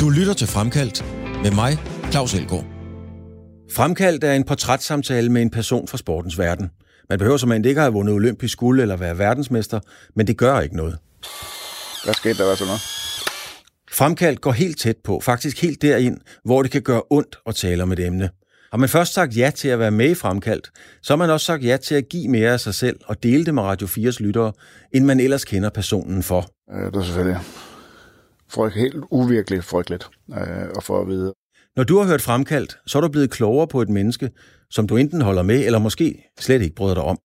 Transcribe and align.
Du 0.00 0.08
lytter 0.08 0.34
til 0.38 0.46
Fremkaldt 0.46 1.04
med 1.42 1.50
mig, 1.50 1.78
Claus 2.10 2.34
Elgaard. 2.34 2.64
Fremkaldt 3.72 4.24
er 4.24 4.32
en 4.32 4.44
portrætssamtale 4.44 5.28
med 5.28 5.42
en 5.42 5.50
person 5.50 5.88
fra 5.88 5.98
sportens 5.98 6.38
verden. 6.38 6.70
Man 7.08 7.18
behøver 7.18 7.36
som 7.36 7.52
ikke 7.52 7.80
have 7.80 7.92
vundet 7.92 8.14
olympisk 8.14 8.58
guld 8.58 8.80
eller 8.80 8.96
være 8.96 9.18
verdensmester, 9.18 9.80
men 10.16 10.26
det 10.26 10.36
gør 10.36 10.60
ikke 10.60 10.76
noget. 10.76 10.98
Hvad 12.04 12.14
skete 12.14 12.38
der 12.38 12.44
var 12.44 12.54
så 12.54 12.64
noget? 12.64 12.80
Fremkaldt 13.92 14.40
går 14.40 14.52
helt 14.52 14.78
tæt 14.78 14.96
på, 15.04 15.20
faktisk 15.20 15.62
helt 15.62 15.82
derind, 15.82 16.16
hvor 16.44 16.62
det 16.62 16.70
kan 16.70 16.82
gøre 16.82 17.02
ondt 17.10 17.38
at 17.46 17.54
tale 17.54 17.82
om 17.82 17.92
et 17.92 18.00
emne. 18.00 18.30
Har 18.70 18.78
man 18.78 18.88
først 18.88 19.12
sagt 19.12 19.36
ja 19.36 19.50
til 19.54 19.68
at 19.68 19.78
være 19.78 19.90
med 19.90 20.10
i 20.10 20.14
Fremkaldt, 20.14 20.70
så 21.02 21.12
har 21.12 21.16
man 21.16 21.30
også 21.30 21.46
sagt 21.46 21.64
ja 21.64 21.76
til 21.76 21.94
at 21.94 22.08
give 22.08 22.28
mere 22.28 22.50
af 22.52 22.60
sig 22.60 22.74
selv 22.74 22.96
og 23.04 23.22
dele 23.22 23.44
det 23.44 23.54
med 23.54 23.62
Radio 23.62 23.86
4's 23.86 24.16
lyttere, 24.20 24.52
end 24.92 25.04
man 25.04 25.20
ellers 25.20 25.44
kender 25.44 25.70
personen 25.70 26.22
for. 26.22 26.46
Øh, 26.72 26.86
det 26.92 26.96
er 26.96 27.02
selvfølgelig 27.02 27.40
frygt, 28.48 28.74
helt 28.74 28.96
uvirkeligt 29.10 29.64
frygteligt 29.64 30.08
øh, 30.30 30.62
at 30.76 30.84
få 30.84 31.00
at 31.00 31.08
vide. 31.08 31.34
Når 31.76 31.84
du 31.84 31.98
har 31.98 32.06
hørt 32.06 32.22
Fremkaldt, 32.22 32.78
så 32.86 32.98
er 32.98 33.02
du 33.02 33.08
blevet 33.08 33.30
klogere 33.30 33.68
på 33.68 33.82
et 33.82 33.88
menneske, 33.88 34.30
som 34.70 34.86
du 34.86 34.96
enten 34.96 35.20
holder 35.20 35.42
med, 35.42 35.66
eller 35.66 35.78
måske 35.78 36.24
slet 36.40 36.62
ikke 36.62 36.74
bryder 36.74 36.94
dig 36.94 37.04
om. 37.04 37.18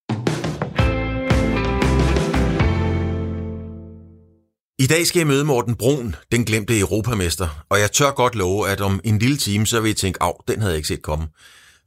I 4.80 4.88
dag 4.88 5.08
skal 5.08 5.20
jeg 5.20 5.28
møde 5.28 5.46
Morten 5.46 5.76
Brun, 5.76 6.16
den 6.32 6.46
glemte 6.46 6.80
europamester, 6.80 7.66
og 7.70 7.80
jeg 7.80 7.92
tør 7.92 8.12
godt 8.12 8.36
love, 8.36 8.70
at 8.70 8.82
om 8.82 9.00
en 9.04 9.20
lille 9.20 9.38
time, 9.38 9.68
så 9.68 9.80
vil 9.80 9.90
jeg 9.90 9.96
tænke, 9.96 10.24
af, 10.24 10.34
den 10.48 10.60
havde 10.60 10.72
jeg 10.72 10.78
ikke 10.78 10.88
set 10.88 11.02
komme. 11.02 11.28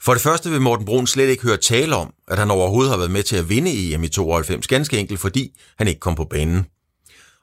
For 0.03 0.13
det 0.13 0.23
første 0.23 0.51
vil 0.51 0.61
Morten 0.61 0.87
Brun 0.87 1.07
slet 1.07 1.29
ikke 1.29 1.43
høre 1.43 1.57
tale 1.57 1.97
om, 1.97 2.13
at 2.29 2.39
han 2.39 2.51
overhovedet 2.51 2.91
har 2.91 2.97
været 2.97 3.11
med 3.11 3.23
til 3.23 3.37
at 3.37 3.49
vinde 3.49 3.95
EM 3.95 4.05
i 4.05 4.09
92, 4.09 4.67
ganske 4.67 4.99
enkelt 4.99 5.21
fordi 5.21 5.51
han 5.79 5.89
ikke 5.89 6.01
kom 6.01 6.15
på 6.15 6.25
banen. 6.25 6.67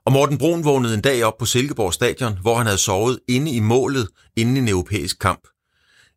Og 0.06 0.12
Morten 0.12 0.38
Brun 0.38 0.66
vågnede 0.66 0.94
en 0.94 1.02
dag 1.02 1.24
op 1.24 1.38
på 1.38 1.46
Silkeborg 1.46 1.94
Stadion, 1.94 2.38
hvor 2.42 2.56
han 2.56 2.66
havde 2.66 2.78
sovet 2.78 3.20
inde 3.28 3.52
i 3.52 3.60
målet 3.60 4.08
inden 4.38 4.58
en 4.58 4.68
europæisk 4.68 5.20
kamp. 5.20 5.48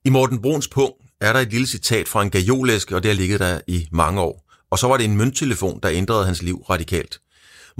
I 0.04 0.10
Morten 0.10 0.42
Bruns 0.42 0.68
punkt 0.68 0.96
er 1.20 1.32
der 1.32 1.40
et 1.40 1.50
lille 1.50 1.66
citat 1.66 2.08
fra 2.08 2.22
en 2.22 2.30
gajolæske, 2.30 2.96
og 2.96 3.02
det 3.02 3.10
har 3.10 3.16
ligget 3.16 3.40
der 3.40 3.60
i 3.66 3.88
mange 3.92 4.20
år. 4.20 4.44
Og 4.70 4.78
så 4.78 4.86
var 4.88 4.96
det 4.96 5.04
en 5.04 5.16
mønttelefon, 5.16 5.80
der 5.82 5.90
ændrede 5.90 6.24
hans 6.24 6.42
liv 6.42 6.62
radikalt. 6.70 7.20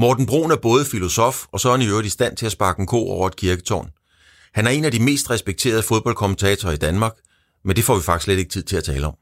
Morten 0.00 0.26
Brun 0.26 0.50
er 0.50 0.56
både 0.56 0.84
filosof, 0.84 1.44
og 1.52 1.60
så 1.60 1.68
er 1.68 1.72
han 1.72 1.82
i 1.82 1.88
øvrigt 1.88 2.06
i 2.06 2.10
stand 2.10 2.36
til 2.36 2.46
at 2.46 2.52
sparke 2.52 2.80
en 2.80 2.86
ko 2.86 3.08
over 3.08 3.26
et 3.26 3.36
kirketårn. 3.36 3.90
Han 4.54 4.66
er 4.66 4.70
en 4.70 4.84
af 4.84 4.92
de 4.92 5.02
mest 5.02 5.30
respekterede 5.30 5.82
fodboldkommentatorer 5.82 6.72
i 6.72 6.76
Danmark, 6.76 7.12
men 7.64 7.76
det 7.76 7.84
får 7.84 7.96
vi 7.96 8.02
faktisk 8.02 8.24
slet 8.24 8.38
ikke 8.38 8.50
tid 8.50 8.62
til 8.62 8.76
at 8.76 8.84
tale 8.84 9.06
om. 9.06 9.14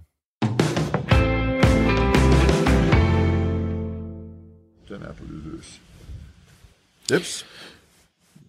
Den 4.89 5.03
er 5.03 5.13
på 5.13 5.25
lydløs. 5.31 5.81
Jeps. 7.13 7.47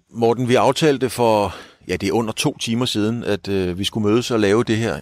Morten, 0.10 0.48
vi 0.48 0.56
aftalte 0.56 1.10
for, 1.10 1.56
ja 1.88 1.96
det 1.96 2.10
er 2.10 2.14
under 2.14 2.34
to 2.34 2.58
timer 2.58 2.86
siden, 2.86 3.24
at 3.24 3.48
øh, 3.48 3.80
vi 3.80 3.84
skulle 3.84 4.10
mødes 4.10 4.32
og 4.32 4.40
lave 4.40 4.64
det 4.64 4.78
her 4.78 5.00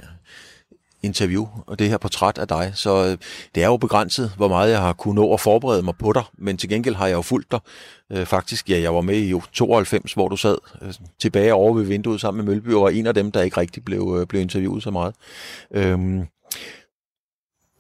interview 1.06 1.48
og 1.68 1.80
det 1.80 1.90
her 1.90 1.98
portræt 1.98 2.38
af 2.38 2.48
dig. 2.48 2.72
Så 2.76 3.06
øh, 3.06 3.18
det 3.56 3.64
er 3.64 3.68
jo 3.68 3.78
begrænset, 3.78 4.32
hvor 4.38 4.48
meget 4.48 4.72
jeg 4.72 4.82
har 4.82 4.94
kunnet 4.94 5.16
nå 5.16 5.34
at 5.34 5.40
forberede 5.40 5.84
mig 5.84 5.94
på 6.00 6.14
dig, 6.14 6.24
men 6.38 6.58
til 6.58 6.70
gengæld 6.70 6.96
har 6.96 7.08
jeg 7.08 7.16
jo 7.16 7.22
fulgt 7.22 7.52
dig. 7.52 7.60
Øh, 8.12 8.26
faktisk, 8.26 8.70
ja, 8.70 8.80
jeg 8.82 8.96
var 8.96 9.02
med 9.02 9.18
i 9.18 9.34
92, 9.54 10.14
hvor 10.14 10.28
du 10.28 10.38
sad 10.38 10.58
øh, 10.82 10.94
tilbage 11.20 11.54
over 11.54 11.74
ved 11.74 11.84
vinduet 11.84 12.22
sammen 12.22 12.46
med 12.46 12.54
Mølby, 12.54 12.74
og 12.74 12.82
var 12.82 12.90
en 12.90 13.08
af 13.08 13.14
dem, 13.14 13.32
der 13.32 13.42
ikke 13.42 13.58
rigtig 13.58 13.86
blev, 13.86 14.18
øh, 14.20 14.28
blev 14.28 14.42
interviewet 14.42 14.84
så 14.84 14.92
meget. 14.92 15.16
Øhm, 15.72 16.28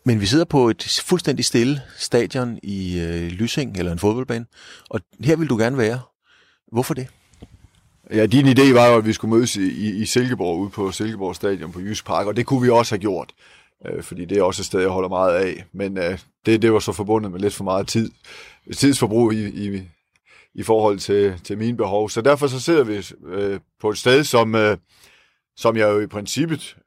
men 0.05 0.21
vi 0.21 0.25
sidder 0.25 0.45
på 0.45 0.69
et 0.69 1.01
fuldstændig 1.05 1.45
stille 1.45 1.81
stadion 1.97 2.59
i 2.63 2.99
øh, 2.99 3.27
Lysing, 3.27 3.77
eller 3.77 3.91
en 3.91 3.99
fodboldbane, 3.99 4.45
og 4.89 4.99
her 5.23 5.35
vil 5.35 5.49
du 5.49 5.57
gerne 5.57 5.77
være. 5.77 5.99
Hvorfor 6.71 6.93
det? 6.93 7.07
Ja, 8.13 8.25
din 8.25 8.47
idé 8.47 8.73
var 8.73 8.87
jo, 8.87 8.97
at 8.97 9.05
vi 9.05 9.13
skulle 9.13 9.35
mødes 9.35 9.55
i, 9.55 10.01
i 10.01 10.05
Silkeborg 10.05 10.59
ude 10.59 10.69
på 10.69 10.91
Silkeborg 10.91 11.35
Stadion 11.35 11.71
på 11.71 11.79
Jysk 11.79 12.05
Park, 12.05 12.27
og 12.27 12.35
det 12.35 12.45
kunne 12.45 12.61
vi 12.61 12.69
også 12.69 12.95
have 12.95 13.01
gjort, 13.01 13.33
øh, 13.85 14.03
fordi 14.03 14.25
det 14.25 14.37
er 14.37 14.43
også 14.43 14.61
et 14.61 14.65
sted, 14.65 14.79
jeg 14.79 14.89
holder 14.89 15.09
meget 15.09 15.35
af. 15.35 15.65
Men 15.73 15.97
øh, 15.97 16.19
det, 16.45 16.61
det 16.61 16.73
var 16.73 16.79
så 16.79 16.91
forbundet 16.91 17.31
med 17.31 17.39
lidt 17.39 17.53
for 17.53 17.63
meget 17.63 17.87
tid, 17.87 18.11
tidsforbrug 18.75 19.33
i, 19.33 19.47
i, 19.47 19.81
i 20.55 20.63
forhold 20.63 20.99
til, 20.99 21.33
til 21.43 21.57
mine 21.57 21.77
behov. 21.77 22.09
Så 22.09 22.21
derfor 22.21 22.47
så 22.47 22.59
sidder 22.59 22.83
vi 22.83 23.03
øh, 23.27 23.59
på 23.81 23.89
et 23.89 23.97
sted, 23.97 24.23
som, 24.23 24.55
øh, 24.55 24.77
som 25.57 25.77
jeg 25.77 25.89
jo 25.89 25.99
i 25.99 26.07
princippet 26.07 26.77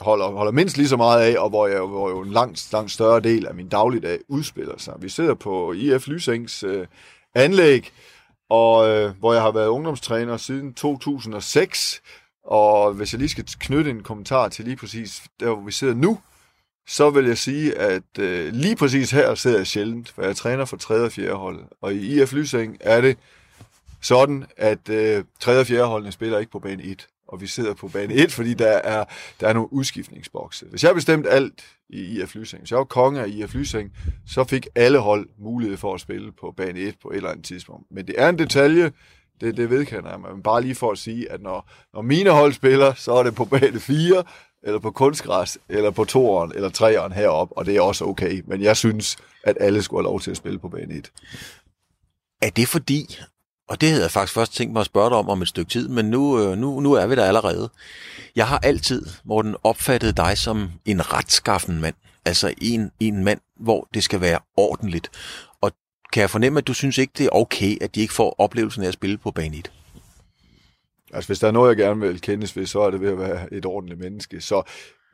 holder, 0.00 0.26
holder 0.26 0.52
mindst 0.52 0.76
lige 0.76 0.88
så 0.88 0.96
meget 0.96 1.22
af, 1.22 1.38
og 1.38 1.48
hvor, 1.48 1.66
jeg, 1.66 1.80
hvor 1.80 2.10
jo 2.10 2.20
en 2.20 2.32
langt, 2.32 2.72
langt 2.72 2.90
større 2.90 3.20
del 3.20 3.46
af 3.46 3.54
min 3.54 3.68
dagligdag 3.68 4.18
udspiller 4.28 4.78
sig. 4.78 4.94
Vi 4.98 5.08
sidder 5.08 5.34
på 5.34 5.72
IF 5.72 6.08
Lysings 6.08 6.62
øh, 6.62 6.86
anlæg, 7.34 7.92
og 8.52 8.88
øh, 8.88 9.18
hvor 9.18 9.32
jeg 9.32 9.42
har 9.42 9.50
været 9.50 9.66
ungdomstræner 9.66 10.36
siden 10.36 10.74
2006. 10.74 12.02
Og 12.44 12.92
hvis 12.92 13.12
jeg 13.12 13.18
lige 13.18 13.28
skal 13.28 13.44
knytte 13.60 13.90
en 13.90 14.02
kommentar 14.02 14.48
til 14.48 14.64
lige 14.64 14.76
præcis 14.76 15.22
der, 15.40 15.46
hvor 15.46 15.64
vi 15.64 15.72
sidder 15.72 15.94
nu, 15.94 16.18
så 16.86 17.10
vil 17.10 17.26
jeg 17.26 17.38
sige, 17.38 17.78
at 17.78 18.18
øh, 18.18 18.52
lige 18.52 18.76
præcis 18.76 19.10
her 19.10 19.34
sidder 19.34 19.56
jeg 19.56 19.66
sjældent, 19.66 20.08
for 20.08 20.22
jeg 20.22 20.36
træner 20.36 20.64
for 20.64 20.76
3. 20.76 20.94
og 20.94 21.12
4. 21.12 21.32
hold. 21.32 21.64
Og 21.80 21.94
i 21.94 22.22
IF 22.22 22.32
Lysing 22.32 22.76
er 22.80 23.00
det 23.00 23.18
sådan, 24.00 24.44
at 24.56 24.88
øh, 24.88 25.24
3. 25.40 25.60
og 25.60 25.66
4. 25.66 25.84
holdene 25.84 26.12
spiller 26.12 26.38
ikke 26.38 26.52
på 26.52 26.58
bane 26.58 26.82
1 26.82 27.06
og 27.32 27.40
vi 27.40 27.46
sidder 27.46 27.74
på 27.74 27.88
bane 27.88 28.14
1, 28.14 28.32
fordi 28.32 28.54
der 28.54 28.66
er, 28.66 29.04
der 29.40 29.48
er 29.48 29.52
nogle 29.52 29.72
udskiftningsbokse. 29.72 30.66
Hvis 30.66 30.84
jeg 30.84 30.94
bestemt 30.94 31.26
alt 31.26 31.64
i 31.90 32.20
IF 32.20 32.34
Lysing, 32.34 32.60
hvis 32.60 32.70
jeg 32.70 32.78
var 32.78 32.84
konge 32.84 33.20
af 33.20 33.28
IF 33.28 33.54
Lysing, 33.54 33.92
så 34.26 34.44
fik 34.44 34.66
alle 34.74 34.98
hold 34.98 35.28
mulighed 35.38 35.76
for 35.76 35.94
at 35.94 36.00
spille 36.00 36.32
på 36.32 36.54
bane 36.56 36.78
1 36.78 36.94
på 37.02 37.10
et 37.10 37.16
eller 37.16 37.30
andet 37.30 37.44
tidspunkt. 37.44 37.86
Men 37.90 38.06
det 38.06 38.14
er 38.18 38.28
en 38.28 38.38
detalje, 38.38 38.92
det, 39.40 39.56
det 39.56 39.70
vedkender 39.70 40.10
jeg 40.10 40.20
mig. 40.20 40.32
Men 40.32 40.42
bare 40.42 40.62
lige 40.62 40.74
for 40.74 40.90
at 40.92 40.98
sige, 40.98 41.32
at 41.32 41.42
når, 41.42 41.70
når 41.94 42.02
mine 42.02 42.30
hold 42.30 42.52
spiller, 42.52 42.94
så 42.94 43.12
er 43.12 43.22
det 43.22 43.34
på 43.34 43.44
bane 43.44 43.80
4, 43.80 44.24
eller 44.62 44.78
på 44.78 44.90
kunstgræs, 44.90 45.58
eller 45.68 45.90
på 45.90 46.04
toeren, 46.04 46.52
eller 46.54 46.68
treeren 46.68 47.12
heroppe, 47.12 47.56
og 47.56 47.66
det 47.66 47.76
er 47.76 47.80
også 47.80 48.04
okay. 48.04 48.42
Men 48.46 48.62
jeg 48.62 48.76
synes, 48.76 49.16
at 49.44 49.56
alle 49.60 49.82
skulle 49.82 50.02
have 50.02 50.10
lov 50.10 50.20
til 50.20 50.30
at 50.30 50.36
spille 50.36 50.58
på 50.58 50.68
bane 50.68 50.94
1. 50.94 51.12
Er 52.42 52.50
det 52.50 52.68
fordi, 52.68 53.18
og 53.68 53.80
det 53.80 53.88
havde 53.88 54.02
jeg 54.02 54.10
faktisk 54.10 54.34
først 54.34 54.54
tænkt 54.54 54.72
mig 54.72 54.80
at 54.80 54.86
spørge 54.86 55.10
dig 55.10 55.18
om 55.18 55.28
om 55.28 55.42
et 55.42 55.48
stykke 55.48 55.70
tid, 55.70 55.88
men 55.88 56.04
nu, 56.04 56.40
øh, 56.40 56.58
nu, 56.58 56.80
nu 56.80 56.92
er 56.92 57.06
vi 57.06 57.14
der 57.14 57.24
allerede. 57.24 57.70
Jeg 58.36 58.48
har 58.48 58.58
altid, 58.58 59.06
Morten, 59.24 59.56
opfattet 59.64 60.16
dig 60.16 60.38
som 60.38 60.70
en 60.84 61.12
retskaffen 61.12 61.80
mand. 61.80 61.94
Altså 62.24 62.54
en, 62.60 62.90
en 63.00 63.24
mand, 63.24 63.40
hvor 63.60 63.88
det 63.94 64.04
skal 64.04 64.20
være 64.20 64.38
ordentligt. 64.56 65.10
Og 65.60 65.72
kan 66.12 66.20
jeg 66.20 66.30
fornemme, 66.30 66.58
at 66.58 66.66
du 66.66 66.74
synes 66.74 66.98
ikke, 66.98 67.12
det 67.18 67.26
er 67.26 67.30
okay, 67.32 67.82
at 67.82 67.94
de 67.94 68.00
ikke 68.00 68.14
får 68.14 68.34
oplevelsen 68.38 68.82
af 68.82 68.88
at 68.88 68.94
spille 68.94 69.18
på 69.18 69.30
bane 69.30 69.56
1? 69.56 69.72
Altså, 71.12 71.28
hvis 71.28 71.38
der 71.38 71.48
er 71.48 71.52
noget, 71.52 71.68
jeg 71.68 71.76
gerne 71.76 72.00
vil 72.00 72.20
kendes 72.20 72.56
ved, 72.56 72.66
så 72.66 72.80
er 72.80 72.90
det 72.90 73.00
ved 73.00 73.10
at 73.10 73.18
være 73.18 73.52
et 73.52 73.66
ordentligt 73.66 74.00
menneske. 74.00 74.40
Så 74.40 74.62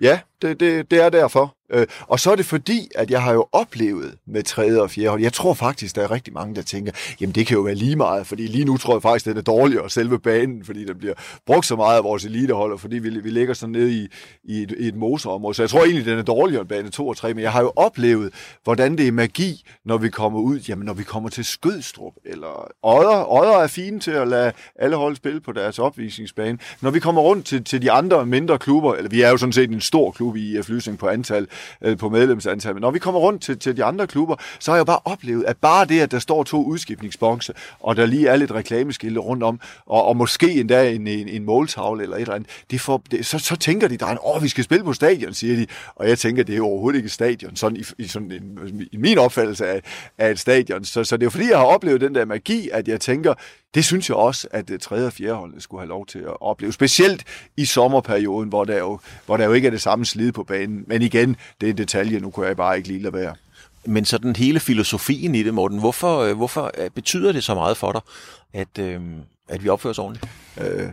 ja, 0.00 0.20
det, 0.42 0.60
det, 0.60 0.90
det 0.90 1.00
er 1.00 1.08
derfor. 1.08 1.57
Øh, 1.70 1.86
og 2.00 2.20
så 2.20 2.30
er 2.30 2.36
det 2.36 2.46
fordi, 2.46 2.88
at 2.94 3.10
jeg 3.10 3.22
har 3.22 3.32
jo 3.32 3.46
oplevet 3.52 4.14
med 4.26 4.42
tredje 4.42 4.80
og 4.80 4.90
fjerde 4.90 5.08
hold. 5.08 5.22
Jeg 5.22 5.32
tror 5.32 5.54
faktisk, 5.54 5.96
der 5.96 6.02
er 6.02 6.10
rigtig 6.10 6.32
mange, 6.32 6.54
der 6.54 6.62
tænker, 6.62 6.92
jamen 7.20 7.34
det 7.34 7.46
kan 7.46 7.56
jo 7.56 7.62
være 7.62 7.74
lige 7.74 7.96
meget, 7.96 8.26
fordi 8.26 8.46
lige 8.46 8.64
nu 8.64 8.76
tror 8.76 8.94
jeg 8.94 9.02
faktisk, 9.02 9.24
det 9.24 9.36
er 9.36 9.42
dårligere 9.42 9.90
selve 9.90 10.18
banen, 10.18 10.64
fordi 10.64 10.84
den 10.84 10.98
bliver 10.98 11.14
brugt 11.46 11.66
så 11.66 11.76
meget 11.76 11.96
af 11.96 12.04
vores 12.04 12.24
eliteholder, 12.24 12.76
fordi 12.76 12.98
vi, 12.98 13.08
vi 13.08 13.30
ligger 13.30 13.54
sådan 13.54 13.72
nede 13.72 13.92
i, 13.92 14.08
i, 14.44 14.62
et, 14.62 14.74
i 14.78 14.88
et 14.88 14.94
motorområde. 14.94 15.54
Så 15.54 15.62
jeg 15.62 15.70
tror 15.70 15.84
egentlig, 15.84 16.04
den 16.04 16.18
er 16.18 16.22
dårligere 16.22 16.60
end 16.60 16.68
bane 16.68 16.90
2 16.90 17.08
og 17.08 17.16
3, 17.16 17.34
men 17.34 17.42
jeg 17.42 17.52
har 17.52 17.62
jo 17.62 17.72
oplevet, 17.76 18.32
hvordan 18.64 18.98
det 18.98 19.08
er 19.08 19.12
magi, 19.12 19.64
når 19.84 19.96
vi 19.96 20.08
kommer 20.08 20.40
ud, 20.40 20.58
jamen 20.58 20.86
når 20.86 20.94
vi 20.94 21.02
kommer 21.02 21.28
til 21.28 21.44
Skødstrup, 21.44 22.12
eller 22.24 22.72
Odder. 22.82 23.32
Odder 23.32 23.58
er 23.58 23.66
fine 23.66 24.00
til 24.00 24.10
at 24.10 24.28
lade 24.28 24.52
alle 24.76 24.96
hold 24.96 25.16
spille 25.16 25.40
på 25.40 25.52
deres 25.52 25.78
opvisningsbane. 25.78 26.58
Når 26.80 26.90
vi 26.90 27.00
kommer 27.00 27.22
rundt 27.22 27.46
til, 27.46 27.64
til 27.64 27.82
de 27.82 27.90
andre 27.90 28.26
mindre 28.26 28.58
klubber, 28.58 28.94
eller 28.94 29.10
vi 29.10 29.22
er 29.22 29.30
jo 29.30 29.36
sådan 29.36 29.52
set 29.52 29.70
en 29.70 29.80
stor 29.80 30.10
klub 30.10 30.36
i 30.36 30.58
IF 30.58 30.68
Lysing 30.68 30.98
på 30.98 31.08
antal, 31.08 31.46
øh, 31.82 31.98
på 31.98 32.08
medlemsantal. 32.08 32.74
Men 32.74 32.80
når 32.80 32.90
vi 32.90 32.98
kommer 32.98 33.20
rundt 33.20 33.42
til, 33.42 33.58
til 33.58 33.76
de 33.76 33.84
andre 33.84 34.06
klubber, 34.06 34.36
så 34.58 34.70
har 34.70 34.78
jeg 34.78 34.86
bare 34.86 35.00
oplevet, 35.04 35.44
at 35.44 35.56
bare 35.56 35.86
det, 35.86 36.00
at 36.00 36.10
der 36.10 36.18
står 36.18 36.42
to 36.42 36.64
udskiftningsbokse, 36.64 37.52
og 37.80 37.96
der 37.96 38.06
lige 38.06 38.28
er 38.28 38.36
lidt 38.36 38.52
reklameskilte 38.52 39.20
rundt 39.20 39.42
om, 39.42 39.60
og, 39.86 40.04
og 40.04 40.16
måske 40.16 40.52
endda 40.52 40.90
en, 40.90 41.06
en, 41.06 41.28
en 41.28 41.44
måltavle 41.44 42.02
eller 42.02 42.16
et 42.16 42.20
eller 42.20 42.34
andet, 42.34 42.50
det 42.70 42.80
får, 42.80 43.02
det, 43.10 43.26
så, 43.26 43.38
så 43.38 43.56
tænker 43.56 43.88
de, 43.88 43.96
der 43.96 44.06
er 44.06 44.36
åh, 44.36 44.42
vi 44.42 44.48
skal 44.48 44.64
spille 44.64 44.84
på 44.84 44.92
stadion, 44.92 45.34
siger 45.34 45.56
de. 45.56 45.66
Og 45.96 46.08
jeg 46.08 46.18
tænker, 46.18 46.44
det 46.44 46.56
er 46.56 46.62
overhovedet 46.62 46.98
ikke 46.98 47.08
stadion, 47.08 47.56
sådan 47.56 47.76
i, 47.76 47.84
i, 47.98 48.06
sådan 48.06 48.32
en, 48.32 48.88
i 48.92 48.96
min 48.96 49.18
opfattelse 49.18 49.66
af, 49.66 49.82
af 50.18 50.30
et 50.30 50.38
stadion. 50.38 50.84
Så, 50.84 51.04
så 51.04 51.16
det 51.16 51.26
er 51.26 51.30
fordi, 51.30 51.50
jeg 51.50 51.58
har 51.58 51.64
oplevet 51.64 52.00
den 52.00 52.14
der 52.14 52.24
magi, 52.24 52.68
at 52.72 52.88
jeg 52.88 53.00
tænker, 53.00 53.34
det 53.74 53.84
synes 53.84 54.08
jeg 54.08 54.16
også, 54.16 54.48
at 54.50 54.68
det 54.68 54.80
tredje 54.80 55.06
og 55.06 55.12
fjerde 55.12 55.34
hold 55.34 55.60
skulle 55.60 55.80
have 55.80 55.88
lov 55.88 56.06
til 56.06 56.18
at 56.18 56.40
opleve. 56.40 56.72
Specielt 56.72 57.24
i 57.56 57.64
sommerperioden, 57.64 58.48
hvor 58.48 58.64
der 58.64 58.78
jo, 58.78 59.00
hvor 59.26 59.36
der 59.36 59.44
jo 59.44 59.52
ikke 59.52 59.66
er 59.66 59.70
det 59.70 59.82
samme 59.82 60.04
slid 60.04 60.32
på 60.32 60.44
banen. 60.44 60.84
Men 60.86 61.02
igen, 61.02 61.36
det 61.60 61.66
er 61.66 61.70
en 61.70 61.78
detalje, 61.78 62.20
nu 62.20 62.30
kunne 62.30 62.46
jeg 62.46 62.56
bare 62.56 62.76
ikke 62.76 62.88
lige 62.88 63.02
lade 63.02 63.14
være. 63.14 63.34
Men 63.86 64.04
så 64.04 64.18
den 64.18 64.36
hele 64.36 64.60
filosofien 64.60 65.34
i 65.34 65.42
det, 65.42 65.54
Morten, 65.54 65.78
hvorfor, 65.78 66.18
øh, 66.18 66.36
hvorfor 66.36 66.70
øh, 66.78 66.90
betyder 66.90 67.32
det 67.32 67.44
så 67.44 67.54
meget 67.54 67.76
for 67.76 67.92
dig, 67.92 68.00
at, 68.52 68.78
øh, 68.78 69.00
at 69.48 69.64
vi 69.64 69.68
opfører 69.68 69.90
os 69.90 69.98
ordentligt? 69.98 70.32
Øh, 70.60 70.88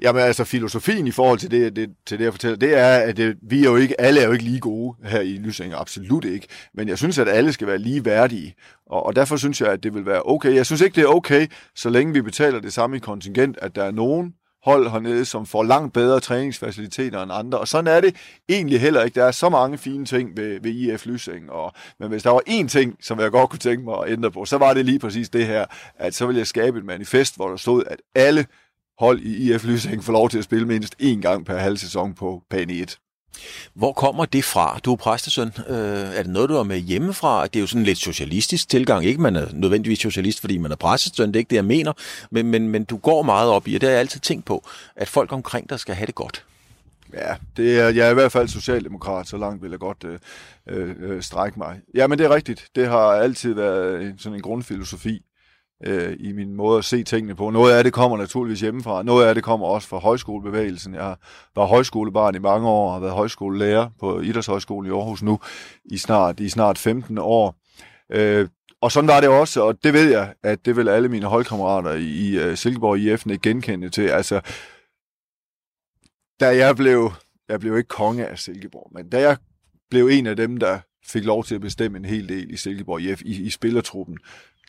Jamen 0.00 0.22
altså, 0.22 0.44
filosofien 0.44 1.06
i 1.06 1.10
forhold 1.10 1.38
til 1.38 1.50
det, 1.50 1.76
det, 1.76 1.90
til 2.06 2.18
det 2.18 2.24
jeg 2.24 2.32
fortæller, 2.32 2.56
det 2.56 2.78
er, 2.78 2.98
at 2.98 3.16
det, 3.16 3.36
vi 3.42 3.60
er 3.60 3.70
jo 3.70 3.76
ikke, 3.76 4.00
alle 4.00 4.20
er 4.20 4.26
jo 4.26 4.32
ikke 4.32 4.44
lige 4.44 4.60
gode 4.60 4.96
her 5.04 5.20
i 5.20 5.32
Lysing, 5.32 5.74
absolut 5.76 6.24
ikke. 6.24 6.46
Men 6.74 6.88
jeg 6.88 6.98
synes, 6.98 7.18
at 7.18 7.28
alle 7.28 7.52
skal 7.52 7.66
være 7.66 7.78
lige 7.78 8.04
værdige. 8.04 8.54
Og, 8.86 9.06
og 9.06 9.16
derfor 9.16 9.36
synes 9.36 9.60
jeg, 9.60 9.68
at 9.68 9.82
det 9.82 9.94
vil 9.94 10.06
være 10.06 10.22
okay. 10.24 10.54
Jeg 10.54 10.66
synes 10.66 10.80
ikke, 10.80 10.94
det 10.94 11.02
er 11.02 11.14
okay, 11.14 11.46
så 11.74 11.90
længe 11.90 12.12
vi 12.12 12.22
betaler 12.22 12.60
det 12.60 12.72
samme 12.72 12.96
i 12.96 13.00
kontingent, 13.00 13.58
at 13.62 13.76
der 13.76 13.84
er 13.84 13.90
nogen, 13.90 14.32
hold 14.64 14.90
hernede, 14.90 15.24
som 15.24 15.46
får 15.46 15.62
langt 15.62 15.94
bedre 15.94 16.20
træningsfaciliteter 16.20 17.22
end 17.22 17.32
andre. 17.32 17.58
Og 17.58 17.68
sådan 17.68 17.86
er 17.86 18.00
det 18.00 18.16
egentlig 18.48 18.80
heller 18.80 19.02
ikke. 19.02 19.20
Der 19.20 19.26
er 19.26 19.30
så 19.30 19.48
mange 19.48 19.78
fine 19.78 20.04
ting 20.04 20.36
ved, 20.36 20.60
ved 20.60 20.70
IF 20.70 21.06
Lysing. 21.06 21.50
Og, 21.50 21.72
men 22.00 22.08
hvis 22.08 22.22
der 22.22 22.30
var 22.30 22.42
én 22.48 22.68
ting, 22.68 22.96
som 23.00 23.20
jeg 23.20 23.30
godt 23.30 23.50
kunne 23.50 23.58
tænke 23.58 23.84
mig 23.84 23.94
at 24.04 24.12
ændre 24.12 24.30
på, 24.30 24.44
så 24.44 24.58
var 24.58 24.74
det 24.74 24.84
lige 24.84 24.98
præcis 24.98 25.28
det 25.28 25.46
her, 25.46 25.66
at 25.98 26.14
så 26.14 26.26
ville 26.26 26.38
jeg 26.38 26.46
skabe 26.46 26.78
et 26.78 26.84
manifest, 26.84 27.36
hvor 27.36 27.48
der 27.48 27.56
stod, 27.56 27.84
at 27.86 27.96
alle 28.14 28.46
hold 28.98 29.20
i 29.20 29.52
IF 29.52 29.64
Lysing 29.64 30.04
får 30.04 30.12
lov 30.12 30.30
til 30.30 30.38
at 30.38 30.44
spille 30.44 30.66
mindst 30.66 30.94
én 31.02 31.20
gang 31.20 31.46
per 31.46 31.56
halv 31.56 31.76
sæson 31.76 32.14
på 32.14 32.42
bane 32.50 32.72
1. 32.72 32.98
Hvor 33.74 33.92
kommer 33.92 34.24
det 34.24 34.44
fra? 34.44 34.78
Du 34.84 34.92
er 34.92 34.96
præstesøn. 34.96 35.52
Øh, 35.68 35.76
er 36.16 36.22
det 36.22 36.32
noget, 36.32 36.48
du 36.48 36.54
har 36.54 36.62
med 36.62 36.78
hjemmefra? 36.78 37.46
Det 37.46 37.56
er 37.56 37.60
jo 37.60 37.66
sådan 37.66 37.80
en 37.80 37.86
lidt 37.86 37.98
socialistisk 37.98 38.68
tilgang. 38.68 39.04
Ikke 39.04 39.20
man 39.20 39.36
er 39.36 39.46
nødvendigvis 39.52 39.98
socialist, 39.98 40.40
fordi 40.40 40.58
man 40.58 40.72
er 40.72 40.76
præstesøn. 40.76 41.28
Det 41.28 41.36
er 41.36 41.38
ikke 41.38 41.50
det, 41.50 41.56
jeg 41.56 41.64
mener. 41.64 41.92
Men, 42.30 42.46
men, 42.46 42.68
men 42.68 42.84
du 42.84 42.96
går 42.96 43.22
meget 43.22 43.50
op 43.50 43.68
i, 43.68 43.74
og 43.74 43.80
det 43.80 43.86
har 43.88 43.92
jeg 43.92 44.00
altid 44.00 44.20
tænkt 44.20 44.44
på, 44.44 44.64
at 44.96 45.08
folk 45.08 45.32
omkring 45.32 45.70
dig 45.70 45.80
skal 45.80 45.94
have 45.94 46.06
det 46.06 46.14
godt. 46.14 46.44
Ja, 47.12 47.34
det 47.56 47.78
er, 47.78 47.88
jeg 47.88 48.06
er 48.06 48.10
i 48.10 48.14
hvert 48.14 48.32
fald 48.32 48.48
socialdemokrat, 48.48 49.28
så 49.28 49.36
langt 49.36 49.62
vil 49.62 49.70
jeg 49.70 49.78
godt 49.78 50.04
øh, 50.04 50.18
øh, 50.68 50.94
øh 50.98 51.22
strække 51.22 51.58
mig. 51.58 51.80
Ja, 51.94 52.06
men 52.06 52.18
det 52.18 52.24
er 52.24 52.34
rigtigt. 52.34 52.66
Det 52.74 52.88
har 52.88 52.98
altid 52.98 53.54
været 53.54 54.14
sådan 54.18 54.36
en 54.36 54.42
grundfilosofi 54.42 55.22
øh, 55.86 56.16
i 56.20 56.32
min 56.32 56.54
måde 56.54 56.78
at 56.78 56.84
se 56.84 57.02
tingene 57.02 57.34
på. 57.34 57.50
Noget 57.50 57.72
af 57.72 57.84
det 57.84 57.92
kommer 57.92 58.16
naturligvis 58.16 58.60
hjemmefra, 58.60 59.02
noget 59.02 59.26
af 59.26 59.34
det 59.34 59.44
kommer 59.44 59.66
også 59.66 59.88
fra 59.88 59.98
højskolebevægelsen. 59.98 60.94
Jeg 60.94 61.16
var 61.56 61.64
højskolebarn 61.64 62.34
i 62.34 62.38
mange 62.38 62.68
år 62.68 62.86
og 62.86 62.92
har 62.92 63.00
været 63.00 63.12
højskolelærer 63.12 63.88
på 64.00 64.20
Idrætshøjskolen 64.20 64.90
i 64.90 64.94
Aarhus 64.94 65.22
nu 65.22 65.40
i 65.84 65.98
snart, 65.98 66.40
i 66.40 66.48
snart 66.48 66.78
15 66.78 67.18
år. 67.18 67.56
Øh, 68.12 68.48
og 68.80 68.92
sådan 68.92 69.08
var 69.08 69.20
det 69.20 69.28
også, 69.28 69.62
og 69.62 69.84
det 69.84 69.92
ved 69.92 70.10
jeg, 70.10 70.34
at 70.42 70.64
det 70.64 70.76
vil 70.76 70.88
alle 70.88 71.08
mine 71.08 71.26
holdkammerater 71.26 71.92
i, 71.92 72.04
i 72.04 72.38
øh, 72.38 72.56
Silkeborg 72.56 72.98
IF 72.98 73.26
ikke 73.26 73.42
genkende 73.42 73.90
til. 73.90 74.02
Altså, 74.02 74.40
da 76.40 76.56
jeg 76.56 76.76
blev, 76.76 77.12
jeg 77.48 77.60
blev 77.60 77.76
ikke 77.76 77.88
konge 77.88 78.26
af 78.26 78.38
Silkeborg, 78.38 78.90
men 78.94 79.08
da 79.10 79.20
jeg 79.20 79.36
blev 79.90 80.06
en 80.06 80.26
af 80.26 80.36
dem, 80.36 80.56
der 80.56 80.78
fik 81.06 81.24
lov 81.24 81.44
til 81.44 81.54
at 81.54 81.60
bestemme 81.60 81.98
en 81.98 82.04
hel 82.04 82.28
del 82.28 82.50
i 82.50 82.56
Silkeborg 82.56 83.00
IF, 83.00 83.22
i, 83.22 83.42
i 83.42 83.50
spillertruppen, 83.50 84.18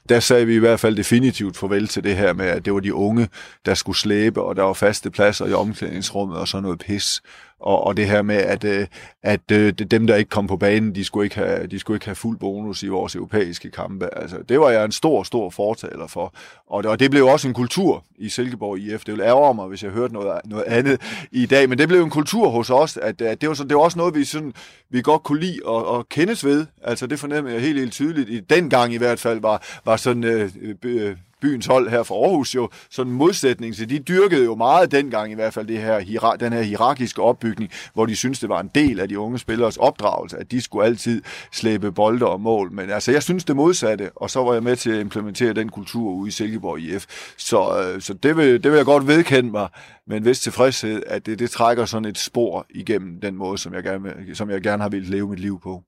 der 0.10 0.20
sagde 0.20 0.46
vi 0.46 0.56
i 0.56 0.60
hvert 0.60 0.80
fald 0.80 0.96
definitivt 0.96 1.58
farvel 1.58 1.88
til 1.88 2.04
det 2.04 2.16
her 2.16 2.34
med, 2.34 2.46
at 2.46 2.66
det 2.66 2.74
var 2.74 2.80
de 2.80 2.94
unge, 2.94 3.30
der 3.66 3.74
skulle 3.74 3.98
slæbe, 3.98 4.42
og 4.42 4.56
der 4.56 4.64
var 4.64 4.74
faste 4.74 5.12
pladser 5.12 5.46
i 5.46 5.54
omklædningsrummet 5.54 6.38
og 6.38 6.48
sådan 6.48 6.64
noget 6.64 6.80
pis 6.80 7.22
og, 7.60 7.84
og 7.84 7.98
det 7.98 8.08
her 8.08 8.22
med, 8.22 8.36
at, 8.36 8.64
øh, 8.64 8.88
at 9.24 9.52
øh, 9.52 9.74
dem, 9.74 10.08
der 10.08 10.16
ikke 10.16 10.30
kom 10.30 10.48
på 10.48 10.58
banen, 10.58 10.96
de 10.96 11.04
skulle 11.04 11.26
ikke, 11.26 11.36
have, 11.36 11.68
de 11.68 11.80
skulle 11.80 11.96
ikke 11.96 12.06
have 12.06 12.16
fuld 12.16 12.38
bonus 12.38 12.84
i 12.84 12.88
vores 12.88 13.16
europæiske 13.16 13.72
kampe. 13.72 14.10
Altså, 14.18 14.38
det 14.50 14.60
var 14.60 14.70
jeg 14.70 14.86
en 14.86 14.92
stor, 14.92 15.24
stor 15.24 15.50
fortaler 15.50 16.08
for. 16.08 16.34
Og 16.68 16.84
det, 16.84 16.92
og 16.92 17.00
det 17.00 17.12
blev 17.12 17.26
også 17.26 17.48
en 17.48 17.54
kultur 17.54 18.04
i 18.18 18.30
Silkeborg 18.30 18.80
IF. 18.80 19.00
Det 19.00 19.12
ville 19.12 19.26
ærger 19.26 19.54
mig, 19.54 19.68
hvis 19.68 19.84
jeg 19.84 19.92
hørte 19.92 20.14
noget, 20.14 20.42
noget 20.46 20.64
andet 20.64 21.02
i 21.32 21.46
dag, 21.46 21.70
men 21.70 21.78
det 21.78 21.88
blev 21.88 22.04
en 22.04 22.10
kultur 22.10 22.50
hos 22.50 22.70
os, 22.70 22.98
at, 22.98 23.22
øh, 23.22 23.32
at 23.32 23.42
det, 23.42 23.50
var 23.50 23.56
så, 23.56 23.64
det 23.64 23.78
var 23.78 23.84
også 23.84 23.98
noget, 23.98 24.16
vi, 24.16 24.24
sådan, 24.24 24.54
vi 24.90 25.02
godt 25.02 25.24
kunne 25.24 25.40
lide 25.40 25.60
og, 25.66 25.88
og 25.88 26.10
kendes 26.10 26.46
ved. 26.46 26.66
Altså, 26.84 27.08
det 27.08 27.20
fornemmer 27.20 27.52
jeg 27.52 27.62
helt, 27.62 27.80
helt 27.80 27.94
tydeligt. 27.94 28.30
I 28.30 28.40
den 28.40 28.70
gang 28.70 28.94
i 28.94 28.98
hvert 28.98 29.20
fald 29.20 29.42
var, 29.42 29.64
var 29.86 29.98
sådan 29.98 30.24
øh, 30.24 30.52
øh, 30.84 31.16
byens 31.42 31.66
hold 31.66 31.90
her 31.90 32.04
fra 32.04 32.16
Aarhus 32.16 32.56
jo 32.56 32.70
sådan 32.90 33.12
en 33.12 33.18
modsætning 33.18 33.76
til. 33.76 33.90
De 33.90 34.00
dyrkede 34.00 34.46
jo 34.46 34.56
meget 34.56 34.92
dengang 34.92 35.32
i 35.32 35.36
hvert 35.36 35.54
fald 35.54 35.68
det 35.68 35.78
her, 35.78 36.36
den 36.40 36.54
her 36.54 36.62
hierarkiske 36.62 37.22
opbygning, 37.22 37.72
hvor 37.94 38.06
de 38.06 38.16
syntes, 38.16 38.40
det 38.40 38.50
var 38.50 38.60
en 38.60 38.72
del 38.76 39.00
af 39.00 39.10
de 39.10 39.20
unge 39.20 39.40
spillers 39.40 39.78
opdragelse, 39.78 40.38
at 40.38 40.52
de 40.52 40.62
skulle 40.62 40.86
altid 40.86 41.22
slæbe 41.52 41.92
bolde 41.92 42.26
og 42.26 42.42
mål. 42.42 42.72
Men 42.72 42.90
altså, 42.90 43.12
jeg 43.12 43.24
synes 43.24 43.44
det 43.44 43.56
modsatte, 43.56 44.10
og 44.16 44.30
så 44.30 44.44
var 44.44 44.54
jeg 44.54 44.64
med 44.64 44.76
til 44.76 44.92
at 44.92 45.00
implementere 45.00 45.54
den 45.54 45.70
kultur 45.70 46.12
ude 46.12 46.28
i 46.28 46.32
Silkeborg 46.32 46.80
IF. 46.80 47.06
Så, 47.38 47.92
øh, 47.96 48.02
så 48.02 48.14
det, 48.14 48.38
vil, 48.38 48.64
det 48.64 48.72
vil 48.72 48.78
jeg 48.78 48.86
godt 48.86 49.08
vedkende 49.08 49.52
mig 49.52 49.70
med 50.08 50.18
en 50.18 50.26
vis 50.26 50.40
tilfredshed, 50.40 51.04
at 51.08 51.26
det, 51.26 51.40
det 51.40 51.52
trækker 51.52 51.86
sådan 51.86 52.06
et 52.06 52.18
spor 52.18 52.66
igennem 52.70 53.22
den 53.22 53.36
måde, 53.36 53.58
som 53.58 53.74
jeg 53.74 53.84
gerne, 53.84 54.36
som 54.36 54.50
jeg 54.50 54.62
gerne 54.62 54.82
har 54.84 54.90
ville 54.90 55.10
leve 55.10 55.30
mit 55.30 55.40
liv 55.40 55.60
på. 55.64 55.84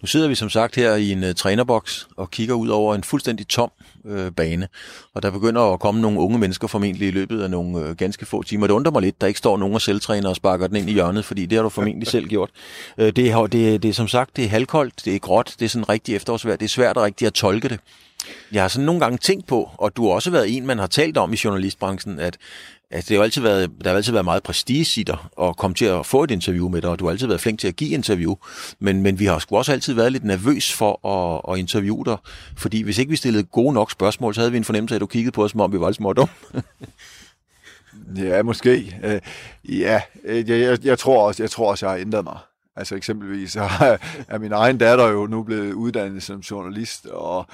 Nu 0.00 0.06
sidder 0.06 0.28
vi 0.28 0.34
som 0.34 0.50
sagt 0.50 0.76
her 0.76 0.94
i 0.94 1.12
en 1.12 1.24
uh, 1.24 1.32
trænerboks 1.32 2.08
og 2.16 2.30
kigger 2.30 2.54
ud 2.54 2.68
over 2.68 2.94
en 2.94 3.04
fuldstændig 3.04 3.48
tom 3.48 3.70
uh, 4.04 4.28
bane, 4.36 4.68
og 5.14 5.22
der 5.22 5.30
begynder 5.30 5.72
at 5.72 5.80
komme 5.80 6.00
nogle 6.00 6.20
unge 6.20 6.38
mennesker 6.38 6.68
formentlig 6.68 7.08
i 7.08 7.10
løbet 7.10 7.42
af 7.42 7.50
nogle 7.50 7.78
uh, 7.78 7.96
ganske 7.96 8.26
få 8.26 8.42
timer. 8.42 8.66
Det 8.66 8.74
undrer 8.74 8.92
mig 8.92 9.02
lidt, 9.02 9.20
der 9.20 9.26
ikke 9.26 9.38
står 9.38 9.56
nogen 9.56 9.74
og 9.74 9.80
selvtræner 9.80 10.28
og 10.28 10.36
sparker 10.36 10.66
den 10.66 10.76
ind 10.76 10.90
i 10.90 10.92
hjørnet, 10.92 11.24
fordi 11.24 11.46
det 11.46 11.56
har 11.56 11.62
du 11.62 11.68
formentlig 11.68 12.08
selv 12.08 12.28
gjort. 12.28 12.50
Uh, 12.98 13.06
det, 13.16 13.30
er, 13.30 13.46
det, 13.46 13.82
det 13.82 13.88
er 13.88 13.94
som 13.94 14.08
sagt, 14.08 14.36
det 14.36 14.44
er 14.44 14.48
halvkoldt, 14.48 15.04
det 15.04 15.14
er 15.14 15.18
gråt, 15.18 15.54
det 15.58 15.64
er 15.64 15.68
sådan 15.68 15.88
rigtig 15.88 16.16
efterårsvejr, 16.16 16.56
det 16.56 16.64
er 16.64 16.68
svært 16.68 16.96
at 16.96 17.02
rigtig 17.02 17.26
at 17.26 17.32
tolke 17.32 17.68
det. 17.68 17.80
Jeg 18.52 18.62
har 18.62 18.68
sådan 18.68 18.86
nogle 18.86 19.00
gange 19.00 19.18
tænkt 19.18 19.46
på, 19.46 19.70
og 19.74 19.96
du 19.96 20.06
har 20.06 20.14
også 20.14 20.30
været 20.30 20.56
en, 20.56 20.66
man 20.66 20.78
har 20.78 20.86
talt 20.86 21.16
om 21.16 21.32
i 21.32 21.36
journalistbranchen, 21.44 22.18
at 22.18 22.36
Altså, 22.90 23.08
det 23.08 23.16
har 23.16 23.24
altid 23.24 23.42
været, 23.42 23.70
der 23.84 23.90
har 23.90 23.96
altid 23.96 24.12
været 24.12 24.24
meget 24.24 24.42
prestige 24.42 25.00
i 25.00 25.04
dig 25.04 25.16
at 25.42 25.56
komme 25.56 25.74
til 25.74 25.84
at 25.84 26.06
få 26.06 26.22
et 26.22 26.30
interview 26.30 26.68
med 26.68 26.82
dig, 26.82 26.90
og 26.90 26.98
du 26.98 27.04
har 27.04 27.12
altid 27.12 27.26
været 27.26 27.40
flink 27.40 27.60
til 27.60 27.68
at 27.68 27.76
give 27.76 27.90
interview. 27.90 28.34
Men, 28.78 29.02
men 29.02 29.18
vi 29.18 29.24
har 29.24 29.38
sgu 29.38 29.56
også 29.56 29.72
altid 29.72 29.94
været 29.94 30.12
lidt 30.12 30.24
nervøs 30.24 30.72
for 30.72 31.08
at, 31.08 31.52
at 31.52 31.58
interviewe 31.58 32.04
dig, 32.04 32.16
fordi 32.56 32.82
hvis 32.82 32.98
ikke 32.98 33.10
vi 33.10 33.16
stillede 33.16 33.44
gode 33.44 33.74
nok 33.74 33.90
spørgsmål, 33.90 34.34
så 34.34 34.40
havde 34.40 34.52
vi 34.52 34.58
en 34.58 34.64
fornemmelse 34.64 34.94
af, 34.94 34.96
at 34.96 35.00
du 35.00 35.06
kiggede 35.06 35.32
på 35.32 35.44
os, 35.44 35.50
som 35.50 35.60
om 35.60 35.72
vi 35.72 35.80
var 35.80 35.88
lidt 35.88 35.96
små 35.96 36.12
dumme. 36.12 36.34
ja, 38.28 38.42
måske. 38.42 39.00
Øh, 39.04 39.20
ja, 39.78 40.00
øh, 40.24 40.50
jeg, 40.50 40.60
jeg, 40.60 40.84
jeg, 40.84 40.98
tror 40.98 41.26
også, 41.26 41.42
jeg 41.42 41.50
tror 41.50 41.70
også, 41.70 41.86
jeg 41.86 41.92
har 41.92 42.00
ændret 42.00 42.24
mig. 42.24 42.38
Altså 42.76 42.94
eksempelvis 42.94 43.52
så 43.52 43.60
er 44.28 44.38
min 44.38 44.52
egen 44.52 44.78
datter 44.78 45.08
jo 45.08 45.26
nu 45.26 45.42
blevet 45.42 45.72
uddannet 45.72 46.22
som 46.22 46.40
journalist, 46.40 47.06
og, 47.06 47.46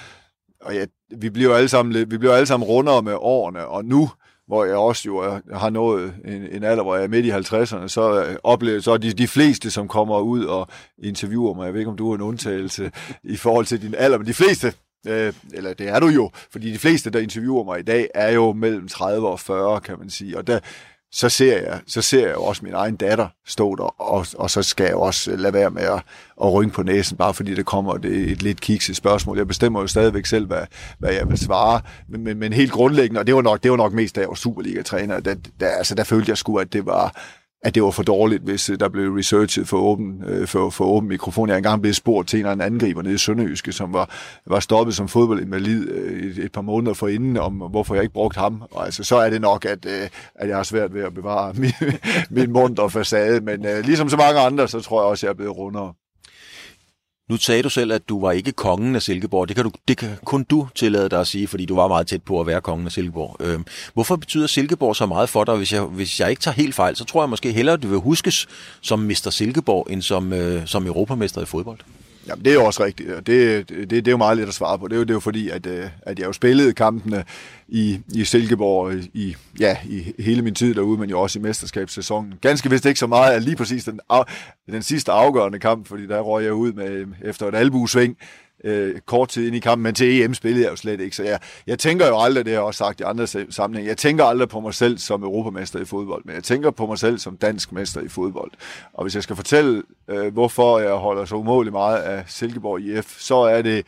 og 0.61 0.75
ja, 0.75 0.85
vi 1.17 1.31
bliver 1.31 1.55
alle 1.57 1.69
sammen, 1.69 2.11
vi 2.11 2.19
bliver 2.19 2.35
alle 2.35 2.47
sammen 2.47 2.67
rundere 2.69 3.03
med 3.03 3.15
årene, 3.19 3.67
og 3.67 3.85
nu 3.85 4.11
hvor 4.51 4.65
jeg 4.65 4.77
også 4.77 5.03
jo 5.07 5.41
har 5.53 5.71
nået 5.71 6.15
en, 6.25 6.47
en 6.51 6.65
alder, 6.65 6.83
hvor 6.83 6.95
jeg 6.95 7.05
er 7.05 7.09
midt 7.09 7.27
i 7.27 7.31
50'erne, 7.31 7.89
så, 7.89 8.25
øh, 8.25 8.37
oplever, 8.43 8.81
så 8.81 8.97
de, 8.97 9.13
de 9.13 9.29
fleste, 9.29 9.71
som 9.71 9.89
kommer 9.89 10.21
ud 10.21 10.45
og 10.45 10.69
interviewer 10.99 11.55
mig, 11.55 11.65
jeg 11.65 11.73
ved 11.73 11.81
ikke, 11.81 11.91
om 11.91 11.97
du 11.97 12.11
er 12.11 12.15
en 12.15 12.21
undtagelse 12.21 12.91
i 13.25 13.37
forhold 13.37 13.67
til 13.67 13.83
din 13.83 13.95
alder, 13.95 14.19
men 14.19 14.27
de 14.27 14.35
fleste, 14.35 14.73
øh, 15.07 15.33
eller 15.53 15.75
det 15.75 15.89
er 15.89 16.01
du 16.01 16.07
jo, 16.07 16.31
fordi 16.51 16.73
de 16.73 16.79
fleste, 16.79 17.11
der 17.11 17.19
interviewer 17.19 17.65
mig 17.65 17.79
i 17.81 17.83
dag, 17.83 18.09
er 18.15 18.33
jo 18.33 18.53
mellem 18.53 18.89
30 18.89 19.29
og 19.29 19.41
40, 19.41 19.81
kan 19.81 19.99
man 19.99 20.11
sige, 20.11 20.39
og 20.39 20.47
der, 20.47 20.59
så 21.13 21.29
ser 21.29 21.63
jeg, 21.63 21.81
så 21.87 22.03
ser 22.03 22.27
jeg 22.27 22.35
jo 22.35 22.43
også 22.43 22.65
min 22.65 22.75
egen 22.75 22.97
datter 22.97 23.29
stå 23.47 23.77
der, 23.77 24.01
og, 24.01 24.27
og 24.39 24.51
så 24.51 24.63
skal 24.63 24.85
jeg 24.85 24.95
også 24.95 25.31
øh, 25.31 25.39
lade 25.39 25.53
være 25.53 25.71
med 25.71 25.83
at, 25.83 26.03
at 26.43 26.53
rynke 26.53 26.75
på 26.75 26.83
næsen, 26.83 27.17
bare 27.17 27.35
fordi 27.35 27.55
det 27.55 27.67
kommer 27.67 27.97
det 27.97 28.31
et 28.31 28.43
lidt 28.43 28.61
kikset 28.61 28.97
spørgsmål. 28.97 29.37
Jeg 29.37 29.49
bestemmer 29.49 29.81
jo 29.81 29.87
stadigvæk 29.87 30.27
selv, 30.27 30.47
hvad, 30.47 30.63
hvad 30.99 31.13
jeg 31.13 31.29
vil 31.29 31.39
svare, 31.39 31.81
men, 32.09 32.25
men, 32.25 32.39
men 32.39 32.53
helt 32.53 32.73
grundlæggende, 32.73 33.21
og 33.21 33.27
det 33.27 33.35
var 33.35 33.43
nok, 33.43 33.63
det 33.63 33.71
var 33.71 33.77
nok 33.77 33.93
mest, 33.93 34.17
da 34.17 34.21
jeg 34.21 34.29
var 34.29 34.35
Superliga-træner, 34.35 35.21
der, 35.21 35.35
der, 35.61 35.69
altså, 35.69 35.95
der 35.95 36.05
følte 36.05 36.31
jeg 36.31 36.39
sgu, 36.39 36.57
at 36.57 36.73
det 36.73 36.87
var, 36.87 37.21
at 37.63 37.75
det 37.75 37.83
var 37.83 37.91
for 37.91 38.03
dårligt, 38.03 38.43
hvis 38.43 38.71
øh, 38.71 38.81
der 38.81 38.89
blev 38.89 39.13
researchet 39.13 39.69
for 39.69 39.77
åben, 39.77 40.25
øh, 40.27 40.47
for, 40.47 40.71
for 40.71 40.85
åben 40.85 41.09
mikrofon. 41.09 41.49
Jeg 41.49 41.57
engang 41.57 41.83
blev 41.83 41.95
spurgt 41.95 42.29
til 42.29 42.37
en 42.37 42.47
eller 42.47 42.53
anden 42.53 42.75
angriber 42.75 43.03
nede 43.03 43.15
i 43.15 43.19
Sønderjyske, 43.19 43.73
som 43.73 43.93
var, 43.93 44.11
var 44.47 44.61
stoppet 44.61 44.95
som 44.95 45.09
fodboldinvalid 45.09 45.89
øh, 45.89 46.23
et, 46.23 46.39
et 46.39 46.53
par 46.53 46.61
måneder 46.61 46.95
forinden, 46.95 47.37
om 47.37 47.53
hvorfor 47.53 47.95
jeg 47.95 48.03
ikke 48.03 48.15
brugte 48.15 48.41
ham. 48.41 48.63
Og 48.71 48.85
altså, 48.85 49.05
så 49.05 49.17
er 49.17 49.31
det 49.31 49.41
nok, 49.41 49.65
at, 49.65 49.87
at 50.35 50.49
jeg 50.49 50.57
har 50.57 50.63
svært 50.63 50.95
ved 50.95 51.03
at 51.03 51.15
bevare 51.15 51.53
min, 51.63 51.73
min 52.31 52.53
mund 52.53 52.79
og 52.79 52.93
facade. 52.93 53.41
Men 53.41 53.67
ligesom 53.85 54.09
så 54.09 54.17
mange 54.17 54.41
andre, 54.41 54.69
så 54.69 54.81
tror 54.81 55.03
jeg 55.03 55.09
også, 55.09 55.27
at 55.27 55.29
jeg 55.29 55.33
er 55.33 55.37
blevet 55.37 55.57
rundere. 55.57 55.93
Nu 57.31 57.37
sagde 57.37 57.63
du 57.63 57.69
selv, 57.69 57.93
at 57.93 58.09
du 58.09 58.21
var 58.21 58.33
ikke 58.33 58.53
kongen 58.53 58.97
af 58.97 59.03
Silkeborg. 59.03 59.49
Det 59.49 59.57
kan, 59.57 59.65
du, 59.65 59.71
det 59.89 59.97
kan 59.97 60.09
kun 60.25 60.45
du 60.45 60.69
tillade 60.75 61.09
dig 61.09 61.21
at 61.21 61.27
sige, 61.27 61.47
fordi 61.47 61.65
du 61.65 61.75
var 61.75 61.89
meget 61.89 62.07
tæt 62.07 62.23
på 62.23 62.41
at 62.41 62.47
være 62.47 62.61
kongen 62.61 62.87
af 62.87 62.93
Silkeborg. 62.93 63.37
Øhm, 63.41 63.67
hvorfor 63.95 64.17
betyder 64.17 64.47
Silkeborg 64.47 64.97
så 64.97 65.07
meget 65.07 65.29
for 65.29 65.45
dig? 65.45 65.57
Hvis 65.57 65.73
jeg, 65.73 65.83
hvis 65.83 66.21
jeg 66.21 66.31
ikke 66.31 66.43
tager 66.43 66.55
helt 66.55 66.75
fejl, 66.75 66.97
så 66.97 67.05
tror 67.05 67.23
jeg 67.23 67.29
måske 67.29 67.53
hellere, 67.53 67.75
at 67.75 67.83
du 67.83 67.89
vil 67.89 67.99
huskes 67.99 68.49
som 68.81 68.99
Mester 68.99 69.31
Silkeborg, 69.31 69.87
end 69.91 70.03
som, 70.03 70.33
øh, 70.33 70.67
som 70.67 70.87
europamester 70.87 71.43
i 71.43 71.45
fodbold. 71.45 71.79
Jamen, 72.31 72.45
det 72.45 72.51
er 72.51 72.55
jo 72.55 72.65
også 72.65 72.85
rigtigt. 72.85 73.27
Det, 73.27 73.69
det, 73.69 73.91
det 73.91 74.09
er 74.09 74.11
jo 74.11 74.17
meget 74.17 74.39
let 74.39 74.49
at 74.49 74.55
svare 74.55 74.79
på. 74.79 74.89
Det 74.89 74.95
er 74.95 74.97
jo, 74.99 75.03
det 75.03 75.11
er 75.11 75.15
jo 75.15 75.21
fordi, 75.21 75.49
at, 75.49 75.67
øh, 75.67 75.87
at 76.03 76.19
jeg 76.19 76.27
jo 76.27 76.33
spillede 76.33 76.73
kampene 76.73 77.25
i, 77.69 78.01
i 78.15 78.25
Silkeborg 78.25 78.93
øh, 78.93 79.05
i, 79.15 79.37
ja, 79.61 79.77
i 79.85 80.13
hele 80.19 80.43
min 80.43 80.55
tid 80.55 80.75
derude, 80.75 80.99
men 81.01 81.11
jo 81.11 81.21
også 81.21 81.39
i 81.39 81.43
mesterskabssæsonen. 81.43 82.35
Ganske 82.41 82.71
vist 82.71 82.87
ikke 82.87 83.01
så 83.01 83.07
meget 83.07 83.33
af 83.33 83.45
lige 83.45 83.57
præcis 83.57 83.85
den, 83.85 84.01
af, 84.11 84.25
den 84.71 84.83
sidste 84.83 85.13
afgørende 85.13 85.59
kamp, 85.59 85.87
fordi 85.87 86.07
der 86.07 86.21
røg 86.21 86.45
jeg 86.45 86.53
ud 86.53 86.73
med 86.73 86.91
øh, 86.91 87.07
efter 87.23 87.49
et 87.49 87.55
albuesving 87.55 88.17
øh, 88.65 89.01
kort 89.07 89.29
tid 89.29 89.47
ind 89.47 89.57
i 89.57 89.59
kampen, 89.59 89.83
men 89.83 89.95
til 89.95 90.23
EM 90.23 90.35
spillede 90.35 90.65
jeg 90.65 90.71
jo 90.71 90.77
slet 90.77 91.01
ikke, 91.01 91.17
så 91.17 91.23
jeg, 91.23 91.41
jeg 91.67 91.79
tænker 91.79 92.07
jo 92.07 92.21
aldrig, 92.21 92.45
det 92.45 92.53
har 92.53 92.61
jeg 92.61 92.67
også 92.67 92.79
sagt 92.79 93.01
i 93.01 93.03
andre 93.03 93.27
sammenhæng, 93.27 93.89
jeg 93.89 93.97
tænker 93.97 94.25
aldrig 94.25 94.49
på 94.49 94.61
mig 94.61 94.75
selv 94.75 94.99
som 94.99 95.23
europamester 95.23 95.81
i 95.81 95.85
fodbold, 95.85 96.23
men 96.25 96.35
jeg 96.35 96.45
tænker 96.45 96.71
på 96.71 96.87
mig 96.87 96.99
selv 96.99 97.19
som 97.19 97.37
dansk 97.37 97.73
mester 97.73 98.01
i 98.01 98.09
fodbold. 98.09 98.51
Og 98.93 99.05
hvis 99.05 99.15
jeg 99.15 99.23
skal 99.23 99.37
fortælle, 99.37 99.83
øh, 100.09 100.33
hvorfor 100.33 100.79
jeg 100.79 100.93
holder 100.93 101.25
så 101.25 101.35
umådeligt 101.35 101.73
meget 101.73 101.99
af 101.99 102.25
Silkeborg 102.27 102.81
IF, 102.81 103.21
så 103.21 103.37
er 103.37 103.63
det, 103.63 103.87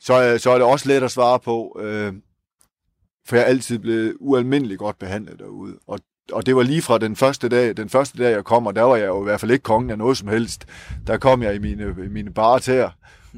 så 0.00 0.38
så 0.38 0.50
er 0.50 0.54
det 0.54 0.66
også 0.66 0.88
let 0.88 1.02
at 1.02 1.10
svare 1.10 1.38
på, 1.38 1.78
øh, 1.82 2.12
for 3.26 3.36
jeg 3.36 3.42
er 3.42 3.46
altid 3.46 3.78
blevet 3.78 4.16
ualmindeligt 4.20 4.78
godt 4.78 4.98
behandlet 4.98 5.38
derude. 5.38 5.74
Og 5.86 5.98
og 6.32 6.46
det 6.46 6.56
var 6.56 6.62
lige 6.62 6.82
fra 6.82 6.98
den 6.98 7.16
første 7.16 7.48
dag, 7.48 7.76
den 7.76 7.88
første 7.88 8.18
dag, 8.18 8.32
jeg 8.32 8.44
kom, 8.44 8.66
og 8.66 8.76
der 8.76 8.82
var 8.82 8.96
jeg 8.96 9.06
jo 9.06 9.20
i 9.20 9.24
hvert 9.24 9.40
fald 9.40 9.50
ikke 9.50 9.62
kongen 9.62 9.90
af 9.90 9.98
noget 9.98 10.16
som 10.16 10.28
helst. 10.28 10.66
Der 11.06 11.18
kom 11.18 11.42
jeg 11.42 11.54
i 11.54 11.58
mine, 11.58 11.96
i 12.04 12.08
mine 12.08 12.32
bare 12.32 12.60
tæer, 12.60 12.90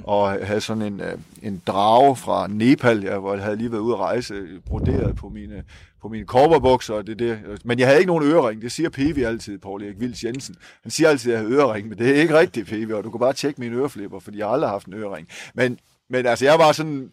og 0.02 0.46
havde 0.46 0.60
sådan 0.60 0.82
en, 0.82 1.00
øh, 1.00 1.18
en 1.42 1.62
drage 1.66 2.16
fra 2.16 2.46
Nepal, 2.46 3.02
jeg 3.02 3.20
havde 3.22 3.56
lige 3.56 3.72
været 3.72 3.80
ude 3.80 3.94
at 3.94 4.00
rejse, 4.00 4.34
broderet 4.66 5.16
på 5.16 5.28
mine, 5.28 5.64
på 6.02 6.08
mine 6.08 6.26
korperbukser, 6.26 6.94
og 6.94 7.06
det, 7.06 7.18
det. 7.18 7.38
men 7.64 7.78
jeg 7.78 7.86
havde 7.86 7.98
ikke 7.98 8.12
nogen 8.12 8.24
ørering, 8.24 8.62
det 8.62 8.72
siger 8.72 8.88
Pevi 8.88 9.22
altid, 9.22 9.58
Paul 9.58 9.82
Erik 9.82 10.00
Vils 10.00 10.24
Jensen. 10.24 10.56
Han 10.82 10.90
siger 10.90 11.08
altid, 11.08 11.32
at 11.32 11.38
jeg 11.38 11.48
har 11.48 11.56
ørering, 11.56 11.88
men 11.88 11.98
det 11.98 12.10
er 12.10 12.14
ikke 12.14 12.38
rigtigt, 12.38 12.68
Pevi, 12.68 12.92
og 12.92 13.04
du 13.04 13.10
kan 13.10 13.20
bare 13.20 13.32
tjekke 13.32 13.60
mine 13.60 13.76
øreflipper, 13.76 14.18
fordi 14.18 14.38
jeg 14.38 14.46
har 14.46 14.52
aldrig 14.52 14.70
haft 14.70 14.86
en 14.86 14.94
ørering. 14.94 15.28
Men, 15.54 15.78
men 16.10 16.26
altså, 16.26 16.44
jeg 16.44 16.58
var 16.58 16.72
sådan 16.72 17.10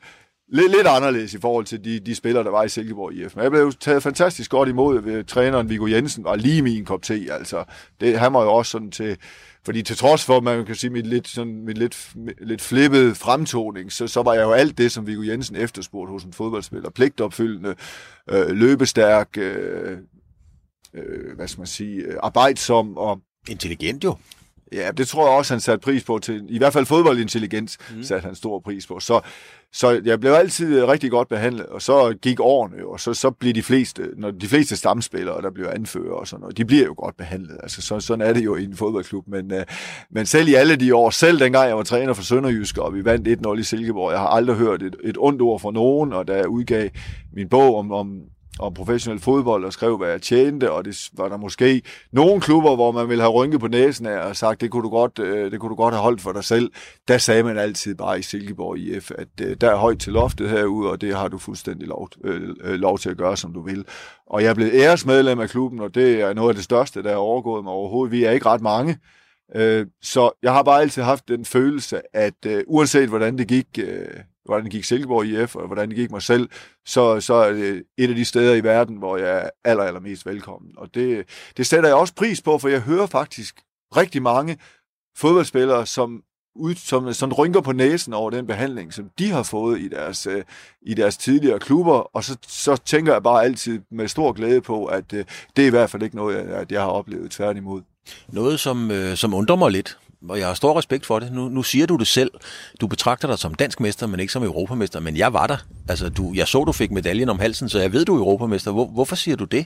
lidt, 0.52 0.72
lidt 0.72 0.88
anderledes 0.88 1.34
i 1.34 1.40
forhold 1.40 1.66
til 1.66 1.84
de, 1.84 2.00
de 2.00 2.16
spillere, 2.16 2.44
der 2.44 2.50
var 2.50 2.64
i 2.64 2.70
Silkeborg 2.70 3.14
IF. 3.14 3.36
Men 3.36 3.44
jeg 3.44 3.52
blev 3.52 3.74
taget 3.80 4.04
fantastisk 4.04 4.52
godt 4.52 4.70
imod 4.70 5.02
ved 5.02 5.24
træneren 5.24 5.70
Viggo 5.70 5.88
Jensen, 5.88 6.26
og 6.26 6.38
lige 6.38 6.62
min 6.62 6.86
kop 6.86 7.02
te, 7.02 7.28
altså. 7.32 7.64
Det, 8.02 8.20
han 8.20 8.34
var 8.34 8.44
jo 8.44 8.54
også 8.54 8.72
sådan 8.72 8.92
til, 8.92 9.18
fordi 9.66 9.82
til 9.82 9.98
trods 9.98 10.26
for, 10.26 10.40
man 10.40 10.66
kan 10.66 10.76
sige, 10.76 10.90
mit 10.90 11.08
lidt, 11.08 11.28
sådan, 11.28 11.66
mit 11.66 11.78
lidt, 11.78 12.14
lidt 12.42 12.62
flippede 12.62 13.16
fremtoning, 13.16 13.92
så, 13.92 14.08
så 14.08 14.22
var 14.22 14.34
jeg 14.34 14.44
jo 14.44 14.52
alt 14.52 14.78
det, 14.78 14.92
som 14.92 15.08
Viggo 15.08 15.22
Jensen 15.22 15.56
efterspurgte 15.56 16.12
hos 16.12 16.24
en 16.24 16.34
fodboldspiller. 16.34 16.90
Pligtopfyldende, 16.90 17.76
øh, 18.30 18.50
løbestærk, 18.50 19.38
øh, 19.38 19.98
øh, 20.94 21.36
hvad 21.36 21.48
skal 21.48 21.60
man 21.60 21.68
sige, 21.68 21.96
øh, 21.96 22.16
arbejdsom 22.24 22.98
og... 22.98 23.22
Intelligent 23.50 24.04
jo. 24.04 24.16
Ja, 24.72 24.92
det 24.92 25.08
tror 25.08 25.28
jeg 25.28 25.38
også, 25.38 25.54
han 25.54 25.62
satte 25.62 25.84
pris 25.84 26.04
på. 26.04 26.20
Til, 26.20 26.46
I 26.50 26.58
hvert 26.58 26.74
fald 26.74 26.86
fodboldintelligens 26.86 27.78
mm. 27.96 28.04
satte 28.04 28.26
han 28.26 28.36
stor 28.36 28.60
pris 28.60 28.88
på. 28.88 29.00
Så, 29.00 29.22
så 29.74 30.02
jeg 30.06 30.20
blev 30.20 30.32
altid 30.32 30.84
rigtig 30.84 31.12
godt 31.12 31.30
behandlet, 31.30 31.66
og 31.66 31.82
så 31.82 32.14
gik 32.22 32.40
årene, 32.40 32.88
og 32.88 33.00
så, 33.00 33.14
så 33.14 33.32
blev 33.32 33.54
de 33.54 33.64
fleste, 33.64 34.04
når 34.18 34.32
de 34.32 34.48
fleste 34.48 34.76
stamspillere, 34.76 35.42
der 35.42 35.52
blev 35.52 35.68
anfører 35.76 36.14
og 36.14 36.28
sådan 36.28 36.42
noget, 36.42 36.58
de 36.58 36.66
bliver 36.66 36.86
jo 36.86 36.94
godt 36.98 37.18
behandlet. 37.18 37.58
Altså, 37.64 37.82
så, 37.82 38.00
sådan 38.00 38.28
er 38.28 38.34
det 38.34 38.46
jo 38.46 38.56
i 38.56 38.64
en 38.64 38.76
fodboldklub. 38.76 39.28
Men, 39.28 39.52
uh, 39.52 39.62
men 40.12 40.26
selv 40.26 40.48
i 40.48 40.54
alle 40.54 40.76
de 40.76 40.96
år, 40.96 41.10
selv 41.10 41.40
dengang 41.40 41.68
jeg 41.68 41.78
var 41.78 41.84
træner 41.84 42.14
for 42.14 42.24
Sønderjysk, 42.24 42.78
og 42.78 42.94
vi 42.94 43.06
vandt 43.06 43.48
1-0 43.48 43.60
i 43.60 43.64
Silkeborg, 43.64 44.12
jeg 44.12 44.20
har 44.20 44.28
aldrig 44.28 44.56
hørt 44.56 44.84
et, 44.84 44.96
et 45.04 45.18
ondt 45.20 45.42
ord 45.42 45.60
fra 45.60 45.72
nogen, 45.72 46.14
og 46.14 46.28
da 46.28 46.34
jeg 46.34 46.48
udgav 46.48 46.90
min 47.34 47.50
bog 47.50 47.76
om, 47.76 47.92
om 47.92 48.22
om 48.62 48.74
professionel 48.74 49.22
fodbold 49.22 49.66
og 49.66 49.74
skrev, 49.74 49.98
hvad 49.98 50.10
jeg 50.10 50.22
tjente, 50.22 50.72
og 50.72 50.86
det 50.86 51.10
var 51.14 51.30
der 51.30 51.38
måske 51.38 51.82
nogle 52.12 52.42
klubber, 52.42 52.76
hvor 52.76 52.92
man 52.92 53.10
ville 53.10 53.22
have 53.22 53.34
rynket 53.34 53.60
på 53.60 53.68
næsen 53.68 54.06
af 54.06 54.18
og 54.18 54.36
sagt, 54.36 54.62
det 54.62 54.72
kunne 54.72 54.84
du 54.84 54.90
godt, 54.90 55.20
øh, 55.20 55.52
det 55.52 55.60
kunne 55.60 55.70
du 55.70 55.76
godt 55.76 55.94
have 55.94 56.02
holdt 56.04 56.22
for 56.22 56.32
dig 56.32 56.44
selv. 56.44 56.72
Der 57.08 57.18
sagde 57.18 57.44
man 57.44 57.58
altid 57.58 57.96
bare 57.96 58.20
i 58.20 58.22
Silkeborg 58.22 58.78
IF, 58.78 59.12
at 59.18 59.28
øh, 59.42 59.58
der 59.62 59.72
er 59.72 59.76
højt 59.76 60.00
til 60.00 60.14
loftet 60.14 60.50
herude, 60.50 60.92
og 60.92 61.02
det 61.02 61.16
har 61.16 61.28
du 61.28 61.38
fuldstændig 61.38 61.88
lov, 61.88 62.10
øh, 62.24 62.42
øh, 62.64 62.74
lov 62.74 63.00
til 63.00 63.10
at 63.10 63.18
gøre, 63.18 63.38
som 63.38 63.54
du 63.54 63.62
vil. 63.62 63.86
Og 64.28 64.44
jeg 64.44 64.50
er 64.50 64.54
blevet 64.54 64.74
æresmedlem 64.74 65.40
af 65.40 65.50
klubben, 65.50 65.80
og 65.80 65.96
det 65.96 66.22
er 66.22 66.34
noget 66.34 66.50
af 66.50 66.56
det 66.56 66.64
største, 66.64 67.04
der 67.04 67.12
er 67.12 67.16
overgået 67.16 67.64
mig 67.64 67.74
overhovedet. 67.74 68.12
Vi 68.12 68.24
er 68.24 68.32
ikke 68.32 68.46
ret 68.46 68.62
mange, 68.62 68.98
så 70.02 70.32
jeg 70.44 70.54
har 70.54 70.64
bare 70.64 70.82
altid 70.82 71.02
haft 71.02 71.28
den 71.28 71.46
følelse, 71.46 72.02
at 72.14 72.48
uanset 72.68 73.10
hvordan 73.10 73.38
det 73.38 73.48
gik 73.48 73.80
hvordan 74.46 74.64
det 74.64 74.72
gik 74.72 74.84
Silkeborg 74.84 75.26
IF, 75.26 75.56
og 75.56 75.68
hvordan 75.68 75.90
det 75.90 75.98
gik 75.98 76.12
mig 76.12 76.22
selv, 76.22 76.50
så, 76.86 77.22
så 77.22 77.34
er 77.34 77.52
det 77.52 77.84
et 77.98 78.10
af 78.10 78.16
de 78.16 78.26
steder 78.26 78.56
i 78.56 78.64
verden, 78.64 78.96
hvor 78.96 79.18
jeg 79.18 79.38
er 79.38 79.50
aller, 79.64 79.84
allermest 79.84 80.26
velkommen. 80.26 80.72
Og 80.78 80.96
det, 80.96 81.26
det 81.58 81.68
sætter 81.68 81.90
jeg 81.90 81.98
også 81.98 82.14
pris 82.14 82.42
på, 82.42 82.58
for 82.58 82.70
jeg 82.70 82.82
hører 82.82 83.06
faktisk 83.06 83.62
rigtig 83.96 84.22
mange 84.22 84.58
fodboldspillere, 85.18 85.86
som 85.86 86.24
ud, 86.56 86.76
som 86.76 87.14
som 87.14 87.34
rynker 87.34 87.62
på 87.62 87.72
næsen 87.72 88.14
over 88.14 88.30
den 88.30 88.48
behandling, 88.48 88.94
som 88.94 89.10
de 89.20 89.32
har 89.32 89.44
fået 89.44 89.80
i 89.80 89.88
deres, 89.88 90.28
øh, 90.28 90.44
i 90.82 90.94
deres 90.94 91.18
tidligere 91.18 91.60
klubber, 91.60 91.94
og 91.94 92.24
så, 92.24 92.38
så 92.48 92.76
tænker 92.76 93.14
jeg 93.14 93.24
bare 93.24 93.44
altid 93.44 93.82
med 93.92 94.08
stor 94.08 94.32
glæde 94.32 94.62
på, 94.62 94.86
at 94.86 95.14
øh, 95.14 95.26
det 95.56 95.64
er 95.64 95.68
i 95.68 95.70
hvert 95.70 95.90
fald 95.90 96.04
ikke 96.04 96.16
noget, 96.16 96.36
at 96.38 96.72
jeg 96.72 96.82
har 96.82 96.88
oplevet 96.88 97.32
tværtimod. 97.32 97.82
Noget, 98.28 98.60
som, 98.60 98.92
øh, 98.92 99.18
som 99.18 99.34
undrer 99.34 99.56
mig 99.56 99.72
lidt, 99.72 99.98
og 100.30 100.40
jeg 100.40 100.48
har 100.48 100.54
stor 100.54 100.78
respekt 100.78 101.06
for 101.06 101.20
det. 101.20 101.32
Nu, 101.32 101.50
nu 101.50 101.64
siger 101.64 101.86
du 101.86 101.96
det 101.96 102.08
selv. 102.08 102.32
Du 102.82 102.88
betragter 102.88 103.28
dig 103.28 103.40
som 103.40 103.54
dansk 103.54 103.80
mester, 103.80 104.08
men 104.08 104.20
ikke 104.20 104.34
som 104.34 104.44
europamester. 104.44 105.00
Men 105.00 105.18
jeg 105.18 105.34
var 105.34 105.48
der. 105.48 105.58
Altså, 105.90 106.10
du, 106.10 106.34
jeg 106.36 106.48
så, 106.48 106.64
du 106.64 106.72
fik 106.72 106.92
medaljen 106.92 107.30
om 107.30 107.40
halsen, 107.40 107.70
så 107.70 107.80
jeg 107.80 107.94
ved, 107.94 108.06
du 108.06 108.16
er 108.16 108.20
europamester. 108.20 108.72
Hvor, 108.72 108.86
hvorfor 108.86 109.16
siger 109.16 109.38
du 109.38 109.44
det? 109.44 109.66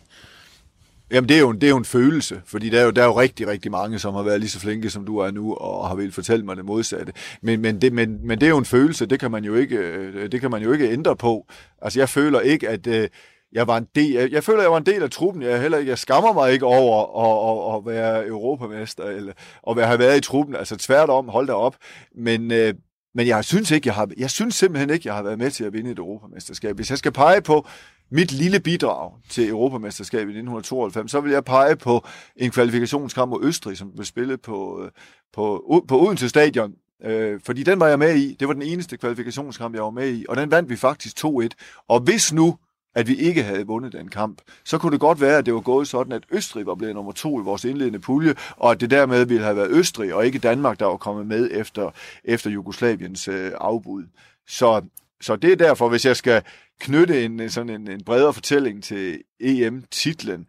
Jamen, 1.11 1.29
det 1.29 1.35
er, 1.35 1.39
jo 1.39 1.49
en, 1.49 1.61
det 1.61 1.67
er 1.67 1.69
jo 1.69 1.77
en 1.77 1.85
følelse, 1.85 2.41
fordi 2.45 2.69
der 2.69 2.79
er 2.79 2.83
jo, 2.83 2.91
der 2.91 3.01
er 3.01 3.05
jo 3.05 3.19
rigtig, 3.19 3.47
rigtig 3.47 3.71
mange, 3.71 3.99
som 3.99 4.13
har 4.13 4.23
været 4.23 4.39
lige 4.39 4.49
så 4.49 4.59
flinke, 4.59 4.89
som 4.89 5.05
du 5.05 5.17
er 5.17 5.31
nu, 5.31 5.53
og 5.53 5.87
har 5.87 5.95
vel 5.95 6.11
fortælle 6.11 6.45
mig 6.45 6.57
det 6.57 6.65
modsatte. 6.65 7.13
Men, 7.41 7.61
men, 7.61 7.81
det, 7.81 7.93
men, 7.93 8.27
men 8.27 8.39
det 8.39 8.45
er 8.45 8.49
jo 8.49 8.57
en 8.57 8.65
følelse, 8.65 9.05
det 9.05 9.19
kan 9.19 9.31
man 9.31 9.43
jo 9.43 9.55
ikke, 9.55 9.75
øh, 9.75 10.31
det 10.31 10.41
kan 10.41 10.51
man 10.51 10.63
jo 10.63 10.71
ikke 10.71 10.91
ændre 10.91 11.15
på. 11.15 11.45
Altså, 11.81 11.99
jeg 11.99 12.09
føler 12.09 12.39
ikke, 12.39 12.69
at, 12.69 12.87
øh, 12.87 13.07
jeg 13.51 13.67
var 13.67 13.77
en 13.77 13.87
del, 13.95 14.11
jeg, 14.11 14.31
jeg 14.31 14.43
føler, 14.43 14.61
jeg 14.61 14.71
var 14.71 14.77
en 14.77 14.85
del 14.85 15.03
af 15.03 15.11
truppen. 15.11 15.43
Jeg, 15.43 15.61
heller, 15.61 15.77
jeg 15.77 15.97
skammer 15.97 16.33
mig 16.33 16.53
ikke 16.53 16.65
over 16.65 17.01
at, 17.01 17.75
at, 17.75 17.77
at 17.77 17.95
være 17.95 18.27
europamester, 18.27 19.03
eller 19.03 19.33
at 19.67 19.87
have 19.87 19.99
været 19.99 20.17
i 20.17 20.21
truppen. 20.21 20.55
Altså 20.55 20.77
tværtom, 20.77 21.29
hold 21.29 21.47
da 21.47 21.53
op. 21.53 21.75
Men, 22.15 22.51
øh, 22.51 22.73
men 23.15 23.27
jeg 23.27 23.45
synes 23.45 23.71
ikke, 23.71 23.87
jeg 23.87 23.95
har, 23.95 24.09
jeg 24.17 24.29
synes 24.29 24.55
simpelthen 24.55 24.89
ikke, 24.89 25.07
jeg 25.07 25.15
har 25.15 25.23
været 25.23 25.39
med 25.39 25.51
til 25.51 25.63
at 25.63 25.73
vinde 25.73 25.91
et 25.91 25.97
europamesterskab. 25.97 26.75
Hvis 26.75 26.89
jeg 26.89 26.97
skal 26.97 27.11
pege 27.11 27.41
på 27.41 27.67
mit 28.11 28.31
lille 28.31 28.59
bidrag 28.59 29.11
til 29.29 29.49
Europamesterskabet 29.49 30.33
i 30.33 30.37
1992, 30.37 31.11
så 31.11 31.21
vil 31.21 31.31
jeg 31.31 31.45
pege 31.45 31.75
på 31.75 32.05
en 32.35 32.51
kvalifikationskamp 32.51 33.29
mod 33.29 33.43
Østrig, 33.43 33.77
som 33.77 33.91
blev 33.91 34.05
spillet 34.05 34.41
på, 34.41 34.83
øh, 34.83 34.91
på, 35.33 35.85
på 35.87 35.99
Odense 35.99 36.29
Stadion, 36.29 36.73
Øh, 37.03 37.39
fordi 37.45 37.63
den 37.63 37.79
var 37.79 37.87
jeg 37.87 37.99
med 37.99 38.15
i. 38.15 38.35
Det 38.39 38.47
var 38.47 38.53
den 38.53 38.61
eneste 38.61 38.97
kvalifikationskamp, 38.97 39.75
jeg 39.75 39.83
var 39.83 39.89
med 39.89 40.13
i. 40.13 40.25
Og 40.29 40.37
den 40.37 40.51
vandt 40.51 40.69
vi 40.69 40.75
faktisk 40.75 41.25
2-1. 41.25 41.47
Og 41.87 41.99
hvis 41.99 42.33
nu 42.33 42.57
at 42.95 43.07
vi 43.07 43.15
ikke 43.15 43.43
havde 43.43 43.67
vundet 43.67 43.93
den 43.93 44.07
kamp, 44.07 44.41
så 44.63 44.77
kunne 44.77 44.91
det 44.91 44.99
godt 44.99 45.21
være, 45.21 45.37
at 45.37 45.45
det 45.45 45.53
var 45.53 45.59
gået 45.59 45.87
sådan, 45.87 46.13
at 46.13 46.23
Østrig 46.31 46.65
var 46.65 46.75
blevet 46.75 46.95
nummer 46.95 47.11
to 47.11 47.39
i 47.39 47.43
vores 47.43 47.65
indledende 47.65 47.99
pulje, 47.99 48.35
og 48.57 48.71
at 48.71 48.81
det 48.81 48.89
dermed 48.89 49.25
ville 49.25 49.43
have 49.43 49.55
været 49.55 49.71
Østrig, 49.71 50.13
og 50.13 50.25
ikke 50.25 50.39
Danmark, 50.39 50.79
der 50.79 50.85
var 50.85 50.97
kommet 50.97 51.27
med 51.27 51.49
efter, 51.51 51.91
efter 52.23 52.49
Jugoslaviens 52.49 53.27
øh, 53.27 53.51
afbud. 53.57 54.03
Så, 54.47 54.81
så 55.21 55.35
det 55.35 55.51
er 55.51 55.55
derfor, 55.55 55.89
hvis 55.89 56.05
jeg 56.05 56.15
skal 56.15 56.41
knytte 56.79 57.25
en, 57.25 57.49
sådan 57.49 57.69
en, 57.69 57.89
en 57.91 58.03
bredere 58.03 58.33
fortælling 58.33 58.83
til 58.83 59.21
EM-titlen, 59.39 60.45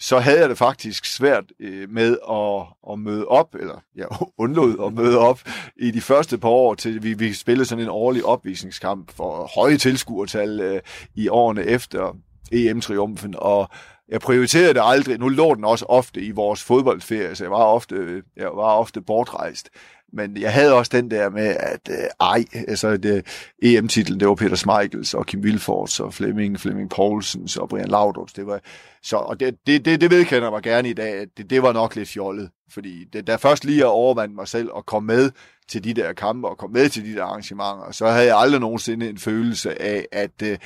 så 0.00 0.18
havde 0.18 0.40
jeg 0.40 0.48
det 0.48 0.58
faktisk 0.58 1.04
svært 1.04 1.44
øh, 1.60 1.90
med 1.90 2.18
at, 2.30 2.92
at 2.92 2.98
møde 2.98 3.26
op, 3.26 3.54
eller 3.54 3.82
jeg 3.96 4.06
ja, 4.10 4.16
undlod 4.42 4.86
at 4.86 4.92
møde 4.92 5.18
op 5.18 5.40
i 5.76 5.90
de 5.90 6.00
første 6.00 6.38
par 6.38 6.48
år, 6.48 6.74
til 6.74 7.02
vi, 7.02 7.14
vi 7.14 7.32
spillede 7.32 7.68
sådan 7.68 7.84
en 7.84 7.90
årlig 7.90 8.24
opvisningskamp 8.24 9.16
for 9.16 9.50
høje 9.54 9.76
tilskuertal 9.76 10.60
øh, 10.60 10.80
i 11.14 11.28
årene 11.28 11.64
efter 11.64 12.16
EM-triumfen, 12.52 13.34
og 13.38 13.68
jeg 14.08 14.20
prioriterede 14.20 14.74
det 14.74 14.82
aldrig. 14.84 15.18
Nu 15.18 15.28
lå 15.28 15.54
den 15.54 15.64
også 15.64 15.84
ofte 15.84 16.20
i 16.20 16.30
vores 16.30 16.62
fodboldferie, 16.62 17.34
så 17.34 17.44
jeg 17.44 17.50
var 17.50 17.64
ofte, 17.64 17.94
øh, 17.94 18.22
jeg 18.36 18.46
var 18.46 18.72
ofte 18.72 19.00
bortrejst. 19.00 19.70
Men 20.14 20.36
jeg 20.36 20.52
havde 20.52 20.74
også 20.74 20.90
den 20.94 21.10
der 21.10 21.30
med, 21.30 21.56
at 21.60 21.88
øh, 21.90 21.96
ej, 22.20 22.44
altså 22.68 22.96
det, 22.96 23.26
EM-titlen, 23.62 24.20
det 24.20 24.28
var 24.28 24.34
Peter 24.34 24.56
Schmeichels 24.56 25.14
og 25.14 25.26
Kim 25.26 25.42
Vilfors 25.42 26.00
og 26.00 26.14
Flemming, 26.14 26.60
Flemming 26.60 26.90
Poulsens 26.90 27.56
og 27.56 27.68
Brian 27.68 27.88
Laudrup. 27.88 28.28
Det 28.36 28.46
var, 28.46 28.60
så, 29.02 29.16
og 29.16 29.40
det, 29.40 29.56
det, 29.66 29.84
det, 29.84 30.00
det 30.00 30.10
vedkender 30.10 30.50
mig 30.50 30.62
gerne 30.62 30.88
i 30.88 30.92
dag, 30.92 31.14
at 31.14 31.28
det, 31.36 31.50
det 31.50 31.62
var 31.62 31.72
nok 31.72 31.96
lidt 31.96 32.08
fjollet. 32.08 32.50
Fordi 32.70 33.04
det, 33.12 33.26
der 33.26 33.36
først 33.36 33.64
lige 33.64 33.80
at 33.80 33.86
overvande 33.86 34.34
mig 34.34 34.48
selv 34.48 34.70
og 34.72 34.86
komme 34.86 35.06
med 35.06 35.30
til 35.68 35.84
de 35.84 35.94
der 35.94 36.12
kampe 36.12 36.48
og 36.48 36.58
komme 36.58 36.74
med 36.74 36.88
til 36.88 37.04
de 37.04 37.14
der 37.14 37.24
arrangementer, 37.24 37.90
så 37.90 38.06
havde 38.06 38.26
jeg 38.26 38.36
aldrig 38.36 38.60
nogensinde 38.60 39.08
en 39.08 39.18
følelse 39.18 39.82
af, 39.82 40.06
at, 40.12 40.42
øh, 40.42 40.58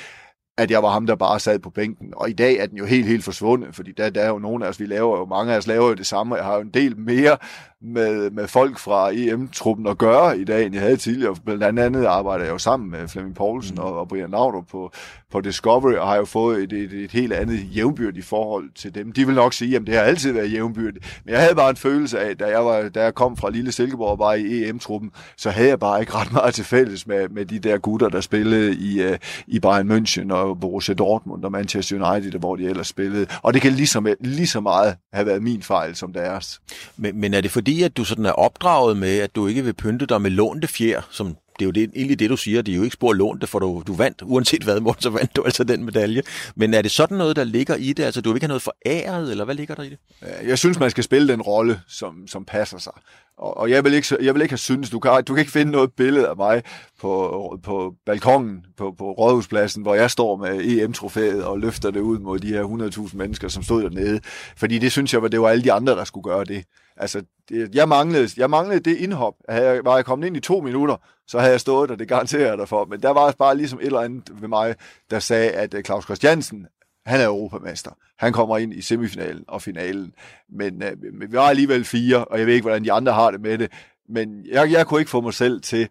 at 0.59 0.71
jeg 0.71 0.83
var 0.83 0.91
ham, 0.91 1.07
der 1.07 1.15
bare 1.15 1.41
sad 1.41 1.59
på 1.59 1.71
bænken. 1.71 2.13
Og 2.17 2.31
i 2.31 2.33
dag 2.33 2.57
er 2.57 2.67
den 2.67 2.79
jo 2.79 2.85
helt, 2.85 3.07
helt 3.07 3.25
forsvundet, 3.25 3.75
fordi 3.75 3.93
der, 3.93 4.11
der 4.11 4.21
er 4.21 4.29
jo 4.29 4.39
nogle 4.39 4.65
af 4.65 4.69
os, 4.69 4.81
vi 4.81 4.87
laver 4.87 5.19
jo, 5.19 5.25
mange 5.25 5.53
af 5.53 5.57
os 5.57 5.67
laver 5.67 5.89
jo 5.89 5.95
det 5.95 6.07
samme, 6.07 6.35
jeg 6.35 6.45
har 6.45 6.55
jo 6.55 6.61
en 6.61 6.71
del 6.75 6.99
mere 6.99 7.37
med, 7.83 8.31
med 8.31 8.49
folk 8.49 8.79
fra 8.79 9.11
EM-truppen 9.13 9.87
at 9.87 9.99
gøre 9.99 10.39
i 10.39 10.45
dag, 10.45 10.67
end 10.67 10.75
jeg 10.75 10.83
havde 10.83 10.97
tidligere. 10.97 11.37
Blandt 11.45 11.79
andet 11.79 12.05
arbejder 12.05 12.45
jeg 12.45 12.53
jo 12.53 12.59
sammen 12.59 12.91
med 12.91 13.09
Flemming 13.09 13.35
Poulsen 13.37 13.75
mm. 13.75 13.83
og, 13.83 13.99
og 13.99 14.09
Brian 14.09 14.31
Laudrup 14.31 14.67
på, 14.71 14.93
på 15.31 15.41
Discovery, 15.41 15.93
og 15.93 16.09
har 16.09 16.17
jo 16.17 16.25
fået 16.25 16.63
et, 16.63 16.73
et, 16.73 16.93
et 16.93 17.11
helt 17.11 17.33
andet 17.33 17.77
jævnbyrd 17.77 18.17
i 18.17 18.23
forhold 18.23 18.71
til 18.75 18.95
dem. 18.95 19.13
De 19.13 19.27
vil 19.27 19.35
nok 19.35 19.53
sige, 19.53 19.77
at 19.77 19.83
det 19.87 19.95
har 19.95 20.03
altid 20.03 20.33
været 20.33 20.53
jævnbyrd. 20.53 20.95
Men 21.25 21.33
jeg 21.33 21.41
havde 21.41 21.55
bare 21.55 21.71
en 21.71 21.77
følelse 21.77 22.21
af, 22.21 22.37
da 22.37 22.47
jeg, 22.47 22.65
var, 22.65 22.89
da 22.89 23.03
jeg 23.03 23.15
kom 23.15 23.37
fra 23.37 23.51
Lille 23.51 23.73
Silkeborg 23.73 24.11
og 24.11 24.19
var 24.19 24.35
i 24.35 24.69
EM-truppen, 24.69 25.11
så 25.37 25.51
havde 25.51 25.69
jeg 25.69 25.79
bare 25.79 26.01
ikke 26.01 26.15
ret 26.15 26.33
meget 26.33 26.55
til 26.55 26.65
fælles 26.65 27.07
med, 27.07 27.29
med 27.29 27.47
de 27.47 27.59
der 27.59 27.79
gutter, 27.79 28.09
der 28.09 28.21
spillede 28.21 28.75
i, 28.75 29.07
uh, 29.07 29.17
i 29.47 29.61
Bayern 29.61 29.91
München 29.91 30.33
og 30.33 30.61
Borussia 30.61 30.95
Dortmund 30.95 31.45
og 31.45 31.53
Manchester 31.53 32.13
United, 32.13 32.39
hvor 32.39 32.57
de 32.57 32.65
ellers 32.65 32.89
spillede. 32.89 33.27
Og 33.43 33.55
det 33.55 33.63
kan 33.63 33.73
lige 33.73 33.87
så, 33.87 34.15
lige 34.21 34.47
så 34.47 34.61
meget 34.61 34.97
have 35.13 35.27
været 35.27 35.43
min 35.43 35.63
fejl 35.63 35.97
som 35.97 36.13
deres. 36.13 36.61
Men, 36.97 37.21
men 37.21 37.35
er 37.35 37.41
det 37.41 37.51
fordi, 37.51 37.68
at 37.83 37.97
du 37.97 38.05
sådan 38.05 38.27
er 38.27 38.33
opdraget 38.33 38.97
med, 38.97 39.19
at 39.19 39.37
du 39.37 39.47
ikke 39.47 39.65
vil 39.65 39.73
pynte 39.73 40.07
dig 40.07 40.23
med 40.23 40.31
lånte 40.31 40.69
fjer, 40.69 41.01
som 41.11 41.37
det 41.59 41.65
er 41.65 41.67
jo 41.67 41.71
det, 41.71 41.91
egentlig 41.95 42.19
det, 42.19 42.31
du 42.31 42.37
siger. 42.37 42.63
Det 42.63 42.73
er 42.73 42.77
jo 42.77 42.83
ikke 42.83 42.95
spor 42.95 43.13
lånte, 43.13 43.47
for 43.47 43.59
du, 43.59 43.83
du 43.87 43.95
vandt. 43.95 44.23
Uanset 44.23 44.63
hvad, 44.63 44.81
Morten, 44.81 45.03
så 45.03 45.11
vandt 45.11 45.37
du 45.37 45.43
altså 45.43 45.65
den 45.65 45.85
medalje. 45.85 46.23
Men 46.57 46.75
er 46.75 46.83
det 46.83 46.91
sådan 46.91 47.19
noget, 47.19 47.37
der 47.37 47.45
ligger 47.45 47.75
i 47.75 47.93
det? 47.93 48.05
Altså, 48.05 48.21
du 48.21 48.31
vil 48.31 48.37
ikke 48.37 48.45
have 48.45 48.49
noget 48.49 48.63
foræret, 48.63 49.31
eller 49.31 49.45
hvad 49.45 49.55
ligger 49.55 49.75
der 49.75 49.83
i 49.83 49.91
det? 49.91 49.99
Øh, 50.23 50.49
jeg 50.49 50.59
synes, 50.59 50.79
man 50.79 50.91
skal 50.91 51.05
spille 51.05 51.33
den 51.33 51.43
rolle, 51.43 51.81
som, 51.89 52.27
som 52.27 52.45
passer 52.45 52.79
sig. 52.79 52.93
Og, 53.39 53.57
og 53.57 53.71
jeg, 53.71 53.85
vil 53.85 53.95
ikke, 53.95 54.17
jeg 54.23 54.35
vil 54.35 54.43
ikke 54.43 54.53
have 54.53 54.59
syntes, 54.59 54.91
du 54.91 54.99
kan, 54.99 55.25
du 55.25 55.35
kan 55.35 55.41
ikke 55.41 55.53
finde 55.53 55.73
noget 55.73 55.93
billede 55.93 56.29
af 56.29 56.37
mig 56.37 56.63
på, 57.01 57.59
på 57.63 57.95
balkongen 58.07 58.65
på, 58.77 58.95
på 58.99 59.13
Rådhuspladsen, 59.13 59.83
hvor 59.83 59.95
jeg 59.95 60.11
står 60.11 60.37
med 60.37 60.61
EM-trofæet 60.65 61.45
og 61.45 61.59
løfter 61.59 61.91
det 61.91 62.01
ud 62.01 62.19
mod 62.19 62.39
de 62.39 62.49
her 62.49 62.65
100.000 63.09 63.17
mennesker, 63.17 63.49
som 63.49 63.63
stod 63.63 63.83
dernede. 63.83 64.21
Fordi 64.57 64.79
det 64.79 64.93
synes 64.93 65.15
jeg, 65.15 65.33
det 65.33 65.41
var 65.41 65.49
alle 65.49 65.65
de 65.65 65.73
andre, 65.73 65.93
der 65.93 66.05
skulle 66.05 66.25
gøre 66.25 66.45
det. 66.45 66.65
Altså, 66.99 67.23
det, 67.49 67.75
jeg, 67.75 67.89
manglede, 67.89 68.29
jeg 68.37 68.51
manglede 68.51 68.81
det 68.81 68.97
indhop. 68.97 69.35
Havde 69.49 69.67
jeg, 69.67 69.85
var 69.85 69.95
jeg 69.95 70.05
kommet 70.05 70.27
ind 70.27 70.37
i 70.37 70.41
to 70.41 70.61
minutter, 70.61 70.97
så 71.27 71.39
havde 71.39 71.53
jeg 71.53 71.61
stået 71.61 71.89
der, 71.89 71.97
det 71.97 72.09
garanterer 72.09 72.49
jeg 72.49 72.59
dig 72.59 72.69
for. 72.69 72.85
Men 72.85 73.03
der 73.03 73.11
var 73.11 73.35
bare 73.39 73.57
ligesom 73.57 73.79
et 73.79 73.87
eller 73.87 74.01
andet 74.01 74.41
ved 74.41 74.49
mig, 74.49 74.75
der 75.11 75.19
sagde, 75.19 75.51
at 75.51 75.75
øh, 75.75 75.85
Claus 75.85 76.05
Christiansen, 76.05 76.67
han 77.07 77.21
er 77.21 77.27
europamester. 77.27 77.91
Han 78.19 78.33
kommer 78.33 78.59
ind 78.59 78.75
i 78.75 78.83
semifinalen 78.83 79.45
og 79.49 79.63
finalen. 79.63 80.13
Men, 80.49 80.83
øh, 80.83 80.93
men 81.13 81.33
vi 81.33 81.37
var 81.37 81.49
alligevel 81.49 81.85
fire, 81.85 82.25
og 82.25 82.39
jeg 82.39 82.47
ved 82.47 82.55
ikke, 82.55 82.65
hvordan 82.65 82.85
de 82.85 82.93
andre 82.93 83.13
har 83.13 83.31
det 83.31 83.41
med 83.41 83.59
det. 83.59 83.73
Men 84.09 84.47
jeg, 84.47 84.73
jeg 84.73 84.87
kunne 84.87 85.01
ikke 85.01 85.11
få 85.11 85.21
mig 85.21 85.35
selv 85.35 85.61
til 85.61 85.89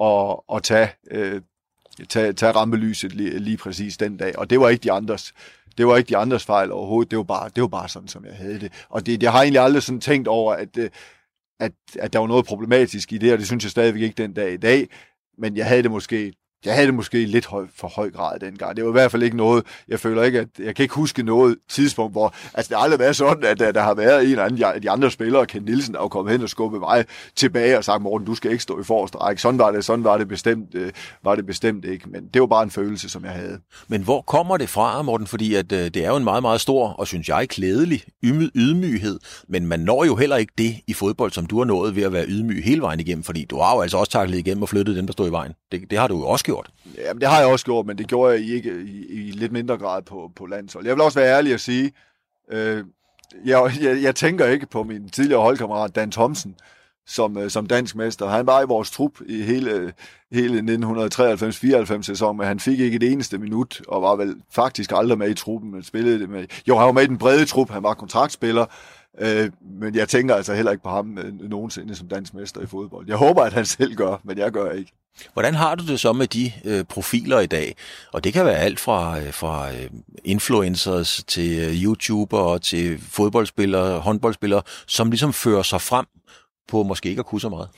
at, 0.00 0.36
at 0.54 0.62
tage, 0.62 0.90
øh, 1.10 1.42
tage, 2.08 2.32
tage 2.32 2.52
rampelyset 2.52 3.12
lige, 3.14 3.38
lige 3.38 3.56
præcis 3.56 3.96
den 3.96 4.16
dag. 4.16 4.38
Og 4.38 4.50
det 4.50 4.60
var 4.60 4.68
ikke 4.68 4.82
de 4.82 4.92
andres 4.92 5.32
det 5.78 5.86
var 5.86 5.96
ikke 5.96 6.08
de 6.08 6.16
andres 6.16 6.44
fejl 6.44 6.72
overhovedet, 6.72 7.10
det 7.10 7.18
var 7.18 7.24
bare, 7.24 7.50
det 7.54 7.60
var 7.60 7.68
bare 7.68 7.88
sådan, 7.88 8.08
som 8.08 8.24
jeg 8.24 8.34
havde 8.34 8.60
det. 8.60 8.86
Og 8.88 9.06
det, 9.06 9.22
jeg 9.22 9.32
har 9.32 9.42
egentlig 9.42 9.60
aldrig 9.60 9.82
sådan 9.82 10.00
tænkt 10.00 10.28
over, 10.28 10.54
at, 10.54 10.76
øh, 10.78 10.90
at, 11.60 11.72
at 11.98 12.12
der 12.12 12.18
var 12.18 12.26
noget 12.26 12.46
problematisk 12.46 13.12
i 13.12 13.18
det, 13.18 13.32
og 13.32 13.38
det 13.38 13.46
synes 13.46 13.64
jeg 13.64 13.70
stadigvæk 13.70 14.02
ikke 14.02 14.22
den 14.22 14.32
dag 14.32 14.52
i 14.52 14.56
dag. 14.56 14.88
Men 15.38 15.56
jeg 15.56 15.66
havde 15.66 15.82
det 15.82 15.90
måske 15.90 16.32
jeg 16.64 16.74
havde 16.74 16.86
det 16.86 16.94
måske 16.94 17.24
lidt 17.24 17.46
høj, 17.46 17.66
for 17.76 17.88
høj 17.88 18.10
grad 18.10 18.38
dengang. 18.38 18.76
Det 18.76 18.84
var 18.84 18.90
i 18.90 18.92
hvert 18.92 19.10
fald 19.10 19.22
ikke 19.22 19.36
noget, 19.36 19.64
jeg 19.88 20.00
føler 20.00 20.22
ikke, 20.22 20.38
at 20.38 20.48
jeg 20.58 20.74
kan 20.74 20.82
ikke 20.82 20.94
huske 20.94 21.22
noget 21.22 21.56
tidspunkt, 21.68 22.14
hvor, 22.14 22.34
altså 22.54 22.68
det 22.68 22.76
har 22.76 22.84
aldrig 22.84 22.98
været 23.00 23.16
sådan, 23.16 23.44
at 23.44 23.58
der, 23.58 23.72
der 23.72 23.82
har 23.82 23.94
været 23.94 24.24
en 24.24 24.30
eller 24.30 24.44
anden 24.44 24.62
af 24.62 24.82
de 24.82 24.90
andre 24.90 25.10
spillere, 25.10 25.46
Ken 25.46 25.62
Nielsen, 25.62 25.94
der 25.94 26.00
er 26.00 26.08
kommet 26.08 26.32
hen 26.32 26.42
og 26.42 26.48
skubbet 26.48 26.80
mig 26.80 27.04
tilbage 27.36 27.78
og 27.78 27.84
sagt, 27.84 28.02
Morten, 28.02 28.26
du 28.26 28.34
skal 28.34 28.50
ikke 28.50 28.62
stå 28.62 28.80
i 28.80 28.84
forreste 28.84 29.18
række. 29.18 29.42
Sådan 29.42 29.58
var 29.58 29.70
det, 29.70 29.84
sådan 29.84 30.04
var 30.04 30.18
det 30.18 30.28
bestemt, 30.28 30.74
øh, 30.74 30.92
var 31.24 31.34
det 31.34 31.46
bestemt 31.46 31.84
ikke, 31.84 32.08
men 32.08 32.28
det 32.34 32.40
var 32.40 32.46
bare 32.46 32.62
en 32.62 32.70
følelse, 32.70 33.08
som 33.08 33.24
jeg 33.24 33.32
havde. 33.32 33.58
Men 33.88 34.02
hvor 34.02 34.20
kommer 34.20 34.56
det 34.56 34.68
fra, 34.68 35.02
Morten? 35.02 35.26
Fordi 35.26 35.54
at, 35.54 35.72
øh, 35.72 35.84
det 35.84 35.96
er 35.96 36.08
jo 36.08 36.16
en 36.16 36.24
meget, 36.24 36.42
meget 36.42 36.60
stor, 36.60 36.88
og 36.88 37.06
synes 37.06 37.28
jeg, 37.28 37.48
klædelig 37.48 38.02
ydmyghed, 38.54 39.18
men 39.48 39.66
man 39.66 39.80
når 39.80 40.04
jo 40.04 40.16
heller 40.16 40.36
ikke 40.36 40.52
det 40.58 40.74
i 40.86 40.94
fodbold, 40.94 41.32
som 41.32 41.46
du 41.46 41.58
har 41.58 41.64
nået 41.64 41.96
ved 41.96 42.02
at 42.02 42.12
være 42.12 42.24
ydmyg 42.28 42.64
hele 42.64 42.80
vejen 42.80 43.00
igennem, 43.00 43.24
fordi 43.24 43.44
du 43.44 43.58
har 43.58 43.74
jo 43.74 43.80
altså 43.80 43.96
også 43.96 44.12
taklet 44.12 44.38
igennem 44.38 44.62
og 44.62 44.68
flyttet 44.68 44.96
den, 44.96 45.06
der 45.06 45.12
stod 45.12 45.28
i 45.28 45.32
vejen. 45.32 45.52
Det, 45.72 45.90
det 45.90 45.98
har 45.98 46.08
du 46.08 46.18
jo 46.18 46.26
også 46.26 46.44
gjort. 46.48 46.70
Jamen, 46.98 47.20
det 47.20 47.28
har 47.28 47.38
jeg 47.38 47.48
også 47.48 47.64
gjort, 47.64 47.86
men 47.86 47.98
det 47.98 48.06
gjorde 48.06 48.32
jeg 48.32 48.40
ikke 48.40 48.70
i, 48.82 49.06
i 49.06 49.30
lidt 49.30 49.52
mindre 49.52 49.76
grad 49.76 50.02
på, 50.02 50.30
på 50.36 50.46
landshold. 50.46 50.86
Jeg 50.86 50.94
vil 50.94 51.02
også 51.02 51.20
være 51.20 51.36
ærlig 51.36 51.54
at 51.54 51.60
sige, 51.60 51.92
øh, 52.50 52.84
jeg, 53.44 53.70
jeg, 53.80 54.02
jeg 54.02 54.14
tænker 54.14 54.46
ikke 54.46 54.66
på 54.66 54.82
min 54.82 55.08
tidligere 55.08 55.42
holdkammerat 55.42 55.94
Dan 55.94 56.10
Thomsen, 56.10 56.54
som, 57.06 57.38
øh, 57.38 57.50
som 57.50 57.66
dansk 57.66 57.96
mester. 57.96 58.28
Han 58.28 58.46
var 58.46 58.62
i 58.62 58.66
vores 58.66 58.90
trup 58.90 59.12
i 59.26 59.42
hele, 59.42 59.92
hele 60.32 60.76
1993-94 60.76 62.02
sæsonen, 62.02 62.36
men 62.36 62.46
han 62.46 62.60
fik 62.60 62.80
ikke 62.80 62.96
et 62.96 63.12
eneste 63.12 63.38
minut, 63.38 63.80
og 63.88 64.02
var 64.02 64.16
vel 64.16 64.36
faktisk 64.50 64.92
aldrig 64.94 65.18
med 65.18 65.30
i 65.30 65.34
truppen. 65.34 65.70
Men 65.70 65.82
spillede 65.82 66.18
det 66.18 66.28
med. 66.28 66.46
Jo, 66.68 66.76
han 66.76 66.86
var 66.86 66.92
med 66.92 67.02
i 67.02 67.06
den 67.06 67.18
brede 67.18 67.46
trup, 67.46 67.70
han 67.70 67.82
var 67.82 67.94
kontraktspiller, 67.94 68.66
øh, 69.20 69.50
men 69.80 69.94
jeg 69.94 70.08
tænker 70.08 70.34
altså 70.34 70.54
heller 70.54 70.72
ikke 70.72 70.82
på 70.82 70.90
ham 70.90 71.18
øh, 71.18 71.50
nogensinde 71.50 71.94
som 71.94 72.08
dansk 72.08 72.34
mester 72.34 72.60
i 72.60 72.66
fodbold. 72.66 73.06
Jeg 73.08 73.16
håber, 73.16 73.42
at 73.42 73.52
han 73.52 73.66
selv 73.66 73.94
gør, 73.94 74.20
men 74.24 74.38
jeg 74.38 74.52
gør 74.52 74.70
ikke. 74.70 74.92
Hvordan 75.32 75.54
har 75.54 75.74
du 75.74 75.86
det 75.86 76.00
så 76.00 76.12
med 76.12 76.26
de 76.26 76.52
øh, 76.64 76.84
profiler 76.84 77.40
i 77.40 77.46
dag? 77.46 77.76
Og 78.12 78.24
det 78.24 78.32
kan 78.32 78.44
være 78.44 78.58
alt 78.58 78.80
fra, 78.80 79.20
øh, 79.20 79.32
fra 79.32 79.72
øh, 79.72 79.90
influencers 80.24 81.24
til 81.26 81.58
øh, 81.58 81.84
YouTubere 81.84 82.58
til 82.58 83.00
fodboldspillere, 83.00 84.00
håndboldspillere, 84.00 84.62
som 84.86 85.10
ligesom 85.10 85.32
fører 85.32 85.62
sig 85.62 85.80
frem 85.80 86.06
på 86.68 86.82
måske 86.82 87.08
ikke 87.08 87.20
at 87.20 87.26
kunne 87.26 87.40
så 87.40 87.48
meget. 87.48 87.68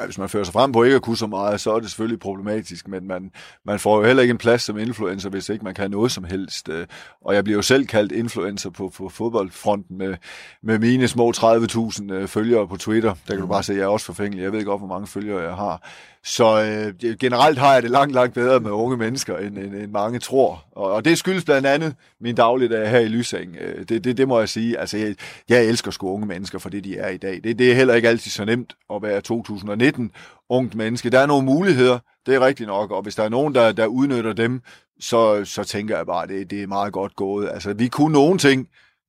Ja, 0.00 0.04
hvis 0.04 0.18
man 0.18 0.28
fører 0.28 0.44
sig 0.44 0.52
frem 0.52 0.72
på 0.72 0.82
ikke 0.82 0.96
at 0.96 1.02
kunne 1.02 1.16
så 1.16 1.26
meget, 1.26 1.60
så 1.60 1.74
er 1.74 1.80
det 1.80 1.90
selvfølgelig 1.90 2.20
problematisk, 2.20 2.88
men 2.88 3.06
man, 3.06 3.30
man 3.64 3.78
får 3.78 3.98
jo 3.98 4.04
heller 4.04 4.22
ikke 4.22 4.32
en 4.32 4.38
plads 4.38 4.62
som 4.62 4.78
influencer, 4.78 5.30
hvis 5.30 5.48
ikke 5.48 5.64
man 5.64 5.74
kan 5.74 5.90
noget 5.90 6.12
som 6.12 6.24
helst. 6.24 6.68
Øh. 6.68 6.86
Og 7.24 7.34
jeg 7.34 7.44
bliver 7.44 7.56
jo 7.58 7.62
selv 7.62 7.86
kaldt 7.86 8.12
influencer 8.12 8.70
på, 8.70 8.92
på 8.96 9.08
fodboldfronten 9.08 9.98
med, 9.98 10.16
med 10.62 10.78
mine 10.78 11.08
små 11.08 11.32
30.000 11.36 12.12
øh, 12.12 12.28
følgere 12.28 12.68
på 12.68 12.76
Twitter. 12.76 13.14
Der 13.28 13.34
kan 13.34 13.40
du 13.40 13.46
bare 13.46 13.62
se, 13.62 13.72
at 13.72 13.78
jeg 13.78 13.84
er 13.84 13.88
også 13.88 14.06
forfængelig. 14.06 14.42
Jeg 14.42 14.52
ved 14.52 14.58
ikke, 14.58 14.70
hvor 14.70 14.86
mange 14.86 15.06
følgere 15.06 15.42
jeg 15.42 15.54
har. 15.54 15.88
Så 16.26 16.62
øh, 16.62 17.16
generelt 17.18 17.58
har 17.58 17.72
jeg 17.72 17.82
det 17.82 17.90
langt, 17.90 18.14
langt 18.14 18.34
bedre 18.34 18.60
med 18.60 18.70
unge 18.70 18.96
mennesker, 18.96 19.36
end, 19.36 19.58
end, 19.58 19.74
end 19.74 19.90
mange 19.90 20.18
tror. 20.18 20.64
Og, 20.72 20.92
og 20.92 21.04
det 21.04 21.18
skyldes 21.18 21.44
blandt 21.44 21.66
andet 21.66 21.94
min 22.20 22.34
dagligdag 22.34 22.90
her 22.90 22.98
i 22.98 23.08
Lysing. 23.08 23.56
Øh, 23.60 23.88
det, 23.88 24.04
det, 24.04 24.16
det 24.16 24.28
må 24.28 24.38
jeg 24.38 24.48
sige. 24.48 24.78
Altså, 24.78 24.98
jeg, 24.98 25.14
jeg 25.48 25.64
elsker 25.64 25.90
sgu 25.90 26.10
unge 26.10 26.26
mennesker 26.26 26.58
for 26.58 26.68
det, 26.68 26.84
de 26.84 26.96
er 26.98 27.08
i 27.08 27.16
dag. 27.16 27.40
Det, 27.44 27.58
det 27.58 27.70
er 27.70 27.74
heller 27.74 27.94
ikke 27.94 28.08
altid 28.08 28.30
så 28.30 28.44
nemt 28.44 28.76
at 28.94 29.02
være 29.02 29.20
2019 29.20 30.10
ungt 30.48 30.74
menneske. 30.74 31.10
Der 31.10 31.18
er 31.18 31.26
nogle 31.26 31.46
muligheder, 31.46 31.98
det 32.26 32.34
er 32.34 32.46
rigtigt 32.46 32.66
nok, 32.66 32.90
og 32.90 33.02
hvis 33.02 33.14
der 33.14 33.22
er 33.22 33.28
nogen, 33.28 33.54
der, 33.54 33.72
der 33.72 33.86
udnytter 33.86 34.32
dem, 34.32 34.60
så, 35.00 35.44
så 35.44 35.64
tænker 35.64 35.96
jeg 35.96 36.06
bare, 36.06 36.26
det, 36.26 36.50
det 36.50 36.62
er 36.62 36.66
meget 36.66 36.92
godt 36.92 37.16
gået. 37.16 37.48
Altså, 37.48 37.72
vi 37.72 37.88
kunne 37.88 38.12
nogle 38.12 38.38
ting, 38.38 38.68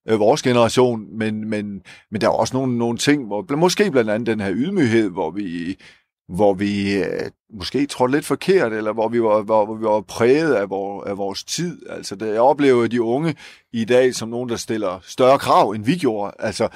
øh, 0.10 0.20
vores 0.20 0.42
generation, 0.42 1.18
men, 1.18 1.50
men, 1.50 1.82
men 2.12 2.22
der 2.22 2.28
er 2.28 2.32
også 2.32 2.58
nogle, 2.58 2.78
nogle 2.78 2.98
ting, 2.98 3.26
hvor 3.26 3.56
måske 3.56 3.92
blandt 3.92 4.10
andet 4.10 4.28
den 4.28 4.40
her 4.40 4.52
ydmyghed, 4.54 5.10
hvor 5.10 5.32
vi 5.32 5.78
hvor 6.30 6.54
vi 6.54 6.94
øh, 6.94 7.32
måske 7.54 7.86
trådte 7.86 8.16
lidt 8.16 8.26
forkert, 8.26 8.74
eller 8.74 8.94
hvor 8.94 9.08
vi 9.08 9.22
var, 9.22 9.42
hvor, 9.42 9.66
hvor 9.66 9.76
vi 9.76 9.86
var 9.86 10.02
præget 10.02 10.54
af, 10.54 10.70
vor, 10.70 11.04
af 11.04 11.18
vores 11.18 11.44
tid. 11.44 11.90
Altså, 11.90 12.16
det, 12.16 12.28
jeg 12.28 12.42
oplever 12.42 12.88
de 12.88 13.02
unge 13.02 13.36
i 13.74 13.86
dag 13.86 14.16
som 14.16 14.30
nogen, 14.30 14.50
der 14.50 14.56
stiller 14.56 15.00
større 15.04 15.40
krav, 15.40 15.70
end 15.70 15.86
vi 15.86 15.96
gjorde. 15.96 16.32
Altså, 16.40 16.68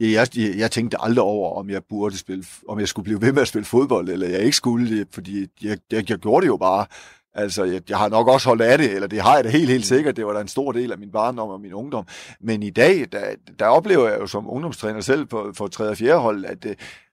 jeg, 0.00 0.28
jeg, 0.36 0.56
jeg 0.56 0.70
tænkte 0.70 0.96
aldrig 1.00 1.22
over, 1.22 1.58
om 1.58 1.70
jeg 1.70 1.82
burde 1.88 2.18
spille, 2.18 2.44
om 2.68 2.80
jeg 2.80 2.88
skulle 2.88 3.04
blive 3.04 3.22
ved 3.22 3.32
med 3.32 3.42
at 3.42 3.48
spille 3.48 3.64
fodbold, 3.64 4.08
eller 4.08 4.28
jeg 4.28 4.40
ikke 4.40 4.56
skulle 4.56 4.98
det, 4.98 5.08
fordi 5.12 5.46
jeg, 5.62 5.78
jeg, 5.92 6.10
jeg 6.10 6.18
gjorde 6.18 6.44
det 6.44 6.48
jo 6.48 6.56
bare. 6.56 6.86
Altså, 7.34 7.64
jeg, 7.64 7.82
jeg 7.88 7.98
har 7.98 8.08
nok 8.08 8.28
også 8.28 8.48
holdt 8.48 8.62
af 8.62 8.78
det, 8.78 8.92
eller 8.92 9.08
det 9.08 9.20
har 9.20 9.34
jeg 9.34 9.44
da 9.44 9.48
helt, 9.48 9.70
helt 9.70 9.86
sikkert. 9.86 10.16
Det 10.16 10.26
var 10.26 10.32
da 10.32 10.40
en 10.40 10.48
stor 10.48 10.72
del 10.72 10.92
af 10.92 10.98
min 10.98 11.10
barndom 11.10 11.48
og 11.48 11.60
min 11.60 11.72
ungdom. 11.72 12.06
Men 12.40 12.62
i 12.62 12.70
dag, 12.70 13.06
der, 13.12 13.24
der 13.58 13.66
oplever 13.66 14.08
jeg 14.08 14.20
jo 14.20 14.26
som 14.26 14.50
ungdomstræner 14.50 15.00
selv 15.00 15.26
på, 15.26 15.52
for 15.54 15.68
3. 15.68 15.88
og 15.88 15.96
4. 15.96 16.18
hold, 16.18 16.44
at, 16.44 16.66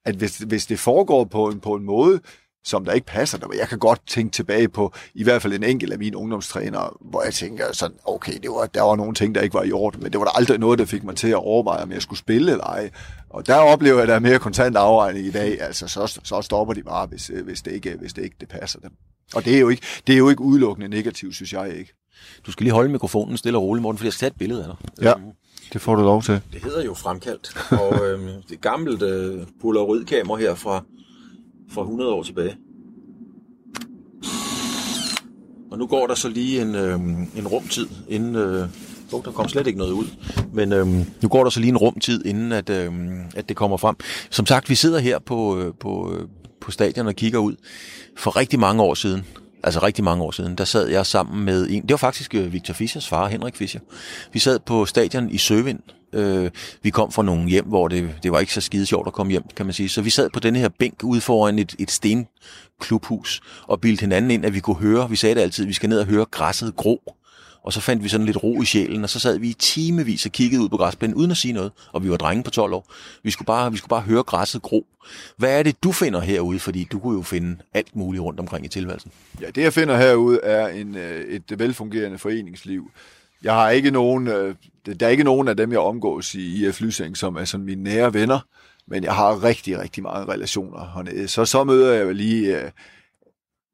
at 0.06 0.16
hvis, 0.16 0.38
hvis 0.38 0.66
det 0.66 0.80
foregår 0.80 1.24
på 1.24 1.48
en, 1.48 1.60
på 1.60 1.74
en 1.76 1.84
måde, 1.84 2.20
som 2.64 2.86
der 2.86 2.92
ikke 2.92 3.08
passer. 3.08 3.38
Der, 3.38 3.48
jeg 3.58 3.68
kan 3.68 3.80
godt 3.80 4.02
tænke 4.08 4.32
tilbage 4.32 4.70
på 4.70 4.94
i 5.14 5.24
hvert 5.24 5.42
fald 5.42 5.54
en 5.54 5.64
enkelt 5.64 5.94
af 5.94 6.00
mine 6.00 6.18
ungdomstrænere, 6.18 6.90
hvor 7.02 7.24
jeg 7.24 7.34
tænker 7.34 7.66
sådan, 7.72 7.98
okay, 8.06 8.34
det 8.42 8.50
var, 8.50 8.66
der 8.66 8.82
var 8.82 8.96
nogle 8.96 9.14
ting, 9.14 9.36
der 9.36 9.42
ikke 9.42 9.54
var 9.54 9.64
i 9.64 9.72
orden, 9.72 10.04
men 10.04 10.12
det 10.12 10.20
var 10.20 10.26
der 10.26 10.32
aldrig 10.32 10.60
noget, 10.60 10.80
der 10.80 10.86
fik 10.86 11.04
mig 11.04 11.16
til 11.16 11.28
at 11.28 11.36
overveje, 11.36 11.84
om 11.84 11.92
jeg 11.92 12.02
skulle 12.02 12.20
spille 12.20 12.52
eller 12.52 12.66
ej. 12.66 12.90
Og 13.30 13.48
der 13.48 13.56
oplever 13.56 13.96
jeg, 13.96 14.04
at 14.04 14.08
der 14.08 14.16
er 14.16 14.20
mere 14.20 14.40
kontant 14.40 14.78
afregning 14.78 15.26
i 15.26 15.32
dag. 15.32 15.62
Altså, 15.62 15.88
så, 15.88 16.20
så 16.24 16.42
stopper 16.42 16.74
de 16.74 16.84
bare, 16.84 17.06
hvis, 17.06 17.32
hvis, 17.44 17.62
det 17.62 17.72
ikke, 17.72 17.96
hvis 18.00 18.14
det 18.14 18.24
ikke 18.24 18.36
det 18.40 18.50
passer 18.50 18.80
dem. 18.80 18.92
Og 19.36 19.46
det 19.46 19.56
er, 19.56 19.60
jo 19.60 19.70
ikke, 19.70 19.84
det 20.08 20.14
er 20.14 20.18
jo 20.18 20.30
ikke 20.30 20.42
udelukkende 20.42 20.88
negativt, 20.88 21.36
synes 21.36 21.54
jeg 21.54 21.76
ikke. 21.78 21.94
Du 22.46 22.52
skal 22.52 22.64
lige 22.64 22.74
holde 22.74 22.92
mikrofonen 22.92 23.38
stille 23.38 23.58
og 23.58 23.64
roligt, 23.64 23.82
Morten, 23.82 23.98
fordi 23.98 24.06
jeg 24.06 24.14
skal 24.14 24.20
tage 24.20 24.34
et 24.34 24.40
billede 24.40 24.64
af 24.64 24.68
dig. 24.68 25.04
Ja, 25.04 25.14
det 25.74 25.82
får 25.82 25.96
du 25.96 26.02
lov 26.02 26.24
til. 26.24 26.42
Det 26.54 26.64
hedder 26.64 26.86
jo 26.86 26.94
fremkaldt. 26.94 27.72
Og 27.72 27.94
øh, 28.08 28.30
det 28.50 28.62
gammelt 28.62 29.02
øh, 29.02 29.42
polaroidkamera 29.62 30.38
her 30.38 30.56
fra, 30.56 30.84
fra 31.72 31.82
100 31.82 32.12
år 32.12 32.24
tilbage. 32.24 32.58
Og 35.72 35.80
nu 35.80 35.88
går 35.88 36.08
der 36.08 36.16
så 36.16 36.30
lige 36.30 36.62
en, 36.62 36.76
øh, 36.76 37.00
en 37.38 37.48
rumtid, 37.48 37.88
inden... 38.10 38.36
Øh, 38.36 38.68
oh, 39.14 39.24
der 39.24 39.32
kom 39.32 39.50
slet 39.50 39.68
ikke 39.68 39.80
noget 39.80 39.92
ud. 39.92 40.06
Men 40.54 40.74
øh, 40.74 40.88
nu 41.22 41.30
går 41.30 41.44
der 41.44 41.50
så 41.50 41.60
lige 41.60 41.70
en 41.70 41.78
rumtid, 41.78 42.26
inden 42.26 42.52
at, 42.52 42.70
øh, 42.70 42.94
at 43.36 43.50
det 43.50 43.58
kommer 43.58 43.78
frem. 43.78 43.96
Som 44.30 44.46
sagt, 44.46 44.70
vi 44.70 44.76
sidder 44.76 45.00
her 45.00 45.20
på, 45.20 45.60
øh, 45.60 45.74
på, 45.80 46.14
øh, 46.14 46.28
på 46.62 46.72
stadion 46.72 47.08
og 47.08 47.16
kigger 47.16 47.40
ud. 47.40 47.56
For 48.18 48.36
rigtig 48.36 48.60
mange 48.60 48.84
år 48.84 48.94
siden, 48.94 49.26
altså 49.64 49.80
rigtig 49.84 50.04
mange 50.04 50.24
år 50.24 50.32
siden, 50.32 50.56
der 50.56 50.64
sad 50.64 50.88
jeg 50.88 51.06
sammen 51.06 51.46
med 51.46 51.68
en, 51.70 51.82
det 51.82 51.92
var 51.92 51.98
faktisk 51.98 52.36
øh, 52.36 52.54
Victor 52.54 52.74
Fischers 52.74 53.08
far, 53.08 53.28
Henrik 53.28 53.56
Fischer. 53.56 53.82
Vi 54.34 54.40
sad 54.40 54.60
på 54.60 54.86
stadion 54.86 55.30
i 55.30 55.38
Søvind. 55.38 55.80
Øh, 56.14 56.52
vi 56.84 56.90
kom 56.90 57.12
fra 57.12 57.24
nogle 57.24 57.50
hjem, 57.50 57.66
hvor 57.66 57.88
det, 57.88 58.16
det 58.24 58.32
var 58.32 58.40
ikke 58.40 58.54
så 58.54 58.62
skide 58.62 58.86
sjovt 58.86 59.08
at 59.08 59.14
komme 59.14 59.32
hjem, 59.32 59.44
kan 59.56 59.66
man 59.66 59.74
sige. 59.74 59.90
Så 59.90 60.02
vi 60.02 60.10
sad 60.10 60.30
på 60.34 60.40
den 60.40 60.56
her 60.56 60.70
bænk 60.80 61.04
ude 61.04 61.22
foran 61.22 61.60
et, 61.60 61.76
et 61.80 61.92
stenklubhus 61.92 63.42
og 63.68 63.82
bildte 63.82 64.02
hinanden 64.02 64.32
ind, 64.32 64.46
at 64.46 64.54
vi 64.54 64.60
kunne 64.60 64.76
høre, 64.76 65.10
vi 65.10 65.16
sagde 65.16 65.36
det 65.36 65.42
altid, 65.42 65.66
vi 65.66 65.74
skal 65.74 65.90
ned 65.90 66.00
og 66.00 66.06
høre 66.06 66.26
græsset 66.26 66.76
gro. 66.76 67.14
Og 67.64 67.74
så 67.74 67.82
fandt 67.82 68.04
vi 68.04 68.10
sådan 68.10 68.26
lidt 68.26 68.44
ro 68.44 68.62
i 68.62 68.66
sjælen, 68.66 69.04
og 69.04 69.10
så 69.10 69.20
sad 69.20 69.38
vi 69.38 69.50
i 69.50 69.54
timevis 69.54 70.26
og 70.26 70.32
kiggede 70.32 70.64
ud 70.64 70.70
på 70.70 70.78
græsplænen, 70.78 71.16
uden 71.16 71.32
at 71.32 71.38
sige 71.38 71.54
noget. 71.54 71.72
Og 71.92 72.04
vi 72.04 72.10
var 72.10 72.18
drenge 72.18 72.44
på 72.44 72.52
12 72.52 72.74
år. 72.74 72.92
Vi 73.24 73.32
skulle 73.32 73.46
bare, 73.46 73.72
vi 73.72 73.78
skulle 73.78 73.90
bare 73.90 74.02
høre 74.02 74.24
græsset 74.24 74.62
gro. 74.62 74.86
Hvad 75.38 75.60
er 75.60 75.64
det, 75.64 75.84
du 75.84 75.92
finder 75.92 76.20
herude? 76.20 76.60
Fordi 76.60 76.88
du 76.92 77.00
kunne 77.00 77.18
jo 77.18 77.22
finde 77.22 77.58
alt 77.74 77.96
muligt 77.96 78.24
rundt 78.24 78.40
omkring 78.40 78.66
i 78.66 78.70
tilværelsen. 78.70 79.12
Ja, 79.42 79.48
det 79.48 79.62
jeg 79.62 79.74
finder 79.74 79.98
herude 79.98 80.40
er 80.44 80.68
en, 80.68 80.98
øh, 80.98 81.26
et 81.26 81.60
velfungerende 81.60 82.18
foreningsliv. 82.18 82.92
Jeg 83.44 83.54
har 83.54 83.70
ikke 83.70 83.92
nogen, 83.92 84.28
øh, 84.28 84.56
der 85.00 85.06
er 85.06 85.10
ikke 85.10 85.24
nogen 85.24 85.48
af 85.48 85.58
dem, 85.58 85.72
jeg 85.72 85.80
omgås 85.80 86.36
i 86.36 86.68
IF 86.68 86.82
Lysing, 86.82 87.18
som 87.18 87.36
er 87.36 87.46
sådan 87.46 87.66
mine 87.66 87.84
nære 87.84 88.14
venner, 88.14 88.40
men 88.88 89.04
jeg 89.04 89.16
har 89.16 89.44
rigtig, 89.44 89.80
rigtig 89.80 90.04
mange 90.04 90.34
relationer 90.34 90.92
hernede. 90.96 91.28
Så 91.28 91.46
så 91.46 91.64
møder 91.64 91.94
jeg 91.94 92.06
jo 92.06 92.12
lige 92.12 92.62
øh, 92.62 92.72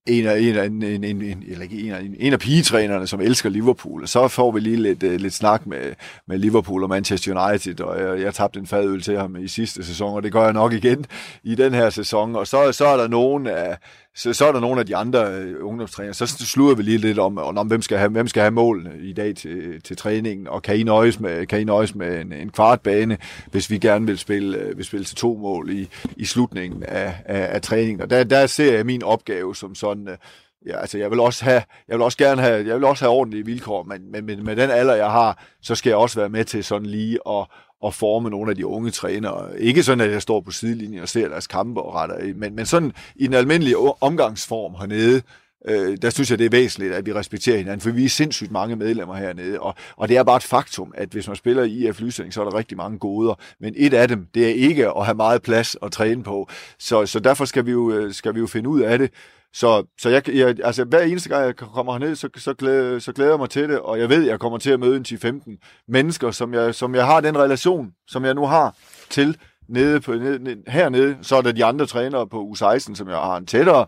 en 0.08 0.28
af, 0.28 0.40
en 0.40 0.56
af, 0.56 0.66
en, 0.66 0.84
en, 0.84 1.22
en, 1.22 1.44
eller 1.48 1.64
ikke 1.64 1.82
en, 1.82 1.92
af, 1.92 2.10
en 2.20 2.34
af 2.34 2.40
pigetrænerne, 2.40 3.08
som 3.08 3.22
elsker 3.22 3.50
Liverpool. 3.50 4.08
Så 4.08 4.28
får 4.28 4.52
vi 4.52 4.60
lige 4.60 4.76
lidt, 4.76 5.04
uh, 5.04 5.12
lidt 5.12 5.34
snak 5.34 5.66
med, 5.66 5.94
med 6.28 6.38
Liverpool 6.38 6.84
og 6.84 6.90
Manchester 6.90 7.50
United, 7.50 7.82
og 7.82 8.02
jeg, 8.02 8.24
jeg 8.26 8.34
tabte 8.34 8.60
en 8.60 8.68
fadøl 8.68 9.02
til 9.02 9.18
ham 9.18 9.36
i 9.36 9.48
sidste 9.48 9.86
sæson, 9.86 10.16
og 10.16 10.24
det 10.24 10.32
gør 10.32 10.44
jeg 10.44 10.54
nok 10.54 10.74
igen 10.74 11.06
i 11.44 11.56
den 11.56 11.74
her 11.74 11.90
sæson. 11.90 12.36
Og 12.36 12.48
så, 12.48 12.72
så 12.72 12.86
er 12.86 12.98
der 12.98 13.08
nogen 13.08 13.48
af, 13.48 13.78
så, 14.20 14.34
så 14.34 14.48
er 14.48 14.52
der 14.52 14.60
nogle 14.60 14.80
af 14.80 14.86
de 14.86 14.96
andre 14.96 15.34
øh, 15.34 15.56
ungdomstrænere. 15.62 16.14
Så 16.14 16.28
slutter 16.28 16.76
vi 16.76 16.84
lige 16.84 16.98
lidt 16.98 17.20
om, 17.20 17.38
om 17.38 17.68
hvem, 17.68 17.82
skal 17.82 17.98
have, 17.98 18.10
hvem 18.10 18.28
skal 18.28 18.42
have 18.42 18.52
målene 18.52 18.92
i 19.02 19.14
dag 19.14 19.36
til, 19.36 19.82
til 19.82 19.98
træningen, 19.98 20.48
og 20.48 20.62
kan 20.62 20.80
I 20.80 20.84
nøjes 20.84 21.20
med, 21.20 21.46
kan 21.46 21.62
I 21.62 21.64
nøjes 21.64 21.96
med 21.96 22.22
en, 22.22 22.34
en 22.34 22.50
kvartbane, 22.50 23.18
hvis 23.52 23.70
vi 23.70 23.78
gerne 23.78 24.06
vil 24.06 24.18
spille, 24.18 24.58
øh, 24.58 24.78
vil 24.78 24.86
spille 24.86 25.04
til 25.04 25.16
to 25.16 25.38
mål 25.38 25.70
i, 25.70 25.90
i 26.18 26.26
slutningen 26.26 26.84
af, 26.84 27.16
af, 27.26 27.56
af 27.56 27.62
træningen. 27.62 28.02
Og 28.02 28.10
der, 28.10 28.24
der 28.24 28.48
ser 28.48 28.74
jeg 28.74 28.86
min 28.86 29.04
opgave 29.04 29.56
som 29.56 29.76
sådan, 29.76 30.08
Øh, 30.08 30.18
ja, 30.66 30.80
altså 30.80 30.98
jeg 30.98 31.12
vil 31.12 31.20
også 31.20 31.46
have, 31.46 31.64
jeg 31.88 31.98
vil 31.98 32.02
også 32.02 32.18
gerne 32.18 32.42
have, 32.42 32.68
jeg 32.68 32.76
vil 32.76 32.84
også 32.84 33.06
have 33.06 33.12
ordentlige 33.12 33.46
vilkår, 33.46 33.84
men, 33.84 34.12
men, 34.12 34.26
men 34.26 34.44
med 34.44 34.56
den 34.56 34.70
alder, 34.70 34.96
jeg 34.96 35.12
har, 35.12 35.44
så 35.62 35.76
skal 35.76 35.90
jeg 35.90 35.98
også 35.98 36.20
være 36.20 36.30
med 36.30 36.46
til 36.46 36.64
sådan 36.64 36.86
lige 36.86 37.20
at, 37.30 37.46
at 37.86 37.94
forme 37.94 38.30
nogle 38.30 38.52
af 38.52 38.56
de 38.56 38.66
unge 38.66 38.92
trænere. 38.92 39.60
Ikke 39.60 39.84
sådan, 39.84 40.02
at 40.02 40.12
jeg 40.12 40.22
står 40.22 40.42
på 40.42 40.52
sidelinjen 40.52 41.02
og 41.02 41.10
ser 41.10 41.28
deres 41.28 41.48
kampe 41.48 41.82
og 41.82 41.96
retter 41.96 42.18
i, 42.18 42.34
men, 42.34 42.56
men 42.56 42.66
sådan 42.66 42.94
i 43.16 43.26
en 43.26 43.34
almindelig 43.34 43.76
omgangsform 44.02 44.76
hernede, 44.76 45.22
øh, 45.68 45.98
der 46.02 46.10
synes 46.10 46.32
jeg, 46.32 46.40
det 46.40 46.46
er 46.46 46.50
væsentligt, 46.50 46.94
at 46.94 47.06
vi 47.06 47.14
respekterer 47.14 47.58
hinanden, 47.58 47.82
for 47.82 47.90
vi 47.90 48.06
er 48.06 48.10
sindssygt 48.10 48.52
mange 48.52 48.76
medlemmer 48.76 49.16
hernede, 49.16 49.60
og, 49.60 49.76
og 49.96 50.10
det 50.10 50.18
er 50.18 50.24
bare 50.24 50.38
et 50.38 50.44
faktum, 50.44 50.94
at 50.96 51.10
hvis 51.10 51.28
man 51.28 51.36
spiller 51.36 51.64
i 51.64 51.88
IF 51.88 52.02
Lysning, 52.02 52.34
så 52.34 52.42
er 52.42 52.50
der 52.50 52.58
rigtig 52.58 52.78
mange 52.78 53.00
goder, 53.00 53.36
men 53.60 53.74
et 53.78 53.94
af 53.94 54.08
dem, 54.08 54.28
det 54.34 54.46
er 54.46 54.54
ikke 54.54 54.88
at 54.88 55.06
have 55.06 55.16
meget 55.16 55.42
plads 55.42 55.78
at 55.82 55.92
træne 55.92 56.24
på, 56.24 56.50
så, 56.80 57.06
så 57.06 57.20
derfor 57.20 57.46
skal 57.46 57.66
vi, 57.66 57.72
jo, 57.72 57.92
øh, 57.92 58.14
skal 58.14 58.36
vi 58.36 58.40
jo 58.40 58.48
finde 58.48 58.70
ud 58.70 58.82
af 58.82 58.98
det, 58.98 59.12
så, 59.54 59.86
så 60.00 60.10
jeg, 60.10 60.30
jeg, 60.30 60.56
altså, 60.64 60.84
hver 60.84 61.02
eneste 61.02 61.30
gang, 61.30 61.46
jeg 61.46 61.56
kommer 61.56 61.92
herned, 61.92 62.16
så, 62.16 62.30
så, 62.36 62.54
glæder, 62.54 63.00
så 63.00 63.14
glæder 63.14 63.32
jeg 63.32 63.40
mig 63.40 63.50
til 63.50 63.70
det, 63.70 63.80
og 63.80 64.00
jeg 64.00 64.10
ved, 64.10 64.24
jeg 64.24 64.40
kommer 64.40 64.58
til 64.58 64.72
at 64.72 64.80
møde 64.80 64.98
en 64.98 65.06
10-15 65.08 65.84
mennesker, 65.88 66.32
som 66.32 66.54
jeg, 66.54 66.76
som 66.76 66.96
jeg 66.96 67.06
har 67.06 67.22
den 67.22 67.38
relation, 67.38 67.92
som 68.08 68.26
jeg 68.26 68.34
nu 68.34 68.46
har 68.46 68.76
til 69.10 69.38
nede 69.70 70.02
på, 70.02 70.14
nede, 70.14 70.58
hernede. 70.68 71.18
Så 71.22 71.36
er 71.36 71.42
der 71.42 71.52
de 71.52 71.66
andre 71.66 71.86
trænere 71.86 72.28
på 72.28 72.54
U16, 72.56 72.96
som 72.96 73.10
jeg 73.10 73.18
har 73.18 73.38
en 73.38 73.46
tættere 73.46 73.86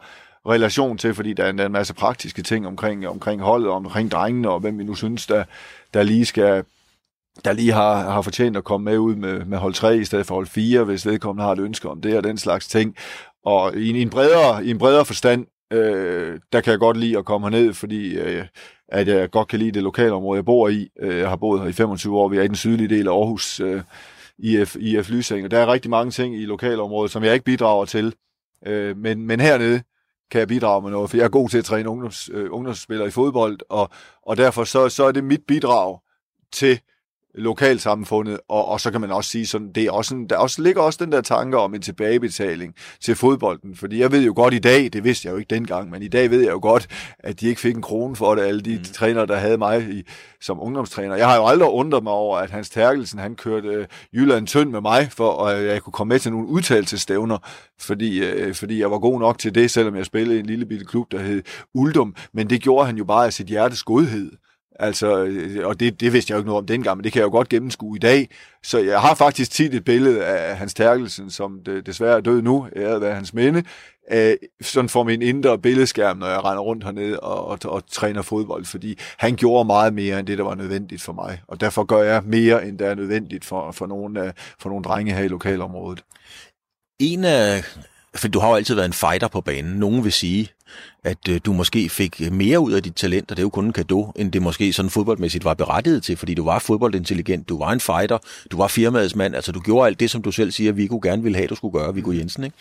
relation 0.47 0.97
til, 0.97 1.13
fordi 1.13 1.33
der 1.33 1.43
er, 1.43 1.51
der 1.51 1.61
er 1.61 1.65
en 1.65 1.71
masse 1.71 1.93
praktiske 1.93 2.41
ting 2.41 2.67
omkring, 2.67 3.07
omkring 3.07 3.41
holdet, 3.41 3.69
omkring 3.69 4.11
drengene, 4.11 4.49
og 4.49 4.59
hvem 4.59 4.79
vi 4.79 4.83
nu 4.83 4.95
synes, 4.95 5.27
der, 5.27 5.43
der 5.93 6.03
lige 6.03 6.25
skal 6.25 6.63
der 7.45 7.53
lige 7.53 7.71
har, 7.71 8.11
har 8.11 8.21
fortjent 8.21 8.57
at 8.57 8.63
komme 8.63 8.85
med 8.85 8.97
ud 8.97 9.15
med, 9.15 9.45
med 9.45 9.57
hold 9.57 9.73
3 9.73 9.97
i 9.97 10.05
stedet 10.05 10.25
for 10.25 10.35
hold 10.35 10.47
4, 10.47 10.83
hvis 10.83 11.05
vedkommende 11.05 11.43
har 11.43 11.51
et 11.51 11.59
ønske 11.59 11.89
om 11.89 12.01
det 12.01 12.17
og 12.17 12.23
den 12.23 12.37
slags 12.37 12.67
ting. 12.67 12.95
Og 13.45 13.75
i, 13.75 13.91
i, 13.91 14.01
en, 14.01 14.09
bredere, 14.09 14.65
i 14.65 14.69
en 14.69 14.77
bredere 14.77 15.05
forstand, 15.05 15.45
øh, 15.73 16.39
der 16.53 16.61
kan 16.61 16.71
jeg 16.71 16.79
godt 16.79 16.97
lide 16.97 17.17
at 17.17 17.25
komme 17.25 17.49
herned, 17.49 17.73
fordi 17.73 18.17
øh, 18.17 18.45
at 18.87 19.07
jeg 19.07 19.31
godt 19.31 19.47
kan 19.47 19.59
lide 19.59 19.71
det 19.71 19.83
lokale 19.83 20.11
område, 20.11 20.37
jeg 20.37 20.45
bor 20.45 20.69
i. 20.69 20.89
Øh, 20.99 21.17
jeg 21.17 21.29
har 21.29 21.35
boet 21.35 21.61
her 21.61 21.67
i 21.67 21.73
25 21.73 22.17
år, 22.17 22.27
vi 22.27 22.37
er 22.37 22.41
i 22.41 22.47
den 22.47 22.55
sydlige 22.55 22.89
del 22.89 23.07
af 23.07 23.11
Aarhus, 23.11 23.59
øh, 23.59 23.81
IF, 24.39 24.75
IF 24.75 25.09
Lysing, 25.09 25.45
og 25.45 25.51
der 25.51 25.59
er 25.59 25.71
rigtig 25.71 25.91
mange 25.91 26.11
ting 26.11 26.35
i 26.35 26.45
lokalområdet, 26.45 27.11
som 27.11 27.23
jeg 27.23 27.33
ikke 27.33 27.45
bidrager 27.45 27.85
til. 27.85 28.13
Øh, 28.65 28.97
men, 28.97 29.25
men 29.27 29.39
hernede 29.39 29.81
kan 30.31 30.39
jeg 30.39 30.47
bidrage 30.47 30.81
med 30.81 30.91
noget, 30.91 31.09
for 31.09 31.17
jeg 31.17 31.23
er 31.23 31.29
god 31.29 31.49
til 31.49 31.57
at 31.57 31.65
træne 31.65 31.89
ungdoms, 31.89 32.29
øh, 32.33 32.47
ungdomsspillere 32.51 33.07
i 33.07 33.11
fodbold, 33.11 33.59
og, 33.69 33.89
og 34.21 34.37
derfor 34.37 34.63
så, 34.63 34.89
så 34.89 35.03
er 35.03 35.11
det 35.11 35.23
mit 35.23 35.41
bidrag 35.47 35.99
til 36.51 36.79
lokalsamfundet, 37.35 38.39
og, 38.49 38.67
og 38.67 38.81
så 38.81 38.91
kan 38.91 39.01
man 39.01 39.11
også 39.11 39.29
sige, 39.29 39.45
sådan, 39.45 39.71
det 39.71 39.83
er 39.83 39.91
også 39.91 40.15
en, 40.15 40.29
der 40.29 40.37
også 40.37 40.61
ligger 40.61 40.81
også 40.81 41.05
den 41.05 41.11
der 41.11 41.21
tanke 41.21 41.57
om 41.57 41.73
en 41.75 41.81
tilbagebetaling 41.81 42.75
til 43.01 43.15
fodbolden, 43.15 43.75
fordi 43.75 43.99
jeg 43.99 44.11
ved 44.11 44.25
jo 44.25 44.33
godt 44.35 44.53
i 44.53 44.59
dag, 44.59 44.89
det 44.93 45.03
vidste 45.03 45.27
jeg 45.27 45.33
jo 45.33 45.37
ikke 45.37 45.55
dengang, 45.55 45.89
men 45.89 46.01
i 46.01 46.07
dag 46.07 46.31
ved 46.31 46.41
jeg 46.41 46.51
jo 46.51 46.59
godt, 46.61 46.87
at 47.19 47.39
de 47.39 47.47
ikke 47.47 47.61
fik 47.61 47.75
en 47.75 47.81
krone 47.81 48.15
for 48.15 48.35
det, 48.35 48.41
alle 48.41 48.61
de 48.61 48.77
mm. 48.77 48.83
trænere, 48.83 49.25
der 49.25 49.35
havde 49.35 49.57
mig 49.57 49.89
i, 49.89 50.03
som 50.41 50.61
ungdomstræner. 50.61 51.15
Jeg 51.15 51.27
har 51.27 51.35
jo 51.35 51.45
aldrig 51.45 51.69
undret 51.69 52.03
mig 52.03 52.13
over, 52.13 52.37
at 52.37 52.49
Hans 52.49 52.69
Terkelsen, 52.69 53.19
han 53.19 53.35
kørte 53.35 53.67
øh, 53.67 53.85
Jylland 54.13 54.47
tynd 54.47 54.69
med 54.69 54.81
mig, 54.81 55.11
for 55.11 55.45
at 55.45 55.65
jeg 55.65 55.81
kunne 55.81 55.93
komme 55.93 56.13
med 56.13 56.19
til 56.19 56.31
nogle 56.31 56.47
udtalelsestævner, 56.47 57.37
fordi, 57.79 58.23
øh, 58.23 58.55
fordi 58.55 58.79
jeg 58.79 58.91
var 58.91 58.99
god 58.99 59.19
nok 59.19 59.39
til 59.39 59.55
det, 59.55 59.71
selvom 59.71 59.95
jeg 59.95 60.05
spillede 60.05 60.37
i 60.37 60.39
en 60.39 60.45
lille 60.45 60.65
bitte 60.65 60.85
klub, 60.85 61.11
der 61.11 61.19
hed 61.19 61.43
Uldum, 61.73 62.15
men 62.33 62.49
det 62.49 62.61
gjorde 62.61 62.85
han 62.85 62.97
jo 62.97 63.05
bare 63.05 63.25
af 63.25 63.33
sit 63.33 63.47
hjertes 63.47 63.83
godhed. 63.83 64.31
Altså, 64.81 65.23
øh, 65.23 65.67
og 65.67 65.79
det, 65.79 65.99
det 65.99 66.13
vidste 66.13 66.31
jeg 66.31 66.35
jo 66.35 66.39
ikke 66.39 66.47
noget 66.47 66.61
om 66.61 66.67
dengang, 66.67 66.97
men 66.97 67.03
det 67.03 67.11
kan 67.11 67.19
jeg 67.19 67.25
jo 67.25 67.31
godt 67.31 67.49
gennemskue 67.49 67.95
i 67.95 67.99
dag. 67.99 68.29
Så 68.63 68.79
jeg 68.79 69.01
har 69.01 69.15
faktisk 69.15 69.51
tit 69.51 69.73
et 69.73 69.83
billede 69.83 70.25
af 70.25 70.57
Hans 70.57 70.73
Terkelsen, 70.73 71.29
som 71.31 71.59
det, 71.65 71.85
desværre 71.85 72.17
er 72.17 72.21
død 72.21 72.41
nu, 72.41 72.67
æret 72.75 73.01
være 73.01 73.15
hans 73.15 73.33
minde, 73.33 73.63
øh, 74.11 74.33
sådan 74.61 74.89
for 74.89 75.03
min 75.03 75.21
indre 75.21 75.59
billedskærm, 75.59 76.17
når 76.17 76.27
jeg 76.27 76.45
render 76.45 76.63
rundt 76.63 76.83
hernede 76.83 77.19
og, 77.19 77.47
og, 77.47 77.59
og 77.65 77.83
træner 77.91 78.21
fodbold, 78.21 78.65
fordi 78.65 78.99
han 79.17 79.35
gjorde 79.35 79.65
meget 79.65 79.93
mere 79.93 80.19
end 80.19 80.27
det, 80.27 80.37
der 80.37 80.43
var 80.43 80.55
nødvendigt 80.55 81.01
for 81.01 81.13
mig. 81.13 81.41
Og 81.47 81.61
derfor 81.61 81.83
gør 81.83 82.03
jeg 82.03 82.23
mere, 82.25 82.67
end 82.67 82.79
der 82.79 82.87
er 82.87 82.95
nødvendigt 82.95 83.45
for, 83.45 83.71
for, 83.71 83.87
nogle, 83.87 84.33
for 84.59 84.69
nogle 84.69 84.83
drenge 84.83 85.13
her 85.13 85.23
i 85.23 85.27
lokalområdet. 85.27 86.03
En 86.99 87.23
af 87.23 87.63
for 88.15 88.27
du 88.27 88.39
har 88.39 88.49
jo 88.49 88.55
altid 88.55 88.75
været 88.75 88.85
en 88.85 88.93
fighter 88.93 89.27
på 89.27 89.41
banen. 89.41 89.73
Nogen 89.73 90.03
vil 90.03 90.11
sige, 90.11 90.49
at 91.03 91.27
øh, 91.29 91.39
du 91.45 91.53
måske 91.53 91.89
fik 91.89 92.31
mere 92.31 92.59
ud 92.59 92.71
af 92.71 92.83
dit 92.83 92.95
talent, 92.95 93.31
og 93.31 93.37
det 93.37 93.41
er 93.41 93.45
jo 93.45 93.49
kun 93.49 93.65
en 93.65 93.73
gave, 93.73 94.13
end 94.15 94.31
det 94.31 94.41
måske 94.41 94.73
sådan 94.73 94.89
fodboldmæssigt 94.89 95.45
var 95.45 95.53
berettiget 95.53 96.03
til, 96.03 96.17
fordi 96.17 96.33
du 96.33 96.45
var 96.45 96.59
fodboldintelligent, 96.59 97.49
du 97.49 97.57
var 97.57 97.71
en 97.71 97.79
fighter, 97.79 98.17
du 98.51 98.57
var 98.57 98.67
firmaets 98.67 99.15
mand, 99.15 99.35
altså 99.35 99.51
du 99.51 99.59
gjorde 99.59 99.87
alt 99.87 99.99
det, 99.99 100.09
som 100.09 100.21
du 100.21 100.31
selv 100.31 100.51
siger, 100.51 100.71
Viggo 100.71 100.99
gerne 101.03 101.23
ville 101.23 101.35
have, 101.35 101.47
du 101.47 101.55
skulle 101.55 101.79
gøre, 101.79 101.93
Viggo 101.93 102.11
Jensen. 102.11 102.43
Ikke? 102.43 102.57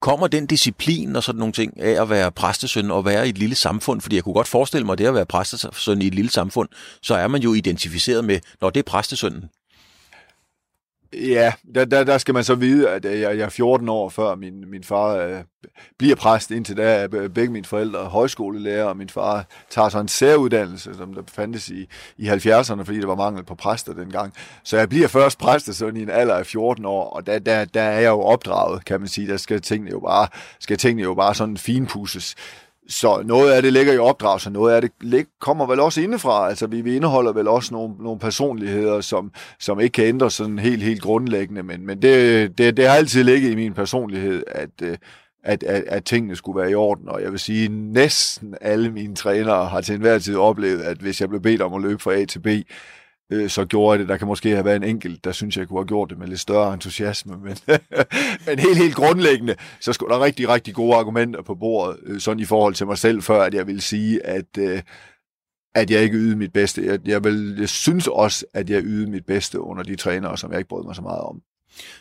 Kommer 0.00 0.26
den 0.26 0.46
disciplin 0.46 1.16
og 1.16 1.22
sådan 1.22 1.38
nogle 1.38 1.52
ting 1.52 1.80
af 1.80 2.02
at 2.02 2.10
være 2.10 2.32
præstesøn 2.32 2.90
og 2.90 3.04
være 3.04 3.26
i 3.26 3.30
et 3.30 3.38
lille 3.38 3.54
samfund, 3.54 4.00
fordi 4.00 4.16
jeg 4.16 4.24
kunne 4.24 4.34
godt 4.34 4.48
forestille 4.48 4.86
mig, 4.86 4.92
at 4.92 4.98
det 4.98 5.06
at 5.06 5.14
være 5.14 5.26
præstesøn 5.26 6.02
i 6.02 6.06
et 6.06 6.14
lille 6.14 6.30
samfund, 6.30 6.68
så 7.02 7.14
er 7.14 7.28
man 7.28 7.42
jo 7.42 7.54
identificeret 7.54 8.24
med, 8.24 8.40
når 8.60 8.70
det 8.70 8.80
er 8.80 8.84
præstesønnen, 8.84 9.44
Ja, 11.12 11.52
der, 11.74 11.84
der, 11.84 12.04
der 12.04 12.18
skal 12.18 12.34
man 12.34 12.44
så 12.44 12.54
vide, 12.54 12.90
at 12.90 13.04
øh, 13.04 13.20
jeg, 13.20 13.38
jeg 13.38 13.44
er 13.44 13.48
14 13.48 13.88
år 13.88 14.08
før 14.08 14.34
min, 14.34 14.70
min 14.70 14.84
far 14.84 15.16
øh, 15.16 15.40
bliver 15.98 16.16
præst. 16.16 16.50
Indtil 16.50 16.76
da 16.76 17.02
er 17.02 17.08
begge 17.08 17.52
mine 17.52 17.64
forældre 17.64 18.04
højskolelærer, 18.04 18.84
og 18.84 18.96
min 18.96 19.08
far 19.08 19.46
tager 19.70 19.88
så 19.88 20.00
en 20.00 20.08
særuddannelse, 20.08 20.94
som 20.94 21.14
der 21.14 21.22
fandtes 21.28 21.68
i, 21.68 21.88
i 22.16 22.28
70'erne, 22.28 22.82
fordi 22.82 23.00
der 23.00 23.06
var 23.06 23.14
mangel 23.14 23.44
på 23.44 23.54
præster 23.54 23.92
dengang. 23.92 24.32
Så 24.62 24.78
jeg 24.78 24.88
bliver 24.88 25.08
først 25.08 25.38
præst 25.38 25.74
sådan 25.74 25.96
i 25.96 26.02
en 26.02 26.10
alder 26.10 26.34
af 26.34 26.46
14 26.46 26.84
år, 26.84 27.10
og 27.10 27.26
der, 27.26 27.38
der, 27.38 27.64
der 27.64 27.82
er 27.82 28.00
jeg 28.00 28.08
jo 28.08 28.20
opdraget, 28.20 28.84
kan 28.84 29.00
man 29.00 29.08
sige. 29.08 29.28
Der 29.28 29.36
skal 29.36 29.60
tingene 29.60 29.90
jo 29.90 30.00
bare, 30.00 30.28
skal 30.60 30.78
tingene 30.78 31.02
jo 31.02 31.14
bare 31.14 31.34
sådan 31.34 31.56
finpusses. 31.56 32.34
Så 32.88 33.22
noget 33.24 33.52
af 33.52 33.62
det 33.62 33.72
ligger 33.72 33.92
i 33.92 33.98
opdrag, 33.98 34.40
så 34.40 34.50
noget 34.50 34.74
af 34.74 34.82
det 34.82 35.26
kommer 35.40 35.66
vel 35.66 35.80
også 35.80 36.00
indefra. 36.00 36.48
Altså 36.48 36.66
vi, 36.66 36.80
vi 36.80 36.96
indeholder 36.96 37.32
vel 37.32 37.48
også 37.48 37.74
nogle, 37.74 37.94
nogle 38.00 38.18
personligheder, 38.18 39.00
som, 39.00 39.32
som 39.58 39.80
ikke 39.80 39.92
kan 39.92 40.04
ændre 40.04 40.30
sådan 40.30 40.58
helt, 40.58 40.82
helt 40.82 41.02
grundlæggende, 41.02 41.62
men, 41.62 41.86
men 41.86 42.02
det, 42.02 42.58
det, 42.58 42.76
det 42.76 42.88
har 42.88 42.94
altid 42.94 43.24
ligget 43.24 43.50
i 43.50 43.54
min 43.54 43.74
personlighed, 43.74 44.42
at, 44.46 44.70
øh, 44.82 44.96
at, 45.42 45.62
at, 45.62 45.84
at 45.86 46.04
tingene 46.04 46.36
skulle 46.36 46.60
være 46.60 46.70
i 46.70 46.74
orden. 46.74 47.08
Og 47.08 47.22
jeg 47.22 47.30
vil 47.30 47.38
sige, 47.38 47.64
at 47.64 47.70
næsten 47.70 48.54
alle 48.60 48.90
mine 48.90 49.14
trænere 49.14 49.66
har 49.66 49.80
til 49.80 49.94
enhver 49.94 50.18
tid 50.18 50.36
oplevet, 50.36 50.80
at 50.82 50.96
hvis 50.96 51.20
jeg 51.20 51.28
blev 51.28 51.40
bedt 51.40 51.62
om 51.62 51.74
at 51.74 51.82
løbe 51.82 52.02
fra 52.02 52.14
A 52.14 52.24
til 52.24 52.38
B, 52.38 52.46
øh, 53.32 53.48
så 53.48 53.64
gjorde 53.64 53.92
jeg 53.92 53.98
det. 53.98 54.08
Der 54.08 54.16
kan 54.16 54.26
måske 54.26 54.50
have 54.50 54.64
været 54.64 54.76
en 54.76 54.84
enkelt, 54.84 55.24
der 55.24 55.32
synes, 55.32 55.56
jeg 55.56 55.68
kunne 55.68 55.78
have 55.78 55.86
gjort 55.86 56.10
det 56.10 56.18
med 56.18 56.26
lidt 56.26 56.40
større 56.40 56.74
entusiasme, 56.74 57.36
men, 57.36 57.56
men 58.46 58.58
helt, 58.58 58.78
helt 58.78 58.94
grundlæggende, 58.94 59.56
så 59.80 59.92
skulle 59.92 60.14
der 60.14 60.24
rigtig, 60.24 60.48
rigtig 60.48 60.74
gode 60.74 60.96
argumenter 60.96 61.42
på 61.42 61.54
bordet, 61.54 61.96
øh, 62.02 62.20
sådan 62.20 62.40
i 62.40 62.44
forhold 62.44 62.74
til 62.74 62.86
mig 62.86 62.98
selv, 62.98 63.22
før 63.22 63.42
at 63.42 63.54
jeg 63.54 63.66
vil 63.66 63.80
sige, 63.80 64.26
at, 64.26 64.58
øh, 64.58 64.82
at 65.74 65.90
jeg 65.90 66.02
ikke 66.02 66.16
ydede 66.16 66.36
mit 66.36 66.52
bedste. 66.52 66.86
Jeg, 66.86 67.08
jeg, 67.08 67.24
vil, 67.24 67.56
jeg 67.58 67.68
synes 67.68 68.06
også, 68.06 68.46
at 68.54 68.70
jeg 68.70 68.82
ydede 68.84 69.10
mit 69.10 69.26
bedste 69.26 69.60
under 69.60 69.82
de 69.82 69.96
trænere, 69.96 70.38
som 70.38 70.50
jeg 70.50 70.58
ikke 70.58 70.68
brød 70.68 70.84
mig 70.84 70.96
så 70.96 71.02
meget 71.02 71.20
om. 71.20 71.42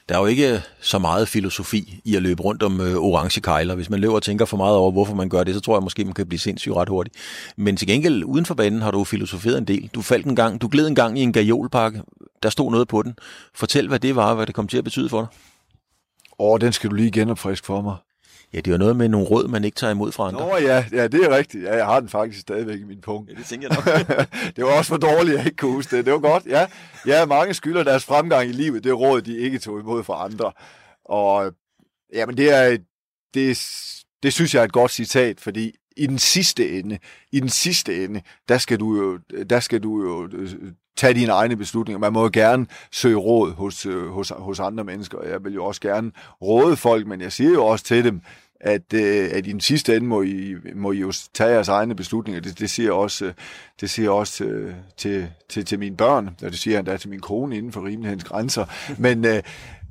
Der 0.09 0.15
er 0.15 0.19
jo 0.19 0.25
ikke 0.25 0.61
så 0.81 0.99
meget 0.99 1.27
filosofi 1.27 1.99
i 2.05 2.15
at 2.15 2.21
løbe 2.21 2.43
rundt 2.43 2.63
om 2.63 2.81
øh, 2.81 2.95
orange 2.95 3.41
kejler. 3.41 3.75
Hvis 3.75 3.89
man 3.89 3.99
løber 3.99 4.15
og 4.15 4.23
tænker 4.23 4.45
for 4.45 4.57
meget 4.57 4.75
over, 4.75 4.91
hvorfor 4.91 5.15
man 5.15 5.29
gør 5.29 5.43
det, 5.43 5.55
så 5.55 5.59
tror 5.59 5.75
jeg 5.75 5.83
måske, 5.83 6.05
man 6.05 6.13
kan 6.13 6.27
blive 6.27 6.39
sindssygt 6.39 6.75
ret 6.75 6.89
hurtigt. 6.89 7.15
Men 7.57 7.77
til 7.77 7.87
gengæld, 7.87 8.23
uden 8.23 8.45
for 8.45 8.53
banen 8.53 8.81
har 8.81 8.91
du 8.91 9.03
filosoferet 9.03 9.57
en 9.57 9.65
del. 9.65 9.89
Du 9.95 10.01
faldt 10.01 10.25
en 10.25 10.35
gang, 10.35 10.61
du 10.61 10.67
gled 10.67 10.87
en 10.87 10.95
gang 10.95 11.19
i 11.19 11.21
en 11.21 11.33
gajolpakke. 11.33 12.01
Der 12.43 12.49
stod 12.49 12.71
noget 12.71 12.87
på 12.87 13.03
den. 13.03 13.15
Fortæl, 13.55 13.87
hvad 13.87 13.99
det 13.99 14.15
var, 14.15 14.29
og 14.29 14.35
hvad 14.35 14.45
det 14.45 14.55
kom 14.55 14.67
til 14.67 14.77
at 14.77 14.83
betyde 14.83 15.09
for 15.09 15.19
dig. 15.19 15.27
Åh, 16.39 16.51
oh, 16.51 16.59
den 16.61 16.73
skal 16.73 16.89
du 16.89 16.95
lige 16.95 17.11
genopfriske 17.11 17.65
for 17.65 17.81
mig. 17.81 17.95
Ja, 18.53 18.59
det 18.59 18.73
er 18.73 18.77
noget 18.77 18.95
med 18.95 19.09
nogle 19.09 19.27
råd, 19.27 19.47
man 19.47 19.63
ikke 19.63 19.75
tager 19.75 19.91
imod 19.91 20.11
fra 20.11 20.27
andre. 20.27 20.39
Nå 20.39 20.57
ja, 20.57 20.85
ja 20.91 21.07
det 21.07 21.23
er 21.25 21.35
rigtigt. 21.35 21.63
Ja, 21.63 21.75
jeg 21.75 21.85
har 21.85 21.99
den 21.99 22.09
faktisk 22.09 22.41
stadigvæk 22.41 22.79
i 22.79 22.83
min 22.83 23.01
punkt. 23.01 23.29
Ja, 23.29 23.35
det 23.35 23.45
tænker 23.45 23.67
jeg 23.67 23.77
nok. 23.77 24.27
det 24.55 24.63
var 24.63 24.77
også 24.77 24.89
for 24.89 24.97
dårligt, 24.97 25.33
at 25.33 25.37
jeg 25.37 25.45
ikke 25.45 25.57
kunne 25.57 25.71
huske 25.71 25.97
det. 25.97 26.05
Det 26.05 26.13
var 26.13 26.19
godt, 26.19 26.45
ja. 26.45 26.67
Ja, 27.05 27.25
mange 27.25 27.53
skylder 27.53 27.83
deres 27.83 28.05
fremgang 28.05 28.49
i 28.49 28.51
livet, 28.51 28.83
det 28.83 28.99
råd, 28.99 29.21
de 29.21 29.37
ikke 29.37 29.59
tog 29.59 29.79
imod 29.79 30.03
fra 30.03 30.25
andre. 30.25 30.51
Og 31.05 31.53
jamen, 32.13 32.37
det 32.37 32.53
er, 32.53 32.77
det, 33.33 33.57
det 34.23 34.33
synes 34.33 34.53
jeg 34.53 34.59
er 34.59 34.65
et 34.65 34.71
godt 34.71 34.91
citat, 34.91 35.39
fordi 35.39 35.75
i 35.97 36.07
den 36.07 36.19
sidste 36.19 36.79
ende, 36.79 36.99
i 37.31 37.39
den 37.39 37.49
sidste 37.49 38.03
ende, 38.03 38.21
der 38.49 38.57
skal 38.57 38.79
du 38.79 38.95
jo, 38.95 39.19
der 39.49 39.59
skal 39.59 39.83
du 39.83 40.03
jo 40.03 40.29
øh, 40.37 40.71
tage 40.97 41.13
dine 41.13 41.31
egne 41.31 41.55
beslutninger. 41.55 41.99
Man 41.99 42.13
må 42.13 42.21
jo 42.21 42.29
gerne 42.33 42.65
søge 42.91 43.15
råd 43.15 43.53
hos, 43.53 43.85
øh, 43.85 44.07
hos, 44.07 44.33
hos 44.37 44.59
andre 44.59 44.83
mennesker. 44.83 45.23
Jeg 45.23 45.43
vil 45.43 45.53
jo 45.53 45.65
også 45.65 45.81
gerne 45.81 46.11
råde 46.41 46.77
folk, 46.77 47.07
men 47.07 47.21
jeg 47.21 47.31
siger 47.31 47.51
jo 47.51 47.65
også 47.65 47.85
til 47.85 48.03
dem, 48.03 48.21
at, 48.61 48.93
øh, 48.93 49.29
at 49.31 49.47
i 49.47 49.51
den 49.51 49.59
sidste 49.59 49.95
ende 49.95 50.07
må 50.07 50.21
I, 50.21 50.55
må 50.75 50.91
I 50.91 50.99
jo 50.99 51.13
tage 51.33 51.49
jeres 51.49 51.67
egne 51.67 51.95
beslutninger. 51.95 52.41
Det, 52.41 52.59
det 52.59 52.69
siger 52.69 52.91
også, 52.91 53.25
øh, 53.25 53.33
det 53.81 53.89
siger 53.89 54.09
også 54.09 54.43
øh, 54.43 54.73
til, 54.97 55.27
til, 55.49 55.65
til 55.65 55.79
mine 55.79 55.97
børn, 55.97 56.29
og 56.43 56.51
det 56.51 56.59
siger 56.59 56.75
han 56.75 56.85
da 56.85 56.97
til 56.97 57.09
min 57.09 57.19
kone 57.19 57.57
inden 57.57 57.71
for 57.71 57.85
rimelighedens 57.85 58.23
grænser. 58.23 58.65
Men, 58.97 59.25
øh, 59.25 59.43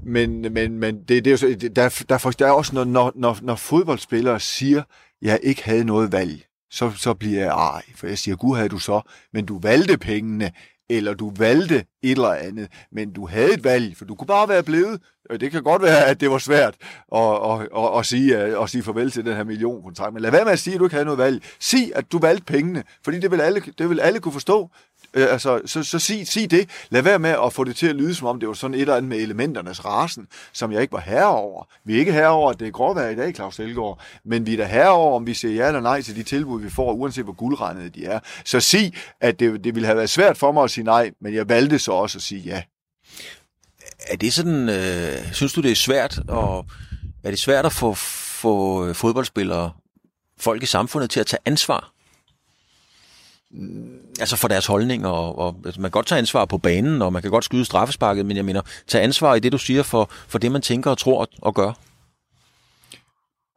men, 0.03 0.53
men, 0.53 0.79
men 0.79 0.99
det, 0.99 1.09
det 1.09 1.27
er 1.27 1.31
jo 1.31 1.37
så, 1.37 1.69
der, 1.77 2.05
der, 2.09 2.35
der 2.39 2.47
er 2.47 2.53
også, 2.53 2.75
når, 2.75 2.85
når, 2.85 3.13
når, 3.15 3.39
når 3.43 3.55
fodboldspillere 3.55 4.41
siger, 4.41 4.83
jeg 5.23 5.41
ikke 5.43 5.65
havde 5.65 5.85
noget 5.85 6.13
valg, 6.13 6.47
så, 6.71 6.91
så 6.97 7.15
bliver 7.15 7.41
jeg 7.41 7.49
ej, 7.49 7.83
for 7.95 8.07
jeg 8.07 8.19
siger, 8.19 8.37
gud 8.37 8.57
havde 8.57 8.69
du 8.69 8.79
så, 8.79 9.01
men 9.33 9.47
du 9.47 9.59
valgte 9.59 9.99
pengene, 9.99 10.53
eller 10.91 11.15
du 11.15 11.33
valgte 11.37 11.85
et 12.03 12.11
eller 12.11 12.29
andet, 12.33 12.69
men 12.93 13.13
du 13.13 13.27
havde 13.27 13.55
et 13.55 13.65
valg, 13.65 13.97
for 13.97 14.05
du 14.05 14.15
kunne 14.15 14.27
bare 14.27 14.49
være 14.49 14.63
blevet. 14.63 15.01
Øh, 15.31 15.41
det 15.41 15.51
kan 15.51 15.63
godt 15.63 15.83
være, 15.83 16.07
at 16.07 16.21
det 16.21 16.31
var 16.31 16.39
svært 16.39 16.75
at, 17.15 17.21
at, 17.21 17.61
at, 17.77 17.99
at, 17.99 18.07
sige, 18.07 18.43
øh, 18.43 18.63
at 18.63 18.71
sige 18.71 18.83
farvel 18.83 19.11
til 19.11 19.25
den 19.25 19.37
her 19.37 19.45
millionkontrakt, 19.45 20.13
men 20.13 20.23
lad 20.23 20.31
være 20.31 20.45
med 20.45 20.53
at 20.53 20.59
sige, 20.59 20.75
at 20.75 20.81
du 20.81 20.85
ikke 20.85 20.95
havde 20.95 21.05
noget 21.05 21.19
valg. 21.19 21.43
Sig, 21.61 21.93
at 21.95 22.13
du 22.13 22.19
valgte 22.19 22.45
pengene, 22.45 22.83
fordi 23.05 23.19
det 23.19 23.31
vil 23.31 23.41
alle, 23.41 23.63
det 23.79 23.91
vil 23.91 24.01
alle 24.01 24.21
kunne 24.21 24.33
forstå. 24.33 24.71
Øh, 25.17 25.33
altså, 25.33 25.61
så, 25.67 25.83
så 25.83 25.99
sig, 25.99 26.29
sig 26.29 26.51
det. 26.51 26.69
Lad 26.91 27.03
være 27.03 27.19
med 27.19 27.35
at 27.45 27.53
få 27.53 27.65
det 27.65 27.77
til 27.77 27.87
at 27.87 27.97
lyde, 27.97 28.15
som 28.15 28.27
om 28.27 28.41
det 28.41 28.49
var 28.49 28.55
sådan 28.55 28.75
et 28.75 28.81
eller 28.81 28.97
andet 28.97 29.09
med 29.09 29.19
elementernes 29.19 29.85
rasen, 29.85 30.27
som 30.53 30.73
jeg 30.73 30.83
ikke 30.83 30.93
var 30.93 31.01
herre 31.01 31.37
over. 31.37 31.65
Vi 31.85 31.95
er 31.95 31.99
ikke 31.99 32.13
herre 32.13 32.29
over, 32.29 32.51
at 32.51 32.61
det 32.61 32.69
er 32.69 32.73
gråvejr 32.73 33.09
i 33.09 33.15
dag, 33.15 33.35
Claus 33.35 33.59
Elgaard, 33.59 34.01
men 34.25 34.47
vi 34.47 34.53
er 34.53 34.57
da 34.57 34.65
herre 34.65 34.91
over, 34.91 35.17
om 35.17 35.27
vi 35.27 35.35
siger 35.35 35.55
ja 35.55 35.67
eller 35.67 35.81
nej 35.81 36.03
til 36.03 36.17
de 36.17 36.23
tilbud, 36.23 36.61
vi 36.61 36.71
får, 36.71 36.93
uanset 36.93 37.25
hvor 37.25 37.33
guldregnede 37.33 37.89
de 37.89 38.05
er. 38.05 38.21
Så 38.45 38.61
sig, 38.61 38.93
at 39.21 39.41
det, 39.41 39.65
det 39.65 39.75
ville 39.75 39.87
have 39.87 39.97
været 39.97 40.11
svært 40.11 40.37
for 40.37 40.53
mig 40.53 40.65
at 40.65 40.71
sige 40.71 40.85
nej, 40.85 41.11
men 41.21 41.35
jeg 41.35 41.49
valgte 41.49 41.79
så 41.79 41.93
også 41.93 42.19
at 42.19 42.23
sige 42.23 42.41
ja. 42.41 42.63
Er 44.09 44.17
det 44.17 44.33
sådan, 44.33 44.69
øh, 44.69 45.33
synes 45.33 45.53
du 45.53 45.61
det 45.61 45.71
er 45.71 45.77
svært, 45.77 46.19
og 46.29 46.67
er 47.25 47.31
det 47.31 47.39
svært 47.39 47.67
at 47.67 47.73
få, 47.73 47.95
få 47.95 48.93
fodboldspillere, 48.93 49.73
folk 50.39 50.63
i 50.63 50.67
samfundet 50.67 51.11
til 51.11 51.21
at 51.21 51.27
tage 51.27 51.41
ansvar 51.45 51.96
Mm, 53.51 53.99
altså 54.21 54.37
for 54.37 54.49
deres 54.49 54.67
holdning, 54.67 55.07
og, 55.07 55.39
og 55.39 55.57
altså 55.65 55.81
man 55.81 55.91
kan 55.91 55.99
godt 55.99 56.07
tage 56.07 56.19
ansvar 56.19 56.45
på 56.45 56.59
banen, 56.59 57.03
og 57.03 57.13
man 57.13 57.23
kan 57.23 57.31
godt 57.31 57.45
skyde 57.45 57.65
straffesparket, 57.65 58.27
men 58.27 58.37
jeg 58.37 58.45
mener, 58.45 58.63
tage 58.87 59.05
ansvar 59.05 59.35
i 59.35 59.41
det, 59.41 59.53
du 59.53 59.59
siger, 59.59 59.83
for, 59.83 60.11
for 60.29 60.39
det, 60.39 60.53
man 60.53 60.63
tænker 60.63 60.91
og 60.91 60.99
tror 60.99 61.29
og 61.43 61.55
gør. 61.55 61.73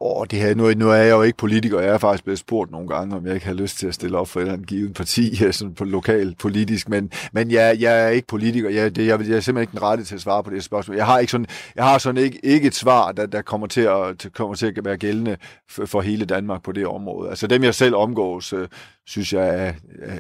Åh, 0.02 0.26
det 0.32 0.40
her, 0.40 0.56
nu, 0.56 0.74
nu 0.74 0.90
er 0.90 0.96
jeg 0.96 1.12
jo 1.12 1.22
ikke 1.22 1.38
politiker, 1.38 1.80
jeg 1.80 1.94
er 1.94 1.98
faktisk 1.98 2.24
blevet 2.24 2.40
spurgt 2.40 2.72
nogle 2.72 2.88
gange, 2.88 3.16
om 3.16 3.26
jeg 3.26 3.34
ikke 3.34 3.46
har 3.46 3.54
lyst 3.54 3.78
til 3.78 3.88
at 3.88 3.94
stille 3.94 4.18
op 4.18 4.28
for 4.28 4.40
et 4.40 4.42
eller 4.42 4.54
andet 4.54 4.68
givet 4.68 4.94
parti, 4.94 5.38
øh, 5.46 5.54
sådan 5.54 5.74
på 5.74 5.84
lokal 5.84 6.36
politisk, 6.40 6.90
men, 6.90 7.12
men 7.34 7.52
jeg, 7.52 7.78
jeg 7.80 8.04
er 8.04 8.08
ikke 8.08 8.28
politiker, 8.28 8.70
jeg, 8.70 8.96
det, 8.96 9.08
jeg, 9.08 9.20
jeg 9.20 9.36
er 9.36 9.40
simpelthen 9.40 9.62
ikke 9.62 9.72
den 9.72 9.82
rette 9.82 10.04
til 10.04 10.16
at 10.16 10.22
svare 10.22 10.44
på 10.44 10.50
det 10.50 10.64
spørgsmål. 10.64 10.98
Jeg 10.98 11.06
har 11.06 11.20
ikke 11.20 11.32
sådan, 11.32 11.46
jeg 11.76 11.84
har 11.84 11.98
sådan 11.98 12.24
ikke, 12.24 12.46
ikke 12.46 12.68
et 12.68 12.76
svar, 12.76 13.12
der, 13.12 13.26
der 13.26 13.42
kommer, 13.42 13.68
til 13.68 13.82
at, 13.82 14.28
kommer 14.34 14.56
til 14.56 14.66
at 14.66 14.86
være 14.86 14.98
gældende 14.98 15.38
for, 15.70 15.86
for 15.86 16.02
hele 16.02 16.26
Danmark 16.26 16.64
på 16.64 16.72
det 16.72 16.88
område. 16.88 17.30
Altså 17.30 17.48
dem, 17.48 17.64
jeg 17.64 17.76
selv 17.76 17.96
omgås, 17.96 18.54
øh, 18.54 18.68
synes 19.08 19.34
jeg, 19.34 19.76
øh, 20.06 20.14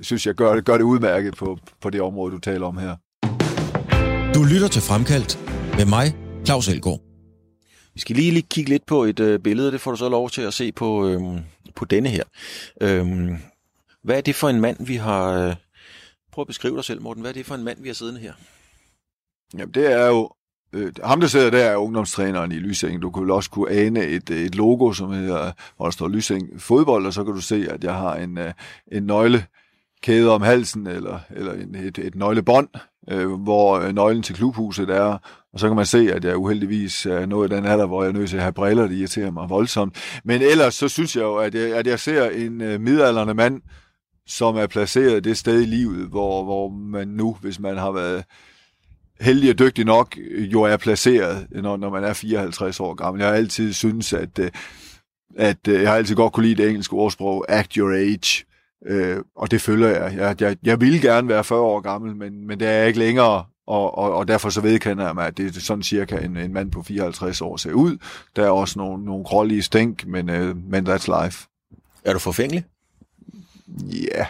synes 0.00 0.26
jeg 0.26 0.34
gør, 0.34 0.60
gør 0.60 0.76
det 0.76 0.84
udmærket 0.84 1.36
på, 1.36 1.58
på 1.82 1.90
det 1.90 2.00
område, 2.00 2.32
du 2.34 2.38
taler 2.38 2.66
om 2.66 2.78
her. 2.78 2.96
Du 4.34 4.42
lytter 4.42 4.68
til 4.68 4.82
Fremkaldt 4.82 5.38
med 5.76 5.86
mig, 5.86 6.16
Claus 6.46 6.68
Elgaard. 6.68 7.15
Vi 7.96 8.00
skal 8.00 8.16
lige, 8.16 8.30
lige 8.30 8.46
kigge 8.50 8.70
lidt 8.70 8.86
på 8.86 9.04
et 9.04 9.20
øh, 9.20 9.40
billede, 9.40 9.72
det 9.72 9.80
får 9.80 9.90
du 9.90 9.96
så 9.96 10.08
lov 10.08 10.30
til 10.30 10.42
at 10.42 10.54
se 10.54 10.72
på, 10.72 11.08
øh, 11.08 11.20
på 11.74 11.84
denne 11.84 12.08
her. 12.08 12.22
Øh, 12.80 13.28
hvad 14.02 14.16
er 14.16 14.20
det 14.20 14.34
for 14.34 14.48
en 14.48 14.60
mand, 14.60 14.86
vi 14.86 14.96
har... 14.96 15.32
Øh, 15.32 15.54
prøv 16.32 16.42
at 16.42 16.46
beskrive 16.46 16.76
dig 16.76 16.84
selv, 16.84 17.02
Morten. 17.02 17.20
Hvad 17.20 17.30
er 17.30 17.34
det 17.34 17.46
for 17.46 17.54
en 17.54 17.64
mand, 17.64 17.82
vi 17.82 17.88
har 17.88 17.94
siddende 17.94 18.20
her? 18.20 18.32
Jamen, 19.54 19.74
det 19.74 19.92
er 19.92 20.06
jo... 20.06 20.30
Øh, 20.72 20.92
ham, 21.04 21.20
der 21.20 21.26
sidder 21.26 21.50
der, 21.50 21.64
er 21.64 21.76
ungdomstræneren 21.76 22.52
i 22.52 22.58
Lysing. 22.58 23.02
Du 23.02 23.10
kan 23.10 23.22
vel 23.22 23.30
også 23.30 23.50
kunne 23.50 23.70
ane 23.70 24.04
et, 24.04 24.30
et 24.30 24.54
logo, 24.54 24.92
som 24.92 25.12
hedder, 25.12 25.52
hvor 25.76 25.86
der 25.86 25.92
står 25.92 26.08
Lysing 26.08 26.62
fodbold, 26.62 27.06
og 27.06 27.12
så 27.12 27.24
kan 27.24 27.34
du 27.34 27.40
se, 27.40 27.66
at 27.70 27.84
jeg 27.84 27.94
har 27.94 28.14
en, 28.14 28.38
øh, 28.38 28.52
en 28.92 29.02
nøgle 29.02 29.46
kæde 30.02 30.30
om 30.30 30.42
halsen, 30.42 30.86
eller, 30.86 31.18
eller 31.30 31.52
en, 31.52 31.74
et, 31.74 31.98
et 31.98 32.14
nøglebånd, 32.14 32.68
øh, 33.10 33.30
hvor 33.30 33.78
øh, 33.78 33.94
nøglen 33.94 34.22
til 34.22 34.34
klubhuset 34.34 34.90
er, 34.90 35.18
og 35.52 35.60
så 35.60 35.68
kan 35.68 35.76
man 35.76 35.86
se, 35.86 36.12
at 36.12 36.24
jeg 36.24 36.36
uheldigvis 36.36 37.06
er 37.06 37.26
nået 37.26 37.50
den 37.50 37.64
alder, 37.64 37.86
hvor 37.86 38.02
jeg 38.02 38.08
er 38.08 38.12
nødt 38.12 38.30
til 38.30 38.36
at 38.36 38.42
have 38.42 38.52
briller, 38.52 38.86
det 38.86 38.96
irriterer 38.96 39.30
mig 39.30 39.50
voldsomt. 39.50 40.20
Men 40.24 40.42
ellers 40.42 40.74
så 40.74 40.88
synes 40.88 41.16
jeg 41.16 41.22
jo, 41.22 41.36
at 41.36 41.54
jeg, 41.54 41.76
at 41.76 41.86
jeg 41.86 42.00
ser 42.00 42.30
en 42.30 42.60
øh, 42.60 42.80
midalderne 42.80 43.34
mand, 43.34 43.62
som 44.26 44.56
er 44.56 44.66
placeret 44.66 45.24
det 45.24 45.38
sted 45.38 45.62
i 45.62 45.66
livet, 45.66 46.08
hvor, 46.08 46.44
hvor 46.44 46.68
man 46.68 47.08
nu, 47.08 47.36
hvis 47.40 47.60
man 47.60 47.76
har 47.76 47.90
været 47.90 48.24
heldig 49.20 49.50
og 49.50 49.58
dygtig 49.58 49.84
nok, 49.84 50.16
jo 50.38 50.62
er 50.62 50.76
placeret, 50.76 51.46
når, 51.50 51.76
når 51.76 51.90
man 51.90 52.04
er 52.04 52.12
54 52.12 52.80
år 52.80 52.94
gammel. 52.94 53.20
Jeg 53.20 53.28
har 53.28 53.36
altid 53.36 53.72
synes, 53.72 54.12
at, 54.12 54.38
øh, 54.38 54.50
at 55.36 55.68
øh, 55.68 55.82
jeg 55.82 55.90
har 55.90 55.96
altid 55.96 56.14
godt 56.14 56.32
kunne 56.32 56.46
lide 56.46 56.62
det 56.62 56.68
engelske 56.68 56.94
ordsprog, 56.94 57.44
act 57.48 57.74
your 57.74 57.92
age. 57.92 58.45
Øh, 58.86 59.18
og 59.36 59.50
det 59.50 59.60
følger 59.60 59.88
jeg. 59.88 60.14
Jeg, 60.16 60.40
jeg. 60.40 60.56
jeg 60.62 60.80
ville 60.80 61.00
gerne 61.00 61.28
være 61.28 61.44
40 61.44 61.60
år 61.60 61.80
gammel, 61.80 62.16
men, 62.16 62.46
men 62.46 62.60
det 62.60 62.68
er 62.68 62.72
jeg 62.72 62.86
ikke 62.86 62.98
længere, 62.98 63.44
og, 63.66 63.98
og, 63.98 64.14
og 64.14 64.28
derfor 64.28 64.50
så 64.50 64.60
vedkender 64.60 65.06
jeg 65.06 65.14
mig, 65.14 65.26
at 65.26 65.36
det 65.36 65.56
er 65.56 65.60
sådan 65.60 65.82
cirka 65.82 66.16
en, 66.16 66.36
en 66.36 66.52
mand 66.52 66.72
på 66.72 66.82
54 66.82 67.40
år 67.40 67.56
ser 67.56 67.72
ud. 67.72 67.98
Der 68.36 68.44
er 68.46 68.50
også 68.50 68.78
nogle, 68.78 69.04
nogle 69.04 69.24
grålige 69.24 69.62
stænk, 69.62 70.06
men, 70.06 70.30
uh, 70.30 70.56
men 70.56 70.86
that's 70.86 71.24
life. 71.24 71.48
Er 72.04 72.12
du 72.12 72.18
forfængelig? 72.18 72.64
Ja, 73.82 74.16
yeah, 74.16 74.26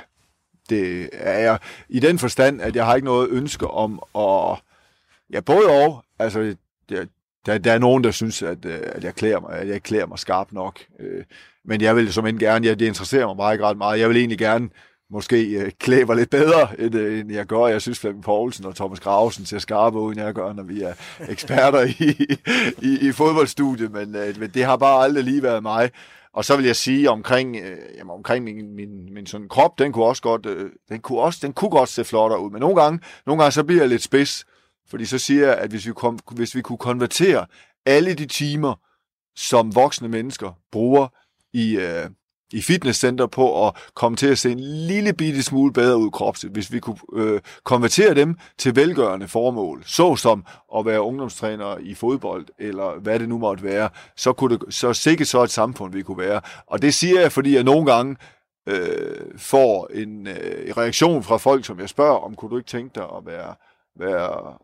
det 0.71 1.11
er 1.13 1.39
jeg. 1.39 1.59
I 1.89 2.01
den 2.01 2.19
forstand, 2.19 2.61
at 2.61 2.77
jeg 2.77 2.87
har 2.87 2.95
ikke 2.95 3.07
noget 3.07 3.29
ønske 3.31 3.69
om 3.69 4.03
at... 4.15 4.59
Ja, 5.33 5.41
både 5.41 5.67
og. 5.69 6.05
Altså, 6.19 6.57
jeg, 6.91 7.07
der, 7.47 7.59
der 7.59 7.73
er 7.73 7.79
nogen, 7.79 8.05
der 8.05 8.11
synes, 8.11 8.43
at, 8.43 8.65
øh, 8.65 8.79
at 8.83 9.05
jeg 9.05 9.15
klæder 9.15 9.41
mig, 9.41 9.53
at 9.53 9.69
jeg 9.69 9.83
klæder 9.83 10.07
mig 10.07 10.19
skarpt 10.19 10.53
nok. 10.53 10.81
Men 11.67 11.81
jeg 11.81 11.97
vil 11.97 12.13
som 12.13 12.27
end 12.27 12.39
gerne, 12.39 12.67
jeg, 12.67 12.79
det 12.79 12.87
interesserer 12.87 13.27
mig 13.27 13.37
bare 13.37 13.55
ikke 13.55 13.65
ret 13.65 13.77
meget. 13.77 14.01
Jeg 14.01 14.09
vil 14.09 14.17
egentlig 14.17 14.39
gerne 14.39 14.69
måske 15.11 15.45
øh, 15.45 15.71
klæber 15.81 16.15
lidt 16.15 16.31
bedre, 16.31 16.81
end, 16.81 16.95
øh, 16.95 17.19
end 17.19 17.33
jeg 17.33 17.47
gør. 17.47 17.67
Jeg 17.67 17.83
synes, 17.83 17.99
Flemming 17.99 18.25
Poulsen 18.25 18.65
og 18.65 18.75
Thomas 18.77 19.01
Grausen 19.01 19.47
ser 19.47 19.59
skarpe 19.59 19.99
ud, 19.99 20.13
end 20.13 20.23
jeg 20.23 20.35
gør, 20.35 20.53
når 20.53 20.63
vi 20.63 20.83
er 20.83 20.95
eksperter 21.29 21.81
i, 21.81 22.35
i, 22.83 23.09
i 23.09 23.13
fodboldstudiet, 23.13 23.93
men, 23.93 24.17
øh, 24.17 24.41
men 24.41 24.51
det 24.51 24.65
har 24.65 24.77
bare 24.77 25.05
aldrig 25.05 25.25
lige 25.25 25.43
været 25.43 25.63
mig. 25.63 25.91
Og 26.33 26.45
så 26.45 26.57
vil 26.57 26.67
jeg 26.67 26.77
sige 26.77 27.11
omkring, 27.11 27.57
øh, 27.57 27.79
jamen, 27.99 28.11
omkring 28.11 28.45
min, 28.45 28.75
min, 28.77 29.15
min 29.15 29.27
sådan 29.27 29.49
krop, 29.49 29.79
den 29.79 29.93
kunne 29.93 30.05
også 30.05 30.23
godt, 30.23 30.47
øh, 30.47 30.71
den 30.89 31.01
kunne 31.01 31.21
også, 31.21 31.39
den 31.43 31.53
kunne 31.53 31.71
godt 31.71 31.89
se 31.89 32.05
flottere 32.05 32.41
ud. 32.41 32.51
Men 32.51 32.61
nogle 32.61 32.83
gange, 32.83 33.01
nogle 33.27 33.43
gange 33.43 33.53
så 33.53 33.65
bliver 33.65 33.83
jeg 33.83 33.89
lidt 33.89 34.03
spids, 34.03 34.45
fordi 34.91 35.05
så 35.05 35.19
siger 35.19 35.47
jeg, 35.47 35.57
at 35.57 35.71
hvis 35.71 35.87
vi, 35.87 35.93
kom, 35.93 36.19
hvis 36.33 36.55
vi 36.55 36.63
kunne 36.63 36.79
konvertere 36.79 37.47
alle 37.87 38.15
de 38.15 38.27
timer, 38.27 38.75
som 39.37 39.75
voksne 39.75 40.09
mennesker 40.09 40.59
bruger 40.73 41.09
i, 41.57 41.77
øh, 41.77 42.11
i 42.53 42.63
fitnesscenter 42.63 43.27
på 43.27 43.67
at 43.67 43.75
komme 43.95 44.17
til 44.17 44.27
at 44.27 44.39
se 44.39 44.51
en 44.53 44.61
lille 44.61 45.13
bitte 45.13 45.43
smule 45.43 45.73
bedre 45.73 45.97
ud 45.97 46.11
kropsligt, 46.11 46.55
hvis 46.55 46.73
vi 46.73 46.81
kunne 46.81 46.99
øh, 47.13 47.41
konvertere 47.65 48.15
dem 48.15 48.37
til 48.59 48.77
velgørende 48.77 49.29
formål, 49.29 49.83
såsom 49.87 50.45
at 50.77 50.87
være 50.87 51.01
ungdomstræner 51.01 51.77
i 51.81 51.95
fodbold, 51.95 52.47
eller 52.59 53.01
hvad 53.01 53.19
det 53.19 53.29
nu 53.29 53.39
måtte 53.39 53.65
være, 53.65 53.89
så 54.17 54.33
kunne 54.33 54.59
det 54.59 54.75
så 54.75 54.93
sikkert 54.93 55.29
så 55.29 55.43
et 55.43 55.51
samfund, 55.51 55.93
vi 55.93 56.03
kunne 56.03 56.19
være. 56.19 56.41
Og 56.67 56.83
det 56.83 56.95
siger 56.95 57.21
jeg, 57.21 57.33
fordi 57.33 57.55
jeg 57.55 57.65
nogle 57.65 57.93
gange 57.93 58.17
øh, 58.69 59.39
får 59.39 59.91
en 59.95 60.27
øh, 60.27 60.77
reaktion 60.77 61.23
fra 61.23 61.37
folk, 61.37 61.65
som 61.65 61.81
jeg 61.81 61.89
spørger, 61.89 62.19
om 62.19 62.35
kunne 62.35 62.51
du 62.51 62.57
ikke 62.57 62.69
tænke 62.69 62.95
dig 62.95 63.05
at 63.05 63.27
være, 63.27 63.55
være, 63.99 64.55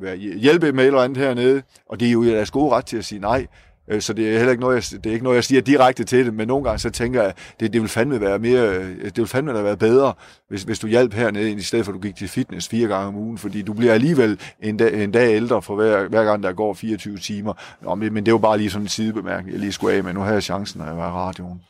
være 0.00 0.16
hjælpe 0.16 0.72
med 0.72 0.86
eller 0.86 1.00
andet 1.00 1.18
hernede, 1.18 1.62
og 1.86 2.00
det 2.00 2.08
er 2.08 2.12
jo 2.12 2.24
deres 2.24 2.50
gode 2.50 2.74
ret 2.74 2.86
til 2.86 2.96
at 2.96 3.04
sige 3.04 3.18
nej, 3.18 3.46
Øh, 3.90 4.02
så 4.02 4.12
det 4.12 4.28
er 4.28 4.36
heller 4.36 4.50
ikke 4.50 4.60
noget, 4.60 4.92
jeg, 4.92 5.04
det 5.04 5.10
er 5.10 5.14
ikke 5.14 5.24
noget, 5.24 5.36
jeg 5.36 5.44
siger 5.44 5.60
direkte 5.60 6.04
til 6.04 6.26
det, 6.26 6.34
men 6.34 6.48
nogle 6.48 6.64
gange 6.64 6.78
så 6.78 6.90
tænker 6.90 7.22
jeg, 7.22 7.34
det, 7.60 7.72
det 7.72 7.80
vil 7.80 7.88
fandme 7.88 8.20
være 8.20 8.38
mere, 8.38 8.76
øh, 8.76 9.04
det 9.04 9.16
vil 9.16 9.26
fandme 9.26 9.64
være 9.64 9.76
bedre, 9.76 10.12
hvis, 10.48 10.62
hvis 10.62 10.78
du 10.78 10.86
hjalp 10.86 11.14
hernede, 11.14 11.50
i 11.50 11.60
stedet 11.60 11.84
for 11.84 11.92
at 11.92 11.94
du 11.94 12.00
gik 12.00 12.16
til 12.16 12.28
fitness 12.28 12.68
fire 12.68 12.88
gange 12.88 13.06
om 13.06 13.16
ugen, 13.16 13.38
fordi 13.38 13.62
du 13.62 13.72
bliver 13.72 13.92
alligevel 13.92 14.40
en 14.62 14.76
dag, 14.76 15.04
en 15.04 15.12
dag 15.12 15.36
ældre 15.36 15.62
for 15.62 15.74
hver, 15.74 16.08
hver 16.08 16.24
gang, 16.24 16.42
der 16.42 16.52
går 16.52 16.74
24 16.74 17.18
timer. 17.18 17.52
Nå, 17.82 17.94
men, 17.94 18.14
men 18.14 18.26
det 18.26 18.30
er 18.30 18.34
jo 18.34 18.38
bare 18.38 18.58
lige 18.58 18.70
sådan 18.70 18.84
en 18.84 18.88
sidebemærkning, 18.88 19.52
jeg 19.52 19.60
lige 19.60 19.72
skulle 19.72 19.94
af 19.94 20.04
med. 20.04 20.12
Nu 20.12 20.20
har 20.20 20.32
jeg 20.32 20.42
chancen, 20.42 20.78
når 20.78 20.86
jeg 20.86 20.96
var 20.96 21.08
i 21.08 21.12
radioen. 21.12 21.60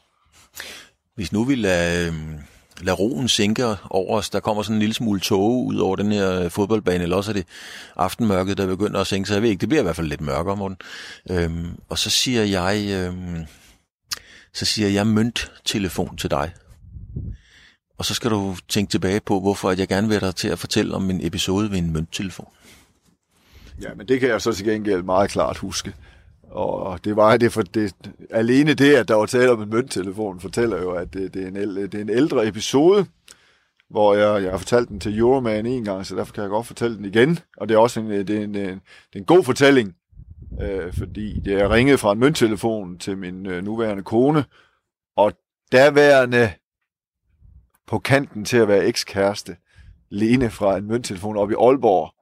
Hvis 1.15 1.33
nu 1.33 1.45
vi 1.45 1.55
lader, 1.55 2.09
øhm, 2.09 2.39
lade 2.81 2.97
roen 2.97 3.29
sænke 3.29 3.67
over 3.91 4.19
os. 4.19 4.31
Der 4.31 4.41
kommer 4.41 4.63
sådan 4.63 4.77
en 4.77 4.81
lille 4.81 4.95
smule 4.95 5.21
tåge 5.21 5.65
ud 5.65 5.79
over 5.79 5.97
den 5.97 6.13
her 6.13 6.41
øh, 6.41 6.51
fodboldbane, 6.51 7.03
eller 7.03 7.17
også 7.17 7.31
er 7.31 7.33
det 7.33 7.47
aftenmørket, 7.97 8.59
der 8.59 8.67
begynder 8.67 9.01
at 9.01 9.07
sænke 9.07 9.29
sig. 9.29 9.35
Jeg 9.35 9.43
ved 9.43 9.51
ikke, 9.51 9.61
det 9.61 9.69
bliver 9.69 9.83
i 9.83 9.85
hvert 9.85 9.97
fald 9.97 10.07
lidt 10.07 10.21
mørkere, 10.21 10.57
Morten. 10.57 10.77
Øhm, 11.31 11.79
og 11.89 11.99
så 11.99 12.11
siger 12.11 12.45
jeg, 12.45 12.87
øhm, 12.91 13.45
så 14.55 14.65
siger 14.65 14.89
jeg 14.89 15.07
mønttelefon 15.07 16.17
til 16.17 16.31
dig. 16.31 16.53
Og 17.99 18.05
så 18.05 18.15
skal 18.15 18.31
du 18.31 18.57
tænke 18.69 18.91
tilbage 18.91 19.21
på, 19.21 19.41
hvorfor 19.41 19.71
at 19.71 19.79
jeg 19.79 19.89
gerne 19.89 20.09
vil 20.09 20.21
dig 20.21 20.35
til 20.35 20.49
at 20.49 20.59
fortælle 20.59 20.95
om 20.95 21.11
en 21.11 21.27
episode 21.27 21.71
ved 21.71 21.79
en 21.79 21.93
mønttelefon. 21.93 22.49
Ja, 23.83 23.95
men 23.97 24.09
det 24.09 24.21
kan 24.21 24.29
jeg 24.29 24.43
så 24.43 24.53
til 24.53 24.67
gengæld 24.67 25.03
meget 25.03 25.31
klart 25.31 25.57
huske. 25.57 25.95
Og 26.51 27.05
det 27.05 27.17
var 27.17 27.37
det 27.37 27.53
for 27.53 27.63
det, 27.63 27.95
alene 28.31 28.75
det, 28.75 28.95
at 28.95 29.09
der 29.09 29.15
var 29.15 29.27
tale 29.27 29.51
om 29.51 29.63
en 29.63 29.71
mønttelefon, 29.71 30.41
fortæller 30.41 30.83
jo, 30.83 30.91
at 30.91 31.15
det, 31.15 31.35
det, 31.35 31.43
er, 31.43 31.49
en, 31.49 31.55
det 31.77 31.95
er 31.95 32.01
en 32.01 32.09
ældre 32.09 32.49
episode, 32.49 33.07
hvor 33.91 34.15
jeg, 34.15 34.43
jeg 34.43 34.51
har 34.51 34.59
fortalt 34.59 34.89
den 34.89 35.01
til 35.01 35.19
Euroman 35.19 35.67
en 35.67 35.85
gang, 35.85 36.07
så 36.07 36.17
derfor 36.17 36.33
kan 36.33 36.43
jeg 36.43 36.51
godt 36.51 36.67
fortælle 36.67 36.97
den 36.97 37.05
igen. 37.05 37.39
Og 37.57 37.69
det 37.69 37.75
er 37.75 37.79
også 37.79 38.01
en, 38.01 38.11
det 38.11 38.31
er 38.31 38.45
en, 38.45 38.55
det 38.55 38.69
er 39.15 39.19
en 39.19 39.25
god 39.25 39.45
fortælling, 39.45 39.95
øh, 40.63 40.93
fordi 40.93 41.41
det 41.41 41.55
er 41.55 41.73
ringet 41.73 42.01
fra 42.01 42.13
en 42.13 42.19
mønttelefon 42.19 42.99
til 42.99 43.19
min 43.19 43.47
øh, 43.47 43.65
nuværende 43.65 44.03
kone, 44.03 44.45
og 45.17 45.33
daværende 45.73 46.51
på 47.87 47.99
kanten 47.99 48.45
til 48.45 48.57
at 48.57 48.69
være 48.69 48.87
ekskæreste, 48.87 49.57
Lene 50.11 50.51
fra 50.51 50.77
en 50.77 50.87
mønttelefon 50.87 51.37
op 51.37 51.51
i 51.51 51.55
Aalborg, 51.55 52.15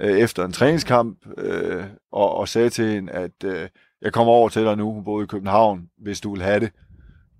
øh, 0.00 0.18
efter 0.18 0.44
en 0.44 0.52
træningskamp, 0.52 1.18
øh, 1.38 1.84
og, 2.12 2.34
og 2.34 2.48
sagde 2.48 2.70
til 2.70 2.88
hende, 2.88 3.12
at 3.12 3.44
øh, 3.44 3.68
jeg 4.02 4.12
kommer 4.12 4.32
over 4.32 4.48
til 4.48 4.64
dig 4.64 4.76
nu, 4.76 4.92
hun 4.92 5.04
boede 5.04 5.24
i 5.24 5.26
København, 5.26 5.88
hvis 5.98 6.20
du 6.20 6.34
vil 6.34 6.42
have 6.42 6.60
det. 6.60 6.70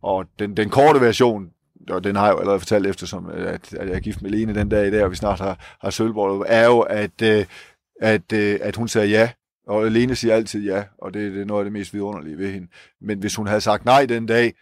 Og 0.03 0.27
den, 0.39 0.57
den 0.57 0.71
korte 0.71 1.01
version, 1.01 1.51
og 1.91 2.05
den 2.05 2.17
har 2.17 2.27
jeg 2.27 2.33
jo 2.35 2.39
allerede 2.39 2.61
fortalt 2.61 2.87
eftersom, 2.87 3.31
øh, 3.31 3.53
at, 3.53 3.75
at 3.75 3.89
jeg 3.89 3.97
er 3.97 4.01
gift 4.01 4.23
med 4.23 4.31
Lene 4.31 4.55
den 4.55 4.69
dag 4.69 4.89
i 4.89 4.91
dag, 4.91 5.05
og 5.05 5.11
vi 5.11 5.17
snart 5.17 5.41
har, 5.41 5.77
har 5.81 5.91
sølvbordet, 5.91 6.45
er 6.47 6.67
jo, 6.67 6.81
at, 6.81 7.23
øh, 7.23 7.47
at, 8.01 8.33
øh, 8.33 8.59
at 8.63 8.77
hun 8.77 8.89
sagde 8.89 9.09
ja, 9.09 9.31
og 9.67 9.91
Lene 9.91 10.15
siger 10.15 10.35
altid 10.35 10.65
ja, 10.65 10.85
og 10.99 11.15
det, 11.15 11.33
det 11.33 11.41
er 11.41 11.45
noget 11.45 11.61
af 11.61 11.65
det 11.65 11.73
mest 11.73 11.95
vidunderlige 11.95 12.39
ved 12.39 12.53
hende. 12.53 12.69
Men 13.01 13.19
hvis 13.19 13.37
hun 13.37 13.47
havde 13.47 13.61
sagt 13.61 13.85
nej 13.85 14.07
den 14.07 14.27
dag, 14.27 14.55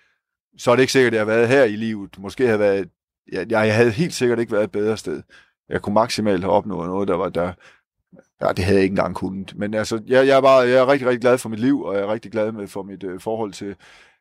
så 0.59 0.71
er 0.71 0.77
det 0.77 0.83
ikke 0.83 0.93
sikkert, 0.93 1.15
at 1.15 1.17
jeg 1.17 1.27
havde 1.27 1.39
været 1.39 1.49
her 1.49 1.65
i 1.65 1.77
livet. 1.77 2.19
Måske 2.19 2.47
havde 2.47 2.59
været, 2.59 2.89
jeg, 3.33 3.51
jeg 3.51 3.75
havde 3.75 3.91
helt 3.91 4.15
sikkert 4.15 4.39
ikke 4.39 4.53
været 4.53 4.65
et 4.65 4.73
bedre 4.73 4.97
sted. 4.97 5.23
Jeg 5.69 5.83
kunne 5.83 5.95
maksimalt 5.95 6.43
have 6.43 6.53
opnået 6.53 6.89
noget, 6.89 7.09
der 7.09 7.15
var 7.15 7.29
der. 7.29 7.53
Ja, 8.43 8.53
det 8.53 8.65
havde 8.65 8.77
jeg 8.77 8.83
ikke 8.83 8.93
engang 8.93 9.15
kunnet. 9.15 9.53
Men 9.57 9.75
altså, 9.75 10.01
jeg, 10.07 10.27
jeg, 10.27 10.37
er 10.37 10.41
bare, 10.41 10.59
jeg 10.59 10.77
er 10.77 10.89
rigtig, 10.89 11.09
rigtig 11.09 11.21
glad 11.21 11.39
for 11.39 11.49
mit 11.49 11.61
liv, 11.61 11.83
og 11.83 11.95
jeg 11.95 12.03
er 12.03 12.13
rigtig 12.13 12.33
glad 12.33 12.53
med 12.53 12.69
for 12.69 12.83
mit 12.83 13.05
øh, 13.05 13.21
forhold 13.21 13.53
til, 13.53 13.75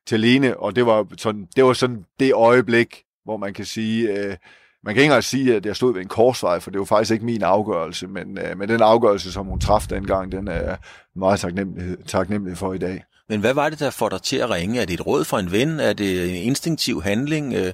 til 0.08 0.20
Lene, 0.20 0.60
og 0.60 0.76
det 0.76 0.86
var, 0.86 1.08
sådan, 1.18 1.48
det 1.56 1.64
var 1.64 1.74
sådan 1.74 2.06
det 2.20 2.34
øjeblik, 2.34 3.04
hvor 3.26 3.38
man 3.38 3.54
kan 3.54 3.66
sige, 3.66 4.10
øh, 4.10 4.36
man 4.84 4.96
kan 4.96 5.02
ikke 5.02 5.04
engang 5.04 5.24
sige, 5.24 5.56
at 5.56 5.66
jeg 5.66 5.76
stod 5.76 5.94
ved 5.94 6.02
en 6.02 6.08
korsvej, 6.08 6.60
for 6.60 6.72
det 6.72 6.80
var 6.80 6.86
faktisk 6.86 7.12
ikke 7.12 7.26
min 7.26 7.44
afgørelse, 7.44 8.08
men, 8.08 8.38
øh, 8.38 8.58
men 8.58 8.70
den 8.70 8.82
afgørelse, 8.82 9.32
som 9.32 9.46
hun 9.46 9.60
traf 9.60 9.88
dengang, 9.90 10.32
den 10.32 10.48
er 10.48 10.62
jeg 10.62 10.78
meget 11.16 11.40
taknemmelig, 11.40 11.98
taknemmelig 12.08 12.58
for 12.58 12.74
i 12.74 12.78
dag. 12.78 13.04
Men 13.30 13.40
hvad 13.40 13.54
var 13.54 13.70
det, 13.70 13.80
der 13.80 13.90
får 13.90 14.10
dig 14.10 14.22
til 14.22 14.38
at 14.38 14.50
ringe? 14.50 14.82
Er 14.82 14.86
det 14.86 14.94
et 14.94 15.06
råd 15.06 15.24
fra 15.24 15.40
en 15.40 15.52
ven? 15.52 15.80
Er 15.80 15.94
det 15.94 16.30
en 16.30 16.36
instinktiv 16.36 17.02
handling? 17.02 17.54
Øh, 17.54 17.74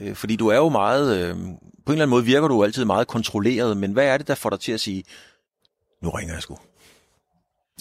øh 0.00 0.14
fordi 0.14 0.36
du 0.36 0.48
er 0.48 0.56
jo 0.56 0.68
meget, 0.68 1.18
øh, 1.18 1.34
på 1.34 1.92
en 1.92 1.92
eller 1.92 2.02
anden 2.02 2.10
måde 2.10 2.24
virker 2.24 2.48
du 2.48 2.64
altid 2.64 2.84
meget 2.84 3.06
kontrolleret, 3.06 3.76
men 3.76 3.92
hvad 3.92 4.06
er 4.06 4.16
det, 4.16 4.28
der 4.28 4.34
får 4.34 4.50
dig 4.50 4.60
til 4.60 4.72
at 4.72 4.80
sige, 4.80 5.04
nu 6.02 6.10
ringer 6.10 6.34
jeg 6.34 6.42
sgu? 6.42 6.56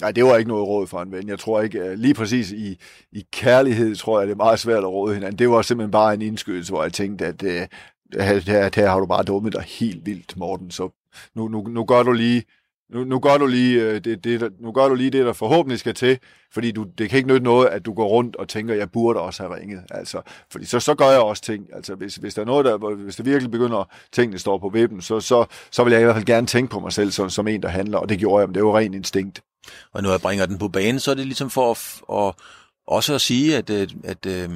Nej, 0.02 0.12
det 0.12 0.26
var 0.26 0.38
ikke 0.38 0.50
noget 0.50 0.68
råd 0.68 0.88
for 0.88 1.02
en 1.02 1.12
ven. 1.12 1.28
Jeg 1.28 1.40
tror 1.40 1.62
ikke, 1.62 1.80
øh, 1.80 1.98
lige 1.98 2.14
præcis 2.14 2.52
i, 2.52 2.80
i 3.12 3.26
kærlighed, 3.32 3.96
tror 3.96 4.20
jeg, 4.20 4.28
det 4.28 4.34
er 4.34 4.38
meget 4.38 4.60
svært 4.60 4.84
at 4.84 4.90
råde 4.90 5.14
hinanden. 5.14 5.40
Det 5.40 5.50
var 5.50 5.62
simpelthen 5.62 5.92
bare 5.92 6.14
en 6.14 6.22
indskydelse, 6.22 6.74
hvor 6.74 6.84
jeg 6.84 6.94
tænkte, 6.94 7.26
at, 7.26 7.44
øh, 7.44 7.68
at, 8.14 8.50
at 8.50 8.76
her 8.76 8.90
har 8.90 9.00
du 9.00 9.06
bare 9.06 9.24
dummet 9.24 9.54
dig 9.54 9.62
helt 9.62 10.06
vildt, 10.06 10.38
Morten. 10.38 10.72
Så 10.72 10.90
nu, 11.36 11.48
nu, 11.48 11.62
nu 11.62 11.86
gør 11.86 12.04
du 12.04 12.12
lige 12.12 12.44
nu, 12.89 13.04
nu, 13.04 13.19
gør 13.19 13.38
du 13.38 13.47
lige, 13.47 13.82
øh, 13.82 14.02
det, 14.04 14.23
det, 14.23 14.54
nu 14.60 14.71
gør 14.71 14.88
du 14.88 14.95
lige 14.95 15.10
det, 15.10 15.25
der 15.25 15.34
forhåbentlig 15.34 15.80
skal 15.80 15.93
til, 15.93 16.19
fordi 16.54 16.71
du, 16.71 16.84
det 16.97 17.10
kan 17.10 17.17
ikke 17.17 17.30
nytte 17.30 17.43
noget, 17.43 17.67
at 17.67 17.86
du 17.86 17.93
går 17.93 18.08
rundt 18.08 18.36
og 18.36 18.47
tænker, 18.47 18.75
jeg 18.75 18.91
burde 18.91 19.19
også 19.19 19.43
have 19.43 19.56
ringet. 19.56 19.84
Altså, 19.91 20.21
fordi 20.52 20.65
så, 20.65 20.80
så 20.80 20.95
gør 20.95 21.10
jeg 21.10 21.19
også 21.19 21.43
ting. 21.43 21.65
Altså, 21.73 21.95
hvis, 21.95 22.15
hvis 22.15 22.34
der 22.34 22.41
er 22.41 22.45
noget, 22.45 22.65
der, 22.65 22.95
hvis 22.95 23.15
det 23.15 23.25
virkelig 23.25 23.52
begynder, 23.52 23.89
tingene 24.12 24.39
står 24.39 24.58
på 24.58 24.69
vippen, 24.69 25.02
så, 25.02 25.19
så, 25.19 25.45
så 25.71 25.84
vil 25.84 25.91
jeg 25.91 26.02
i 26.02 26.04
hvert 26.04 26.15
fald 26.15 26.25
gerne 26.25 26.47
tænke 26.47 26.71
på 26.71 26.80
mig 26.80 26.93
selv 26.93 27.12
som, 27.12 27.30
som 27.30 27.47
en, 27.47 27.62
der 27.63 27.69
handler, 27.69 27.97
og 27.97 28.10
det 28.10 28.19
gjorde 28.19 28.39
jeg, 28.39 28.47
men 28.47 28.56
det 28.56 28.62
er 28.62 28.78
ren 28.78 28.93
instinkt. 28.93 29.41
Og 29.93 30.04
når 30.04 30.10
jeg 30.10 30.21
bringer 30.21 30.45
den 30.45 30.58
på 30.58 30.67
banen, 30.67 30.99
så 30.99 31.12
er 31.12 31.15
det 31.15 31.25
ligesom 31.25 31.49
for 31.49 31.71
at, 31.71 32.02
at 32.28 32.36
også 32.88 33.13
at 33.13 33.21
sige, 33.21 33.58
at, 33.58 33.69
at, 33.69 33.93
at 34.04 34.25
øh, 34.25 34.49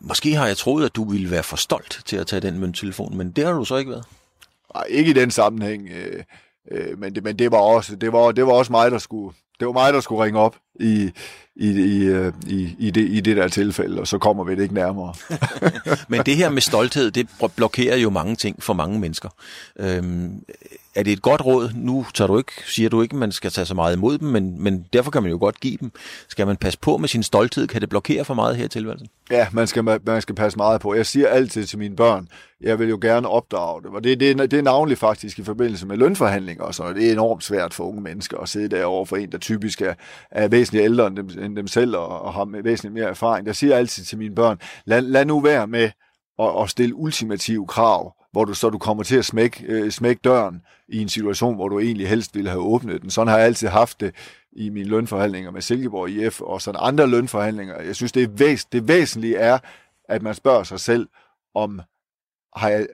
måske 0.00 0.34
har 0.34 0.46
jeg 0.46 0.56
troet, 0.56 0.84
at 0.84 0.96
du 0.96 1.10
ville 1.10 1.30
være 1.30 1.42
for 1.42 1.56
stolt 1.56 2.02
til 2.04 2.16
at 2.16 2.26
tage 2.26 2.40
den 2.40 2.58
mønttelefon, 2.58 3.16
men 3.16 3.30
det 3.30 3.44
har 3.44 3.52
du 3.52 3.64
så 3.64 3.76
ikke 3.76 3.90
været. 3.90 4.04
Nej, 4.74 4.84
ikke 4.88 5.10
i 5.10 5.14
den 5.14 5.30
sammenhæng, 5.30 5.88
øh, 5.88 6.22
øh, 6.70 6.98
men, 6.98 7.14
det, 7.14 7.24
men 7.24 7.38
det 7.38 7.52
var 7.52 7.58
også 7.58 7.96
det 7.96 8.12
var, 8.12 8.32
det 8.32 8.46
var 8.46 8.52
også 8.52 8.72
mig, 8.72 8.90
der 8.90 8.98
skulle 8.98 9.34
det 9.60 9.66
var 9.66 9.72
mig, 9.72 9.92
der 9.92 10.00
skulle 10.00 10.24
ringe 10.24 10.40
op 10.40 10.56
i, 10.80 11.10
i, 11.56 11.70
i, 11.70 12.04
øh, 12.04 12.32
i, 12.46 12.76
i, 12.78 12.90
det, 12.90 13.08
i 13.08 13.20
det 13.20 13.36
der 13.36 13.48
tilfælde, 13.48 14.00
og 14.00 14.08
så 14.08 14.18
kommer 14.18 14.44
vi 14.44 14.54
det 14.54 14.62
ikke 14.62 14.74
nærmere. 14.74 15.14
men 16.08 16.20
det 16.26 16.36
her 16.36 16.50
med 16.50 16.62
stolthed, 16.62 17.10
det 17.10 17.28
blokerer 17.56 17.96
jo 17.96 18.10
mange 18.10 18.36
ting 18.36 18.62
for 18.62 18.74
mange 18.74 18.98
mennesker. 18.98 19.28
Øhm, 19.78 20.42
er 20.94 21.02
det 21.02 21.12
et 21.12 21.22
godt 21.22 21.46
råd? 21.46 21.70
Nu 21.74 22.06
tager 22.14 22.28
du 22.28 22.38
ikke, 22.38 22.52
siger 22.66 22.88
du 22.88 23.02
ikke, 23.02 23.12
at 23.12 23.18
man 23.18 23.32
skal 23.32 23.50
tage 23.50 23.64
så 23.64 23.74
meget 23.74 23.96
imod 23.96 24.18
dem, 24.18 24.28
men, 24.28 24.62
men 24.62 24.86
derfor 24.92 25.10
kan 25.10 25.22
man 25.22 25.30
jo 25.30 25.38
godt 25.38 25.60
give 25.60 25.76
dem. 25.76 25.92
Skal 26.28 26.46
man 26.46 26.56
passe 26.56 26.78
på 26.78 26.96
med 26.96 27.08
sin 27.08 27.22
stolthed? 27.22 27.66
Kan 27.66 27.80
det 27.80 27.88
blokere 27.88 28.24
for 28.24 28.34
meget 28.34 28.56
her 28.56 28.64
i 28.64 28.68
tilværelsen? 28.68 29.08
Ja, 29.30 29.46
man 29.52 29.66
skal, 29.66 29.84
man 29.84 30.22
skal 30.22 30.34
passe 30.34 30.56
meget 30.56 30.80
på. 30.80 30.94
Jeg 30.94 31.06
siger 31.06 31.28
altid 31.28 31.66
til 31.66 31.78
mine 31.78 31.96
børn, 31.96 32.28
jeg 32.60 32.78
vil 32.78 32.88
jo 32.88 32.98
gerne 33.02 33.28
opdrage 33.28 33.82
dem. 33.82 33.94
Og 33.94 34.04
det, 34.04 34.20
det, 34.20 34.50
det 34.50 34.58
er 34.58 34.62
navnlig 34.62 34.98
faktisk 34.98 35.38
i 35.38 35.44
forbindelse 35.44 35.86
med 35.86 35.96
lønforhandlinger 35.96 36.64
og 36.64 36.74
så. 36.74 36.92
Det 36.92 37.08
er 37.08 37.12
enormt 37.12 37.44
svært 37.44 37.74
for 37.74 37.84
unge 37.84 38.00
mennesker 38.00 38.38
at 38.38 38.48
sidde 38.48 38.76
derovre 38.76 39.06
for 39.06 39.16
en, 39.16 39.32
der 39.32 39.38
typisk 39.38 39.82
er, 39.82 39.94
er 40.30 40.48
væsentligt 40.48 40.84
ældre 40.84 41.06
end 41.06 41.16
dem, 41.16 41.30
end 41.44 41.56
dem 41.56 41.66
selv 41.66 41.96
og, 41.96 42.22
og 42.22 42.32
har 42.34 42.62
væsentligt 42.62 42.94
mere 42.94 43.08
erfaring. 43.08 43.46
Jeg 43.46 43.56
siger 43.56 43.76
altid 43.76 44.04
til 44.04 44.18
mine 44.18 44.34
børn, 44.34 44.58
lad, 44.84 45.02
lad 45.02 45.24
nu 45.24 45.40
være 45.40 45.66
med 45.66 45.90
at, 46.38 46.62
at 46.62 46.70
stille 46.70 46.94
ultimative 46.94 47.66
krav 47.66 48.14
hvor 48.32 48.44
du 48.44 48.54
så 48.54 48.70
du 48.70 48.78
kommer 48.78 49.02
til 49.02 49.16
at 49.16 49.24
smække, 49.24 49.64
øh, 49.68 49.90
smække 49.90 50.20
døren 50.24 50.62
i 50.88 51.02
en 51.02 51.08
situation, 51.08 51.54
hvor 51.54 51.68
du 51.68 51.78
egentlig 51.78 52.08
helst 52.08 52.34
ville 52.34 52.50
have 52.50 52.62
åbnet 52.62 53.02
den. 53.02 53.10
Sådan 53.10 53.28
har 53.28 53.36
jeg 53.38 53.46
altid 53.46 53.68
haft 53.68 54.00
det 54.00 54.14
i 54.52 54.68
mine 54.68 54.88
lønforhandlinger 54.88 55.50
med 55.50 55.62
Silkeborg 55.62 56.10
IF 56.10 56.40
og 56.40 56.62
sådan 56.62 56.80
andre 56.84 57.06
lønforhandlinger. 57.06 57.80
Jeg 57.82 57.96
synes, 57.96 58.12
det, 58.12 58.22
er 58.22 58.28
væs- 58.28 58.68
det 58.72 58.88
væsentlige 58.88 59.36
er, 59.36 59.58
at 60.08 60.22
man 60.22 60.34
spørger 60.34 60.62
sig 60.62 60.80
selv, 60.80 61.08
om 61.54 61.80
har 62.56 62.68
jeg, 62.68 62.86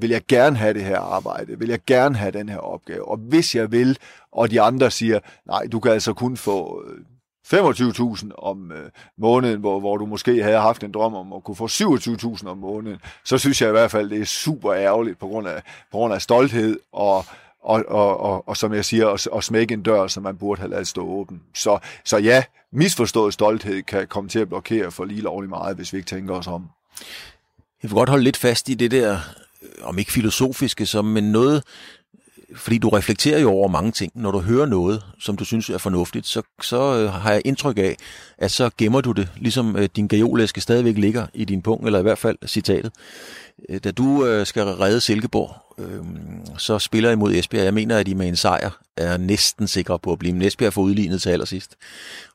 vil 0.00 0.10
jeg 0.10 0.22
gerne 0.28 0.56
have 0.56 0.74
det 0.74 0.84
her 0.84 0.98
arbejde? 0.98 1.58
Vil 1.58 1.68
jeg 1.68 1.78
gerne 1.86 2.16
have 2.16 2.30
den 2.32 2.48
her 2.48 2.58
opgave? 2.58 3.08
Og 3.08 3.16
hvis 3.16 3.54
jeg 3.54 3.72
vil, 3.72 3.98
og 4.32 4.50
de 4.50 4.60
andre 4.60 4.90
siger, 4.90 5.20
nej, 5.46 5.66
du 5.72 5.80
kan 5.80 5.92
altså 5.92 6.12
kun 6.12 6.36
få 6.36 6.84
øh, 6.88 7.04
25.000 7.54 8.30
om 8.38 8.72
øh, 8.72 8.90
måneden, 9.18 9.60
hvor, 9.60 9.80
hvor 9.80 9.96
du 9.96 10.06
måske 10.06 10.42
havde 10.42 10.58
haft 10.58 10.84
en 10.84 10.92
drøm 10.92 11.14
om 11.14 11.32
at 11.32 11.44
kunne 11.44 11.56
få 11.56 11.66
27.000 11.66 12.48
om 12.48 12.58
måneden, 12.58 12.98
så 13.24 13.38
synes 13.38 13.62
jeg 13.62 13.68
i 13.68 13.72
hvert 13.72 13.90
fald, 13.90 14.10
det 14.10 14.20
er 14.20 14.24
super 14.24 14.74
ærgerligt 14.74 15.18
på 15.18 15.26
grund 15.26 15.48
af, 15.48 15.62
på 15.92 15.98
grund 15.98 16.14
af 16.14 16.22
stolthed 16.22 16.78
og, 16.92 17.24
og, 17.62 17.84
og, 17.88 18.20
og, 18.20 18.48
og 18.48 18.56
som 18.56 18.74
jeg 18.74 18.84
siger, 18.84 19.30
at, 19.36 19.44
smække 19.44 19.74
en 19.74 19.82
dør, 19.82 20.06
som 20.06 20.22
man 20.22 20.36
burde 20.36 20.60
have 20.60 20.70
ladet 20.70 20.86
stå 20.86 21.06
åben. 21.08 21.42
Så, 21.54 21.78
så 22.04 22.16
ja, 22.18 22.44
misforstået 22.72 23.32
stolthed 23.32 23.82
kan 23.82 24.06
komme 24.06 24.30
til 24.30 24.38
at 24.38 24.48
blokere 24.48 24.90
for 24.90 25.04
lige 25.04 25.20
lovligt 25.20 25.50
meget, 25.50 25.76
hvis 25.76 25.92
vi 25.92 25.98
ikke 25.98 26.08
tænker 26.08 26.34
os 26.34 26.46
om. 26.46 26.68
Jeg 27.82 27.90
vil 27.90 27.94
godt 27.96 28.08
holde 28.08 28.24
lidt 28.24 28.36
fast 28.36 28.68
i 28.68 28.74
det 28.74 28.90
der, 28.90 29.18
øh, 29.62 29.68
om 29.82 29.98
ikke 29.98 30.12
filosofiske, 30.12 30.86
som 30.86 31.04
men 31.04 31.32
noget, 31.32 31.62
fordi 32.54 32.78
du 32.78 32.88
reflekterer 32.88 33.40
jo 33.40 33.50
over 33.50 33.68
mange 33.68 33.92
ting. 33.92 34.12
Når 34.14 34.30
du 34.30 34.40
hører 34.40 34.66
noget, 34.66 35.02
som 35.18 35.36
du 35.36 35.44
synes 35.44 35.70
er 35.70 35.78
fornuftigt, 35.78 36.26
så, 36.26 36.42
så 36.62 36.96
øh, 36.96 37.12
har 37.12 37.32
jeg 37.32 37.42
indtryk 37.44 37.78
af, 37.78 37.96
at 38.38 38.50
så 38.50 38.70
gemmer 38.78 39.00
du 39.00 39.12
det, 39.12 39.28
ligesom 39.36 39.76
øh, 39.76 39.88
din 39.96 40.08
gajolæske 40.08 40.60
stadigvæk 40.60 40.98
ligger 40.98 41.26
i 41.34 41.44
din 41.44 41.62
punkt, 41.62 41.86
eller 41.86 41.98
i 41.98 42.02
hvert 42.02 42.18
fald 42.18 42.38
citatet. 42.46 42.92
Øh, 43.68 43.80
da 43.84 43.90
du 43.90 44.26
øh, 44.26 44.46
skal 44.46 44.62
redde 44.64 45.00
Silkeborg, 45.00 45.54
øh, 45.78 46.04
så 46.58 46.78
spiller 46.78 47.10
imod 47.10 47.34
Esbjerg. 47.34 47.64
Jeg 47.64 47.74
mener, 47.74 47.98
at 47.98 48.08
I 48.08 48.14
med 48.14 48.28
en 48.28 48.36
sejr 48.36 48.70
er 48.96 49.16
næsten 49.16 49.66
sikre 49.66 49.98
på 49.98 50.12
at 50.12 50.18
blive. 50.18 50.32
Men 50.32 50.42
Esbjerg 50.42 50.72
får 50.72 50.82
udlignet 50.82 51.22
til 51.22 51.30
allersidst. 51.30 51.76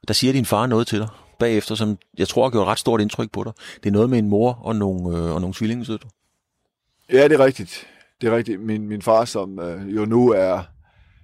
Der 0.07 0.13
siger 0.13 0.33
din 0.33 0.45
far 0.45 0.65
noget 0.65 0.87
til 0.87 0.99
dig 0.99 1.07
bagefter, 1.39 1.75
som 1.75 1.97
jeg 2.17 2.27
tror 2.27 2.43
har 2.43 2.49
gjort 2.49 2.67
ret 2.67 2.79
stort 2.79 3.01
indtryk 3.01 3.31
på 3.31 3.43
dig. 3.43 3.53
Det 3.83 3.89
er 3.89 3.93
noget 3.93 4.09
med 4.09 4.19
en 4.19 4.29
mor 4.29 4.59
og 4.63 4.75
nogle, 4.75 5.17
øh, 5.17 5.35
og 5.35 5.41
nogle 5.41 5.53
tvillingesødre. 5.53 6.09
Ja, 7.11 7.23
det 7.23 7.31
er 7.31 7.45
rigtigt 7.45 7.87
det 8.21 8.29
er 8.29 8.35
rigtigt. 8.35 8.61
Min, 8.61 8.87
min 8.87 9.01
far, 9.01 9.25
som 9.25 9.59
øh, 9.59 9.95
jo 9.95 10.05
nu 10.05 10.29
er, 10.29 10.63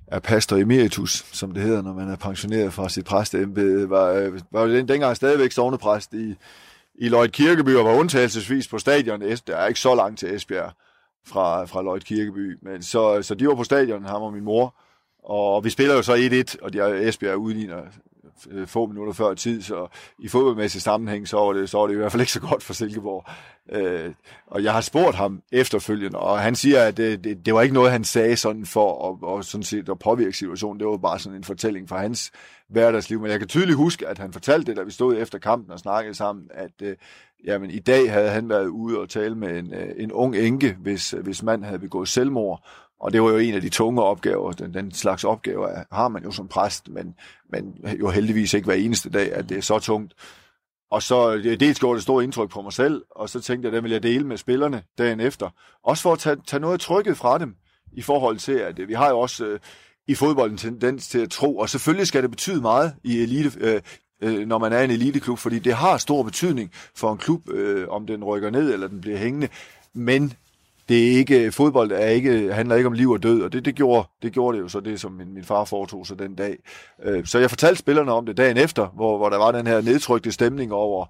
er 0.07 0.19
pastor 0.19 0.57
emeritus, 0.57 1.25
som 1.31 1.51
det 1.51 1.63
hedder, 1.63 1.81
når 1.81 1.93
man 1.93 2.09
er 2.09 2.15
pensioneret 2.15 2.73
fra 2.73 2.89
sit 2.89 3.05
præsteembede, 3.05 3.89
var, 3.89 4.11
øh, 4.11 4.39
var 4.51 4.65
den, 4.65 4.87
dengang 4.87 5.15
stadigvæk 5.15 5.51
sovnepræst 5.51 6.13
i, 6.13 6.35
i 6.95 7.09
Lloyd 7.09 7.29
Kirkeby, 7.29 7.75
og 7.75 7.85
var 7.85 7.93
undtagelsesvis 7.93 8.67
på 8.67 8.77
stadion. 8.77 9.21
Der 9.21 9.55
er 9.55 9.67
ikke 9.67 9.79
så 9.79 9.95
langt 9.95 10.19
til 10.19 10.35
Esbjerg 10.35 10.71
fra, 11.27 11.65
fra 11.65 11.81
Lloyd 11.81 12.01
Kirkeby, 12.01 12.57
men 12.61 12.83
så, 12.83 13.21
så 13.21 13.35
de 13.35 13.47
var 13.47 13.55
på 13.55 13.63
stadion, 13.63 14.05
ham 14.05 14.21
og 14.21 14.33
min 14.33 14.43
mor, 14.43 14.75
og 15.23 15.63
vi 15.63 15.69
spiller 15.69 15.95
jo 15.95 16.01
så 16.01 16.15
1-1, 16.57 16.63
og 16.65 16.73
de 16.73 16.79
er 16.79 17.09
Esbjerg 17.09 17.37
udligner 17.37 17.81
øh, 18.51 18.67
få 18.67 18.85
minutter 18.85 19.13
før 19.13 19.33
tid, 19.33 19.61
så 19.61 19.87
i 20.19 20.27
fodboldmæssig 20.27 20.81
sammenhæng, 20.81 21.27
så 21.27 21.37
var, 21.37 21.53
det, 21.53 21.69
så 21.69 21.77
var 21.77 21.87
det 21.87 21.93
i 21.93 21.97
hvert 21.97 22.11
fald 22.11 22.21
ikke 22.21 22.31
så 22.31 22.41
godt 22.41 22.63
for 22.63 22.73
Silkeborg. 22.73 23.25
Øh, 23.71 24.13
og 24.47 24.63
jeg 24.63 24.73
har 24.73 24.81
spurgt 24.81 25.15
ham 25.15 25.41
efterfølgende, 25.51 26.19
og 26.19 26.39
han 26.39 26.55
siger, 26.55 26.83
at 26.83 26.97
det, 26.97 27.23
det, 27.23 27.45
det 27.45 27.53
var 27.53 27.61
ikke 27.61 27.73
noget, 27.73 27.91
han 27.91 28.03
sagde 28.03 28.37
sådan 28.37 28.65
for 28.65 29.09
at, 29.09 29.27
og 29.27 29.43
sådan 29.43 29.63
set 29.63 29.89
at 29.89 29.99
påvirke 29.99 30.37
situationen. 30.37 30.79
Det 30.79 30.87
var 30.87 30.97
bare 30.97 31.19
sådan 31.19 31.37
en 31.37 31.43
fortælling 31.43 31.89
fra 31.89 32.01
hans 32.01 32.31
hverdagsliv. 32.69 33.21
Men 33.21 33.31
jeg 33.31 33.39
kan 33.39 33.47
tydeligt 33.47 33.77
huske, 33.77 34.07
at 34.07 34.17
han 34.17 34.33
fortalte 34.33 34.65
det, 34.65 34.77
da 34.77 34.83
vi 34.83 34.91
stod 34.91 35.17
efter 35.17 35.39
kampen 35.39 35.71
og 35.71 35.79
snakkede 35.79 36.15
sammen, 36.15 36.45
at 36.53 36.81
øh, 36.81 36.95
jamen, 37.45 37.71
i 37.71 37.79
dag 37.79 38.11
havde 38.11 38.29
han 38.29 38.49
været 38.49 38.67
ude 38.67 38.99
og 38.99 39.09
tale 39.09 39.35
med 39.35 39.59
en, 39.59 39.73
øh, 39.73 39.89
en 39.97 40.11
ung 40.11 40.35
enke, 40.35 40.77
hvis, 40.79 41.11
hvis 41.11 41.43
mand 41.43 41.63
havde 41.63 41.79
begået 41.79 42.07
selvmord, 42.07 42.67
og 42.99 43.13
det 43.13 43.21
var 43.21 43.29
jo 43.29 43.37
en 43.37 43.53
af 43.53 43.61
de 43.61 43.69
tunge 43.69 44.03
opgaver. 44.03 44.51
Den, 44.51 44.73
den 44.73 44.91
slags 44.91 45.23
opgaver 45.23 45.83
har 45.91 46.07
man 46.07 46.23
jo 46.23 46.31
som 46.31 46.47
præst, 46.47 46.89
men, 46.89 47.15
men 47.51 47.87
jo 47.99 48.09
heldigvis 48.09 48.53
ikke 48.53 48.65
hver 48.65 48.75
eneste 48.75 49.09
dag, 49.09 49.33
at 49.33 49.49
det 49.49 49.57
er 49.57 49.61
så 49.61 49.79
tungt. 49.79 50.13
Og 50.91 51.03
så 51.03 51.37
dels 51.59 51.79
gjorde 51.79 51.95
det 51.95 52.03
stort 52.03 52.23
indtryk 52.23 52.49
på 52.49 52.61
mig 52.61 52.73
selv, 52.73 53.03
og 53.11 53.29
så 53.29 53.39
tænkte 53.39 53.65
jeg, 53.65 53.73
at 53.73 53.75
den 53.75 53.83
vil 53.83 53.91
jeg 53.91 54.03
dele 54.03 54.27
med 54.27 54.37
spillerne 54.37 54.83
dagen 54.97 55.19
efter. 55.19 55.49
Også 55.83 56.03
for 56.03 56.13
at 56.13 56.19
tage, 56.19 56.37
tage 56.47 56.59
noget 56.59 56.73
af 56.73 56.79
trykket 56.79 57.17
fra 57.17 57.37
dem, 57.37 57.55
i 57.93 58.01
forhold 58.01 58.37
til, 58.37 58.51
at 58.51 58.79
øh, 58.79 58.87
vi 58.87 58.93
har 58.93 59.09
jo 59.09 59.19
også 59.19 59.45
øh, 59.45 59.59
i 60.07 60.15
fodbold 60.15 60.51
en 60.51 60.57
tendens 60.57 61.07
til 61.07 61.19
at 61.19 61.29
tro, 61.29 61.57
og 61.57 61.69
selvfølgelig 61.69 62.07
skal 62.07 62.21
det 62.21 62.31
betyde 62.31 62.61
meget 62.61 62.93
i 63.03 63.21
elite, 63.21 63.51
øh, 63.59 63.81
øh, 64.23 64.47
når 64.47 64.57
man 64.57 64.73
er 64.73 64.81
en 64.81 64.91
eliteklub, 64.91 65.37
fordi 65.37 65.59
det 65.59 65.73
har 65.73 65.97
stor 65.97 66.23
betydning 66.23 66.71
for 66.95 67.11
en 67.11 67.17
klub, 67.17 67.49
øh, 67.49 67.89
om 67.89 68.07
den 68.07 68.23
rykker 68.23 68.49
ned 68.49 68.73
eller 68.73 68.87
den 68.87 69.01
bliver 69.01 69.17
hængende, 69.17 69.49
men 69.93 70.33
det 70.89 71.07
er 71.07 71.17
ikke, 71.17 71.51
fodbold 71.51 71.91
er 71.91 72.07
ikke, 72.07 72.53
handler 72.53 72.75
ikke 72.75 72.87
om 72.87 72.93
liv 72.93 73.09
og 73.09 73.23
død, 73.23 73.41
og 73.41 73.53
det, 73.53 73.65
det, 73.65 73.75
gjorde, 73.75 74.07
det 74.21 74.33
gjorde 74.33 74.57
det 74.57 74.63
jo 74.63 74.67
så, 74.67 74.79
det 74.79 74.99
som 74.99 75.11
min, 75.11 75.33
min 75.33 75.43
far 75.43 75.65
foretog 75.65 76.07
sig 76.07 76.19
den 76.19 76.35
dag. 76.35 76.57
Øh, 77.03 77.25
så 77.25 77.39
jeg 77.39 77.49
fortalte 77.49 77.79
spillerne 77.79 78.11
om 78.11 78.25
det 78.25 78.37
dagen 78.37 78.57
efter, 78.57 78.87
hvor, 78.87 79.17
hvor 79.17 79.29
der 79.29 79.37
var 79.37 79.51
den 79.51 79.67
her 79.67 79.81
nedtrykte 79.81 80.31
stemning 80.31 80.73
over, 80.73 81.05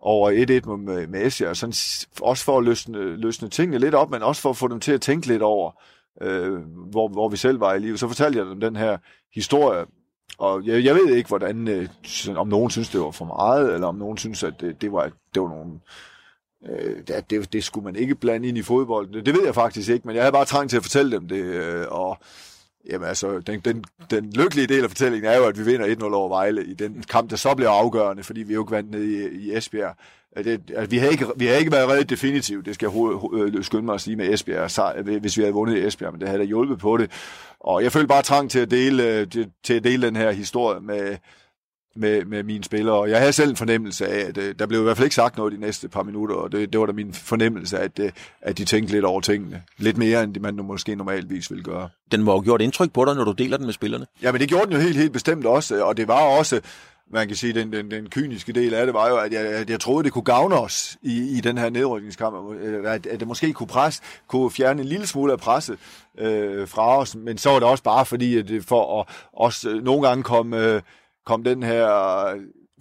over 0.00 0.30
1-1 0.30 0.76
med, 0.76 1.06
med 1.06 1.46
og 1.48 1.56
sådan, 1.56 1.74
også 2.22 2.44
for 2.44 2.58
at 2.58 2.64
løsne, 2.64 3.16
løsne 3.16 3.48
tingene 3.48 3.78
lidt 3.78 3.94
op, 3.94 4.10
men 4.10 4.22
også 4.22 4.42
for 4.42 4.50
at 4.50 4.56
få 4.56 4.68
dem 4.68 4.80
til 4.80 4.92
at 4.92 5.00
tænke 5.00 5.26
lidt 5.26 5.42
over, 5.42 5.82
øh, 6.22 6.58
hvor, 6.90 7.08
hvor 7.08 7.28
vi 7.28 7.36
selv 7.36 7.60
var 7.60 7.74
i 7.74 7.78
livet. 7.78 8.00
Så 8.00 8.08
fortalte 8.08 8.38
jeg 8.38 8.46
dem 8.46 8.60
den 8.60 8.76
her 8.76 8.98
historie, 9.34 9.86
og 10.38 10.66
jeg, 10.66 10.84
jeg 10.84 10.94
ved 10.94 11.14
ikke, 11.14 11.28
hvordan, 11.28 11.68
øh, 11.68 11.88
om 12.36 12.48
nogen 12.48 12.70
synes, 12.70 12.88
det 12.88 13.00
var 13.00 13.10
for 13.10 13.24
meget, 13.24 13.74
eller 13.74 13.86
om 13.86 13.94
nogen 13.94 14.18
synes, 14.18 14.42
at 14.42 14.54
det, 14.60 14.82
det, 14.82 14.92
var, 14.92 15.10
det 15.34 15.42
var 15.42 15.48
nogle 15.48 15.80
Øh, 16.68 16.96
det, 17.08 17.30
det, 17.30 17.52
det 17.52 17.64
skulle 17.64 17.84
man 17.84 17.96
ikke 17.96 18.14
blande 18.14 18.48
ind 18.48 18.58
i 18.58 18.62
fodbolden. 18.62 19.14
Det, 19.14 19.26
det 19.26 19.34
ved 19.34 19.44
jeg 19.44 19.54
faktisk 19.54 19.90
ikke, 19.90 20.06
men 20.06 20.16
jeg 20.16 20.22
havde 20.22 20.32
bare 20.32 20.44
trang 20.44 20.70
til 20.70 20.76
at 20.76 20.82
fortælle 20.82 21.16
dem 21.16 21.28
det. 21.28 21.44
Øh, 21.44 21.86
og 21.88 22.18
jamen, 22.90 23.08
altså, 23.08 23.40
den, 23.40 23.60
den, 23.60 23.84
den 24.10 24.32
lykkelige 24.32 24.66
del 24.66 24.84
af 24.84 24.90
fortællingen 24.90 25.30
er 25.30 25.36
jo, 25.36 25.44
at 25.44 25.58
vi 25.58 25.64
vinder 25.64 25.94
1-0 25.94 26.14
over 26.14 26.28
Vejle 26.28 26.64
i 26.64 26.74
den 26.74 27.04
kamp, 27.10 27.30
der 27.30 27.36
så 27.36 27.54
bliver 27.54 27.70
afgørende, 27.70 28.22
fordi 28.22 28.42
vi 28.42 28.54
jo 28.54 28.62
ikke 28.62 28.70
vandt 28.70 28.90
ned 28.90 29.02
i, 29.02 29.28
i 29.28 29.56
Esbjerg. 29.56 29.96
Det, 30.36 30.60
altså, 30.76 30.90
vi, 30.90 30.98
havde 30.98 31.12
ikke, 31.12 31.26
vi 31.36 31.46
har 31.46 31.54
ikke 31.54 31.72
været 31.72 31.88
reddet 31.88 32.10
definitivt, 32.10 32.66
det 32.66 32.74
skal 32.74 32.90
jeg 32.94 33.54
øh, 33.56 33.64
skynde 33.64 33.84
mig 33.84 33.94
at 33.94 34.00
sige 34.00 34.16
med 34.16 34.32
Esbjerg, 34.32 35.08
øh, 35.08 35.20
hvis 35.20 35.36
vi 35.36 35.42
havde 35.42 35.54
vundet 35.54 35.76
i 35.76 35.86
Esbjerg, 35.86 36.12
men 36.12 36.20
det 36.20 36.28
havde 36.28 36.40
da 36.40 36.46
hjulpet 36.46 36.78
på 36.78 36.96
det. 36.96 37.10
Og 37.60 37.82
jeg 37.82 37.92
følte 37.92 38.08
bare 38.08 38.22
trang 38.22 38.50
til 38.50 38.58
at 38.58 38.70
dele, 38.70 39.02
øh, 39.04 39.28
til, 39.28 39.50
til 39.64 39.74
at 39.74 39.84
dele 39.84 40.06
den 40.06 40.16
her 40.16 40.30
historie 40.30 40.80
med, 40.80 41.16
med, 41.96 42.24
med 42.24 42.42
mine 42.42 42.64
spillere. 42.64 42.94
Og 42.94 43.10
jeg 43.10 43.18
havde 43.18 43.32
selv 43.32 43.50
en 43.50 43.56
fornemmelse 43.56 44.06
af, 44.06 44.28
at 44.28 44.38
øh, 44.38 44.54
der 44.58 44.66
blev 44.66 44.80
i 44.80 44.82
hvert 44.82 44.96
fald 44.96 45.06
ikke 45.06 45.14
sagt 45.14 45.36
noget 45.36 45.52
de 45.52 45.60
næste 45.60 45.88
par 45.88 46.02
minutter, 46.02 46.34
og 46.34 46.52
det, 46.52 46.72
det 46.72 46.80
var 46.80 46.86
da 46.86 46.92
min 46.92 47.14
fornemmelse, 47.14 47.78
at, 47.78 47.98
øh, 47.98 48.10
at 48.40 48.58
de 48.58 48.64
tænkte 48.64 48.92
lidt 48.92 49.04
over 49.04 49.20
tingene. 49.20 49.62
Lidt 49.78 49.96
mere, 49.96 50.22
end 50.22 50.36
man 50.40 50.54
måske 50.54 50.94
normalvis 50.94 51.50
ville 51.50 51.64
gøre. 51.64 51.88
Den 52.12 52.22
må 52.22 52.32
have 52.32 52.42
gjort 52.42 52.60
indtryk 52.60 52.92
på 52.92 53.04
dig, 53.04 53.14
når 53.14 53.24
du 53.24 53.32
deler 53.32 53.56
den 53.56 53.66
med 53.66 53.74
spillerne? 53.74 54.06
Ja, 54.22 54.32
men 54.32 54.40
det 54.40 54.48
gjorde 54.48 54.66
den 54.66 54.72
jo 54.72 54.78
helt, 54.78 54.96
helt 54.96 55.12
bestemt 55.12 55.46
også, 55.46 55.84
og 55.84 55.96
det 55.96 56.08
var 56.08 56.20
også, 56.20 56.60
man 57.12 57.26
kan 57.26 57.36
sige, 57.36 57.52
den, 57.52 57.72
den, 57.72 57.90
den 57.90 58.08
kyniske 58.08 58.52
del 58.52 58.74
af 58.74 58.86
det 58.86 58.94
var 58.94 59.08
jo, 59.08 59.16
at 59.16 59.32
jeg, 59.32 59.42
at 59.46 59.70
jeg 59.70 59.80
troede, 59.80 60.04
det 60.04 60.12
kunne 60.12 60.24
gavne 60.24 60.54
os 60.54 60.96
i, 61.02 61.36
i 61.36 61.40
den 61.40 61.58
her 61.58 61.70
nedrykningskamp, 61.70 62.36
at, 62.84 63.06
at 63.06 63.20
det 63.20 63.28
måske 63.28 63.52
kunne 63.52 63.66
presse, 63.66 64.02
kunne 64.28 64.50
fjerne 64.50 64.82
en 64.82 64.88
lille 64.88 65.06
smule 65.06 65.32
af 65.32 65.38
presset 65.38 65.78
øh, 66.18 66.68
fra 66.68 66.98
os, 66.98 67.16
men 67.16 67.38
så 67.38 67.50
var 67.50 67.58
det 67.58 67.68
også 67.68 67.84
bare 67.84 68.06
fordi, 68.06 68.38
at 68.38 68.48
det 68.48 68.64
for 68.64 69.00
at 69.00 69.06
også 69.32 69.70
øh, 69.70 69.84
nogle 69.84 70.08
gange 70.08 70.22
komme... 70.22 70.66
Øh, 70.66 70.82
kom 71.30 71.44
den 71.44 71.62
her 71.62 71.86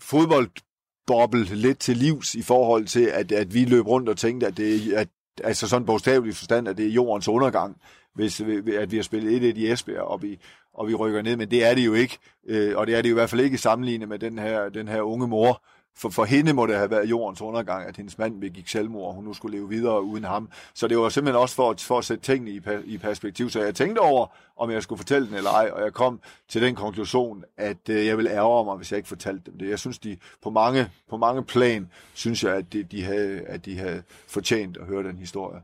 fodboldboble 0.02 1.44
lidt 1.44 1.80
til 1.80 1.98
livs 1.98 2.36
i 2.36 2.42
forhold 2.42 2.86
til, 2.86 3.06
at, 3.06 3.32
at 3.32 3.54
vi 3.54 3.66
løb 3.66 3.88
rundt 3.88 4.10
og 4.10 4.18
tænkte, 4.18 4.48
at 4.48 4.58
det 4.58 4.94
at, 4.94 5.08
altså 5.44 5.68
sådan 5.68 5.86
bogstaveligt 5.86 6.38
forstand, 6.38 6.68
at 6.68 6.78
det 6.78 6.86
er 6.86 6.90
jordens 6.90 7.28
undergang, 7.28 7.78
hvis 8.16 8.42
at 8.80 8.92
vi 8.92 8.96
har 8.96 9.04
spillet 9.04 9.54
1-1 9.54 9.60
i 9.60 9.72
Esbjerg, 9.72 10.02
og 10.02 10.22
vi, 10.22 10.40
og 10.74 10.88
vi 10.88 10.96
rykker 10.96 11.22
ned, 11.22 11.36
men 11.36 11.52
det 11.52 11.66
er 11.66 11.76
det 11.76 11.86
jo 11.86 11.94
ikke, 11.94 12.18
øh, 12.48 12.78
og 12.78 12.88
det 12.88 12.96
er 12.96 13.02
det 13.02 13.10
jo 13.10 13.14
i 13.14 13.20
hvert 13.20 13.30
fald 13.30 13.42
ikke 13.42 13.58
sammenlignet 13.58 14.10
med 14.10 14.20
den 14.20 14.40
her, 14.40 14.70
den 14.70 14.88
her 14.88 15.02
unge 15.02 15.28
mor, 15.28 15.64
for, 16.00 16.10
for 16.10 16.26
hende 16.26 16.54
må 16.54 16.66
det 16.66 16.76
have 16.76 16.92
været 16.92 17.10
jordens 17.10 17.42
undergang, 17.42 17.88
at 17.88 17.98
hendes 17.98 18.18
mand 18.18 18.42
begik 18.42 18.68
selvmord, 18.68 19.08
og 19.08 19.14
hun 19.14 19.24
nu 19.24 19.34
skulle 19.34 19.58
leve 19.58 19.70
videre 19.70 20.04
uden 20.04 20.24
ham. 20.24 20.50
Så 20.74 20.88
det 20.88 20.98
var 20.98 21.10
simpelthen 21.10 21.42
også 21.42 21.56
for, 21.56 21.76
for 21.80 21.98
at 21.98 22.06
sætte 22.06 22.24
tingene 22.24 22.52
i, 22.52 22.62
i 22.86 22.98
perspektiv. 22.98 23.50
Så 23.50 23.62
jeg 23.62 23.76
tænkte 23.76 24.00
over, 24.00 24.28
om 24.58 24.72
jeg 24.72 24.84
skulle 24.84 25.00
fortælle 25.00 25.28
den 25.28 25.36
eller 25.36 25.50
ej, 25.52 25.70
og 25.74 25.82
jeg 25.82 25.94
kom 25.94 26.20
til 26.48 26.62
den 26.62 26.76
konklusion, 26.76 27.44
at 27.58 27.90
øh, 27.90 28.06
jeg 28.06 28.18
ville 28.18 28.32
ærge 28.32 28.66
mig, 28.66 28.76
hvis 28.76 28.92
jeg 28.92 28.98
ikke 28.98 29.10
fortalte 29.10 29.52
dem 29.52 29.58
det. 29.60 29.70
Jeg 29.70 29.80
synes, 29.80 30.00
de 30.00 30.18
på 30.42 30.50
mange, 30.50 30.90
på 31.10 31.18
mange 31.18 31.44
plan, 31.44 31.90
synes 32.14 32.44
jeg, 32.44 32.56
at 32.56 32.74
de, 32.74 32.84
de, 32.84 33.04
havde, 33.04 33.42
at 33.42 33.66
de 33.66 33.78
havde 33.78 34.04
fortjent 34.28 34.78
at 34.78 34.86
høre 34.86 35.04
den 35.04 35.18
historie. 35.18 35.62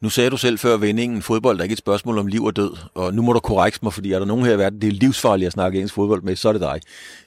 Nu 0.00 0.08
sagde 0.08 0.30
du 0.30 0.36
selv 0.36 0.58
før 0.58 0.76
vendingen, 0.76 1.22
fodbold 1.22 1.58
er 1.58 1.62
ikke 1.62 1.72
et 1.72 1.78
spørgsmål 1.78 2.18
om 2.18 2.26
liv 2.26 2.44
og 2.44 2.56
død, 2.56 2.76
og 2.94 3.14
nu 3.14 3.22
må 3.22 3.32
du 3.32 3.40
korrekse 3.40 3.80
mig, 3.82 3.92
fordi 3.92 4.12
er 4.12 4.18
der 4.18 4.26
nogen 4.26 4.44
her 4.44 4.52
i 4.52 4.58
verden, 4.58 4.80
det 4.80 4.88
er 4.88 4.92
livsfarligt 4.92 5.46
at 5.46 5.52
snakke 5.52 5.76
engelsk 5.76 5.94
fodbold 5.94 6.22
med, 6.22 6.36
så 6.36 6.48
er 6.48 6.52
det 6.52 6.60
dig. 6.60 6.80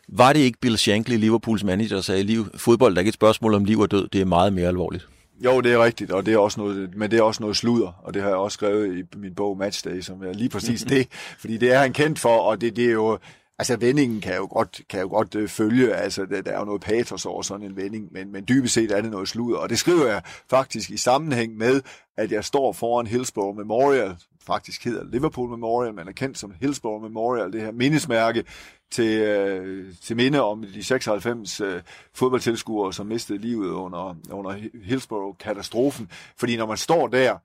Var 0.07 0.33
det 0.33 0.39
ikke 0.39 0.59
Bill 0.61 0.77
Shankly, 0.77 1.17
Liverpools 1.17 1.63
manager, 1.63 1.95
der 1.95 2.01
sagde, 2.01 2.23
liv, 2.23 2.47
fodbold 2.55 2.95
er 2.95 2.99
ikke 2.99 3.09
et 3.09 3.13
spørgsmål 3.13 3.53
om 3.53 3.63
liv 3.65 3.79
og 3.79 3.91
død, 3.91 4.07
det 4.07 4.21
er 4.21 4.25
meget 4.25 4.53
mere 4.53 4.67
alvorligt? 4.67 5.07
Jo, 5.45 5.61
det 5.61 5.73
er 5.73 5.83
rigtigt, 5.83 6.11
og 6.11 6.25
det 6.25 6.33
er 6.33 6.37
også 6.37 6.59
noget, 6.59 6.89
men 6.95 7.11
det 7.11 7.19
er 7.19 7.23
også 7.23 7.43
noget 7.43 7.57
sludder, 7.57 8.01
og 8.03 8.13
det 8.13 8.21
har 8.21 8.29
jeg 8.29 8.37
også 8.37 8.55
skrevet 8.55 8.97
i 8.97 9.17
min 9.17 9.35
bog 9.35 9.57
Matchday, 9.57 10.01
som 10.01 10.23
er 10.23 10.33
lige 10.33 10.49
præcis 10.49 10.83
det, 10.89 11.07
fordi 11.39 11.57
det 11.57 11.73
er 11.73 11.79
han 11.79 11.93
kendt 11.93 12.19
for, 12.19 12.37
og 12.37 12.61
det, 12.61 12.75
det 12.75 12.85
er 12.85 12.91
jo, 12.91 13.17
Altså 13.59 13.77
vendingen 13.77 14.21
kan 14.21 14.35
jo 14.35 14.47
godt, 14.51 14.81
kan 14.89 15.01
jo 15.01 15.07
godt 15.07 15.35
øh, 15.35 15.49
følge, 15.49 15.95
altså 15.95 16.25
der, 16.25 16.41
der 16.41 16.51
er 16.51 16.59
jo 16.59 16.65
noget 16.65 16.81
patos 16.81 17.25
over 17.25 17.41
sådan 17.41 17.65
en 17.65 17.75
vending, 17.75 18.07
men, 18.11 18.31
men 18.31 18.45
dybest 18.47 18.73
set 18.73 18.91
er 18.91 19.01
det 19.01 19.11
noget 19.11 19.27
sludder. 19.27 19.57
Og 19.57 19.69
det 19.69 19.79
skriver 19.79 20.07
jeg 20.07 20.21
faktisk 20.49 20.89
i 20.89 20.97
sammenhæng 20.97 21.57
med, 21.57 21.81
at 22.17 22.31
jeg 22.31 22.45
står 22.45 22.73
foran 22.73 23.07
Hillsborough 23.07 23.57
Memorial, 23.57 24.15
faktisk 24.41 24.83
hedder 24.83 25.03
Liverpool 25.03 25.49
Memorial, 25.49 25.93
men 25.93 26.07
er 26.07 26.11
kendt 26.11 26.37
som 26.37 26.53
Hillsborough 26.59 27.03
Memorial, 27.03 27.53
det 27.53 27.61
her 27.61 27.71
mindesmærke 27.71 28.43
til, 28.91 29.19
øh, 29.21 29.93
til 30.03 30.15
minde 30.15 30.41
om 30.41 30.63
de 30.63 30.83
96 30.83 31.61
øh, 31.61 31.81
fodboldtilskuere, 32.13 32.93
som 32.93 33.05
mistede 33.05 33.39
livet 33.39 33.69
under, 33.69 34.15
under 34.31 34.55
Hillsborough-katastrofen. 34.83 36.09
Fordi 36.37 36.57
når 36.57 36.65
man 36.65 36.77
står 36.77 37.07
der 37.07 37.37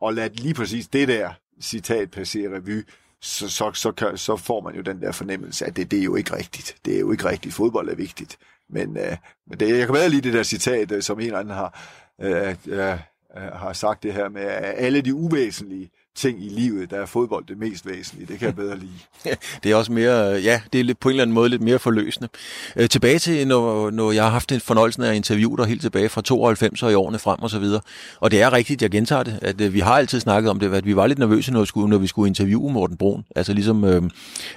og 0.00 0.14
lader 0.14 0.28
lige 0.28 0.54
præcis 0.54 0.88
det 0.88 1.08
der 1.08 1.30
citat 1.60 2.10
passere 2.10 2.56
revy, 2.56 2.84
så, 3.22 3.48
så, 3.48 3.72
så, 3.74 3.92
kan, 3.92 4.18
så 4.18 4.36
får 4.36 4.60
man 4.60 4.74
jo 4.74 4.82
den 4.82 5.02
der 5.02 5.12
fornemmelse, 5.12 5.66
at 5.66 5.76
det, 5.76 5.90
det 5.90 5.98
er 5.98 6.04
jo 6.04 6.16
ikke 6.16 6.36
rigtigt. 6.36 6.76
Det 6.84 6.96
er 6.96 7.00
jo 7.00 7.12
ikke 7.12 7.24
rigtigt. 7.24 7.54
Fodbold 7.54 7.88
er 7.88 7.94
vigtigt. 7.94 8.38
Men, 8.70 8.96
øh, 8.96 9.16
men 9.46 9.60
det, 9.60 9.78
jeg 9.78 9.86
kan 9.86 9.94
bedre 9.94 10.08
lide 10.08 10.22
det 10.22 10.32
der 10.32 10.42
citat, 10.42 10.92
øh, 10.92 11.02
som 11.02 11.20
en 11.20 11.26
eller 11.26 11.38
anden 11.38 11.54
har, 11.54 11.80
øh, 12.20 12.56
øh, 12.66 12.92
øh, 13.36 13.52
har 13.52 13.72
sagt 13.72 14.02
det 14.02 14.12
her 14.12 14.28
med, 14.28 14.42
at 14.42 14.74
alle 14.76 15.00
de 15.00 15.14
uvæsentlige 15.14 15.90
ting 16.18 16.44
i 16.44 16.48
livet, 16.48 16.90
der 16.90 16.96
er 17.00 17.06
fodbold 17.06 17.44
det 17.48 17.58
mest 17.58 17.86
væsentlige. 17.86 18.26
Det 18.26 18.38
kan 18.38 18.46
jeg 18.46 18.56
bedre 18.56 18.78
lide. 18.78 18.90
det 19.62 19.70
er 19.70 19.76
også 19.76 19.92
mere, 19.92 20.14
ja, 20.20 20.60
det 20.72 20.80
er 20.80 20.84
lidt, 20.84 21.00
på 21.00 21.08
en 21.08 21.12
eller 21.12 21.22
anden 21.22 21.34
måde 21.34 21.48
lidt 21.48 21.62
mere 21.62 21.78
forløsende. 21.78 22.28
Øh, 22.76 22.88
tilbage 22.88 23.18
til, 23.18 23.46
når, 23.48 23.90
når 23.90 24.12
jeg 24.12 24.24
har 24.24 24.30
haft 24.30 24.52
en 24.52 24.60
fornøjelse 24.60 25.06
af 25.06 25.10
at 25.10 25.16
interviewe 25.16 25.56
dig 25.56 25.66
helt 25.66 25.80
tilbage 25.80 26.08
fra 26.08 26.22
92 26.22 26.82
og 26.82 26.90
i 26.92 26.94
årene 26.94 27.18
frem 27.18 27.42
og 27.42 27.50
så 27.50 27.58
videre. 27.58 27.80
Og 28.20 28.30
det 28.30 28.42
er 28.42 28.52
rigtigt, 28.52 28.82
jeg 28.82 28.90
gentager 28.90 29.22
det, 29.22 29.38
at 29.42 29.60
øh, 29.60 29.74
vi 29.74 29.80
har 29.80 29.92
altid 29.92 30.20
snakket 30.20 30.50
om 30.50 30.60
det, 30.60 30.74
at 30.74 30.86
vi 30.86 30.96
var 30.96 31.06
lidt 31.06 31.18
nervøse, 31.18 31.52
når 31.52 31.60
vi 31.60 31.66
skulle, 31.66 31.90
når 31.90 31.98
vi 31.98 32.06
skulle 32.06 32.28
interviewe 32.28 32.72
Morten 32.72 32.96
Brun. 32.96 33.24
Altså 33.36 33.52
ligesom, 33.52 33.84
øh, 33.84 34.02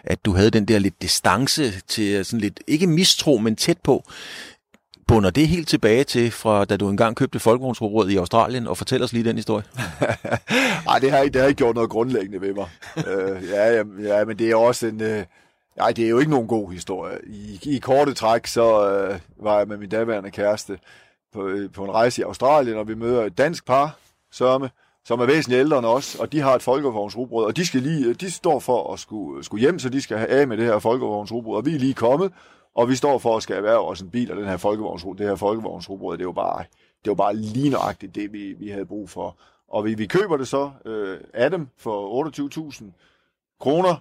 at 0.03 0.25
du 0.25 0.33
havde 0.33 0.51
den 0.51 0.65
der 0.65 0.79
lidt 0.79 1.01
distance 1.01 1.73
til 1.87 2.13
øh, 2.13 2.25
sådan 2.25 2.39
lidt, 2.39 2.59
ikke 2.67 2.87
mistro, 2.87 3.37
men 3.37 3.55
tæt 3.55 3.77
på 3.83 4.03
bunder 5.11 5.29
det 5.29 5.47
helt 5.47 5.67
tilbage 5.67 6.03
til, 6.03 6.31
fra 6.31 6.65
da 6.65 6.77
du 6.77 6.89
engang 6.89 7.15
købte 7.15 7.39
Folkevognsrådet 7.39 8.11
i 8.11 8.17
Australien, 8.17 8.67
og 8.67 8.77
fortæl 8.77 9.03
os 9.03 9.13
lige 9.13 9.25
den 9.25 9.35
historie. 9.35 9.63
Nej, 10.85 10.99
det 10.99 11.11
har, 11.11 11.23
det 11.23 11.35
har 11.35 11.47
ikke 11.47 11.57
gjort 11.57 11.75
noget 11.75 11.89
grundlæggende 11.89 12.41
ved 12.41 12.53
mig. 12.53 12.69
øh, 12.97 13.49
ja, 13.49 13.73
ja, 13.73 13.83
ja, 13.99 14.25
men 14.25 14.39
det 14.39 14.51
er 14.51 14.55
også 14.55 14.87
en... 14.87 15.01
Øh, 15.01 15.23
nej, 15.77 15.91
det 15.91 16.05
er 16.05 16.09
jo 16.09 16.19
ikke 16.19 16.31
nogen 16.31 16.47
god 16.47 16.71
historie. 16.71 17.17
I, 17.27 17.59
i 17.63 17.79
korte 17.79 18.13
træk, 18.13 18.47
så 18.47 18.89
øh, 18.89 19.19
var 19.39 19.57
jeg 19.57 19.67
med 19.67 19.77
min 19.77 19.89
daværende 19.89 20.31
kæreste 20.31 20.79
på, 21.33 21.47
øh, 21.47 21.71
på 21.71 21.83
en 21.83 21.91
rejse 21.91 22.21
i 22.21 22.23
Australien, 22.23 22.77
og 22.77 22.87
vi 22.87 22.95
møder 22.95 23.25
et 23.25 23.37
dansk 23.37 23.65
par, 23.65 23.97
Sørme, 24.31 24.69
som 25.05 25.19
er 25.19 25.25
væsentligt 25.25 25.59
ældre 25.59 25.77
end 25.77 25.85
os, 25.85 26.15
og 26.15 26.31
de 26.31 26.39
har 26.39 26.55
et 26.55 26.61
folkevognsrugbrød, 26.61 27.45
og 27.45 27.57
de, 27.57 27.65
skal 27.65 27.81
lige, 27.81 28.05
øh, 28.05 28.15
de 28.15 28.31
står 28.31 28.59
for 28.59 28.93
at 28.93 28.99
skulle, 28.99 29.37
øh, 29.37 29.43
skulle 29.43 29.61
hjem, 29.61 29.79
så 29.79 29.89
de 29.89 30.01
skal 30.01 30.17
have 30.17 30.29
af 30.29 30.47
med 30.47 30.57
det 30.57 30.65
her 30.65 30.79
folkevognsrugbrød, 30.79 31.57
og 31.57 31.65
vi 31.65 31.75
er 31.75 31.79
lige 31.79 31.93
kommet, 31.93 32.31
og 32.75 32.89
vi 32.89 32.95
står 32.95 33.17
for 33.17 33.37
at 33.37 33.43
skal 33.43 33.55
erhverve 33.55 33.87
os 33.87 34.01
en 34.01 34.09
bil, 34.09 34.31
og 34.31 34.37
den 34.37 34.45
her 34.45 34.57
folkevognsrugbrød, 34.57 35.17
det 35.17 35.27
her 35.27 35.35
folkevognsrobrød, 35.35 36.17
det 36.17 36.23
er 36.23 36.27
jo 36.27 36.31
bare, 36.31 36.63
det 37.05 37.09
var 37.09 37.15
bare 37.15 37.35
lige 37.35 37.69
nøjagtigt 37.69 38.15
det, 38.15 38.33
vi, 38.33 38.53
vi 38.53 38.69
havde 38.69 38.85
brug 38.85 39.09
for. 39.09 39.37
Og 39.67 39.85
vi, 39.85 39.93
vi 39.93 40.05
køber 40.05 40.37
det 40.37 40.47
så 40.47 40.71
øh, 40.85 41.19
af 41.33 41.49
dem 41.49 41.67
for 41.77 42.29
28.000 42.71 42.85
kroner, 43.59 43.95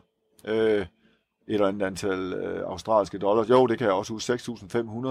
øh, 0.45 0.81
et 0.81 1.55
eller 1.55 1.69
andet 1.69 1.87
antal 1.87 2.33
øh, 2.33 2.63
australske 2.67 3.19
dollars. 3.19 3.51
Jo, 3.51 3.67
det 3.67 3.79
kan 3.79 3.87
jeg 3.87 3.95
også 3.95 4.13
huske, 4.13 4.33
6.500 4.33 5.09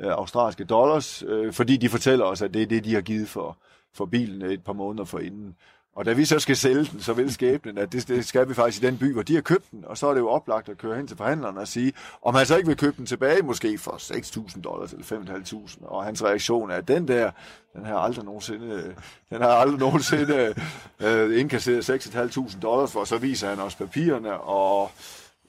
øh, 0.00 0.12
australske 0.12 0.64
dollars, 0.64 1.22
øh, 1.22 1.52
fordi 1.52 1.76
de 1.76 1.88
fortæller 1.88 2.24
os, 2.24 2.42
at 2.42 2.54
det 2.54 2.62
er 2.62 2.66
det, 2.66 2.84
de 2.84 2.94
har 2.94 3.00
givet 3.00 3.28
for, 3.28 3.58
for 3.94 4.06
bilen 4.06 4.42
et 4.42 4.64
par 4.64 4.72
måneder 4.72 5.04
forinden. 5.04 5.56
Og 5.96 6.04
da 6.04 6.12
vi 6.12 6.24
så 6.24 6.38
skal 6.38 6.56
sælge 6.56 6.84
den, 6.92 7.00
så 7.00 7.12
vil 7.12 7.32
skæbnen, 7.32 7.78
at 7.78 7.92
det, 7.92 8.08
det 8.08 8.26
skal 8.26 8.48
vi 8.48 8.54
faktisk 8.54 8.82
i 8.82 8.86
den 8.86 8.98
by, 8.98 9.12
hvor 9.12 9.22
de 9.22 9.34
har 9.34 9.40
købt 9.40 9.70
den. 9.70 9.84
Og 9.84 9.98
så 9.98 10.06
er 10.06 10.14
det 10.14 10.20
jo 10.20 10.28
oplagt 10.28 10.68
at 10.68 10.78
køre 10.78 10.96
hen 10.96 11.06
til 11.06 11.16
forhandleren 11.16 11.58
og 11.58 11.68
sige, 11.68 11.92
om 12.22 12.34
han 12.34 12.46
så 12.46 12.56
ikke 12.56 12.66
vil 12.66 12.76
købe 12.76 12.96
den 12.96 13.06
tilbage, 13.06 13.42
måske 13.42 13.78
for 13.78 13.92
6.000 13.92 14.60
dollars 14.60 14.92
eller 14.92 15.04
5.500. 15.04 15.86
Og 15.86 16.04
hans 16.04 16.24
reaktion 16.24 16.70
er, 16.70 16.74
at 16.74 16.88
den 16.88 17.08
der, 17.08 17.30
den 17.76 17.84
har 17.84 17.96
aldrig 17.96 18.24
nogensinde, 18.24 18.94
den 19.30 19.42
har 19.42 19.48
aldrig 19.48 19.78
nogensinde 19.78 20.54
øh, 21.00 21.40
indkasseret 21.40 21.90
6.500 21.90 22.60
dollars 22.60 22.92
for. 22.92 23.04
Så 23.04 23.18
viser 23.18 23.48
han 23.48 23.60
os 23.60 23.74
papirerne, 23.74 24.32
og 24.40 24.90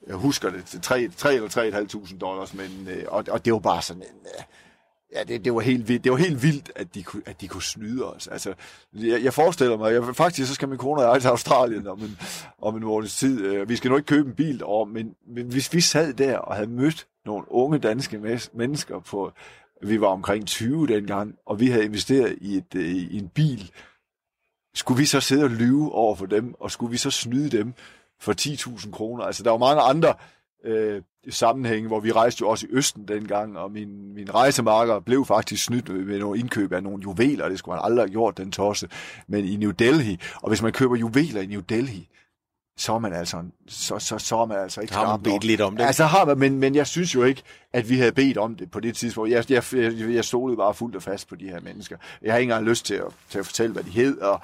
jeg 0.07 0.15
husker 0.15 0.49
det 0.49 0.65
til 0.65 0.81
3, 0.81 1.07
3 1.17 1.33
eller 1.33 1.49
3.500 1.49 2.17
dollars, 2.17 2.53
men, 2.53 2.87
øh, 2.89 3.03
og, 3.07 3.23
og 3.29 3.45
det 3.45 3.53
var 3.53 3.59
bare 3.59 3.81
sådan 3.81 4.03
en... 4.03 4.27
Øh, 4.37 4.43
Ja, 5.15 5.23
det, 5.23 5.45
det, 5.45 5.53
var 5.53 5.61
helt 5.61 5.87
vildt. 5.87 6.03
det 6.03 6.11
var 6.11 6.17
helt 6.17 6.43
vildt, 6.43 6.71
at 6.75 6.95
de, 6.95 7.03
kunne, 7.03 7.23
at 7.25 7.41
de 7.41 7.47
kunne 7.47 7.63
snyde 7.63 8.13
os. 8.13 8.27
Altså, 8.27 8.53
jeg, 8.93 9.23
jeg 9.23 9.33
forestiller 9.33 9.77
mig, 9.77 9.93
jeg, 9.93 10.15
faktisk 10.15 10.47
så 10.47 10.55
skal 10.55 10.67
min 10.67 10.77
kone 10.77 11.01
og 11.01 11.13
jeg 11.13 11.21
til 11.21 11.27
Australien 11.27 11.87
om 11.87 11.99
en, 11.99 12.17
om 12.61 12.75
en 12.75 12.83
måneds 12.83 13.17
tid. 13.17 13.41
Øh, 13.41 13.69
vi 13.69 13.75
skal 13.75 13.91
nu 13.91 13.97
ikke 13.97 14.07
købe 14.07 14.29
en 14.29 14.35
bil 14.35 14.59
derovre, 14.59 14.85
men, 14.85 15.15
men 15.27 15.47
hvis 15.47 15.73
vi 15.73 15.81
sad 15.81 16.13
der 16.13 16.37
og 16.37 16.55
havde 16.55 16.69
mødt 16.69 17.07
nogle 17.25 17.51
unge 17.51 17.79
danske 17.79 18.39
mennesker 18.53 18.99
på, 18.99 19.31
vi 19.81 20.01
var 20.01 20.07
omkring 20.07 20.47
20 20.47 20.87
dengang, 20.87 21.35
og 21.45 21.59
vi 21.59 21.67
havde 21.67 21.85
investeret 21.85 22.37
i, 22.41 22.57
et, 22.57 22.75
øh, 22.75 22.85
i 22.85 23.17
en 23.17 23.29
bil, 23.29 23.71
skulle 24.75 24.97
vi 24.97 25.05
så 25.05 25.19
sidde 25.19 25.43
og 25.43 25.49
lyve 25.49 25.91
over 25.91 26.15
for 26.15 26.25
dem, 26.25 26.53
og 26.59 26.71
skulle 26.71 26.91
vi 26.91 26.97
så 26.97 27.11
snyde 27.11 27.57
dem 27.57 27.73
for 28.19 28.33
10.000 28.41 28.91
kroner? 28.91 29.23
Altså, 29.23 29.43
der 29.43 29.51
var 29.51 29.57
mange 29.57 29.81
andre 29.81 30.13
øh, 30.63 31.01
sammenhænge, 31.29 31.87
hvor 31.87 31.99
vi 31.99 32.11
rejste 32.11 32.41
jo 32.41 32.49
også 32.49 32.65
i 32.65 32.69
Østen 32.71 33.07
dengang, 33.07 33.57
og 33.57 33.71
min, 33.71 34.13
min 34.13 34.35
rejsemarker 34.35 34.99
blev 34.99 35.25
faktisk 35.25 35.63
snydt 35.63 36.07
med 36.07 36.19
nogle 36.19 36.39
indkøb 36.39 36.73
af 36.73 36.83
nogle 36.83 37.03
juveler, 37.03 37.49
det 37.49 37.59
skulle 37.59 37.75
man 37.75 37.85
aldrig 37.85 38.03
have 38.03 38.11
gjort, 38.11 38.37
den 38.37 38.51
tosse, 38.51 38.89
men 39.27 39.45
i 39.45 39.55
New 39.55 39.71
Delhi, 39.71 40.19
og 40.41 40.49
hvis 40.49 40.61
man 40.61 40.71
køber 40.71 40.95
juveler 40.95 41.41
i 41.41 41.45
New 41.45 41.61
Delhi, 41.61 42.09
så 42.77 42.93
er 42.93 42.99
man 42.99 43.13
altså, 43.13 43.43
så, 43.67 43.99
så, 43.99 44.17
så 44.17 44.37
er 44.37 44.45
man 44.45 44.57
altså 44.57 44.81
ikke 44.81 44.93
har 44.93 45.17
man 45.17 45.23
bedt 45.23 45.43
lidt 45.43 45.61
om 45.61 45.77
det? 45.77 45.83
Altså 45.83 46.03
har 46.03 46.25
man, 46.25 46.37
men, 46.37 46.59
men 46.59 46.75
jeg 46.75 46.87
synes 46.87 47.15
jo 47.15 47.23
ikke, 47.23 47.43
at 47.73 47.89
vi 47.89 47.97
havde 47.97 48.11
bedt 48.11 48.37
om 48.37 48.55
det 48.55 48.71
på 48.71 48.79
det 48.79 48.95
tidspunkt. 48.95 49.31
Jeg, 49.31 49.51
jeg, 49.51 49.63
jeg, 49.73 50.09
jeg 50.09 50.25
stolede 50.25 50.57
bare 50.57 50.73
fuldt 50.73 50.95
og 50.95 51.03
fast 51.03 51.27
på 51.29 51.35
de 51.35 51.49
her 51.49 51.59
mennesker. 51.59 51.97
Jeg 52.21 52.33
har 52.33 52.37
ikke 52.37 52.51
engang 52.51 52.65
lyst 52.69 52.85
til 52.85 52.93
at, 52.93 53.07
til 53.29 53.39
at 53.39 53.45
fortælle, 53.45 53.73
hvad 53.73 53.83
de 53.83 53.89
hed, 53.89 54.17
og, 54.17 54.41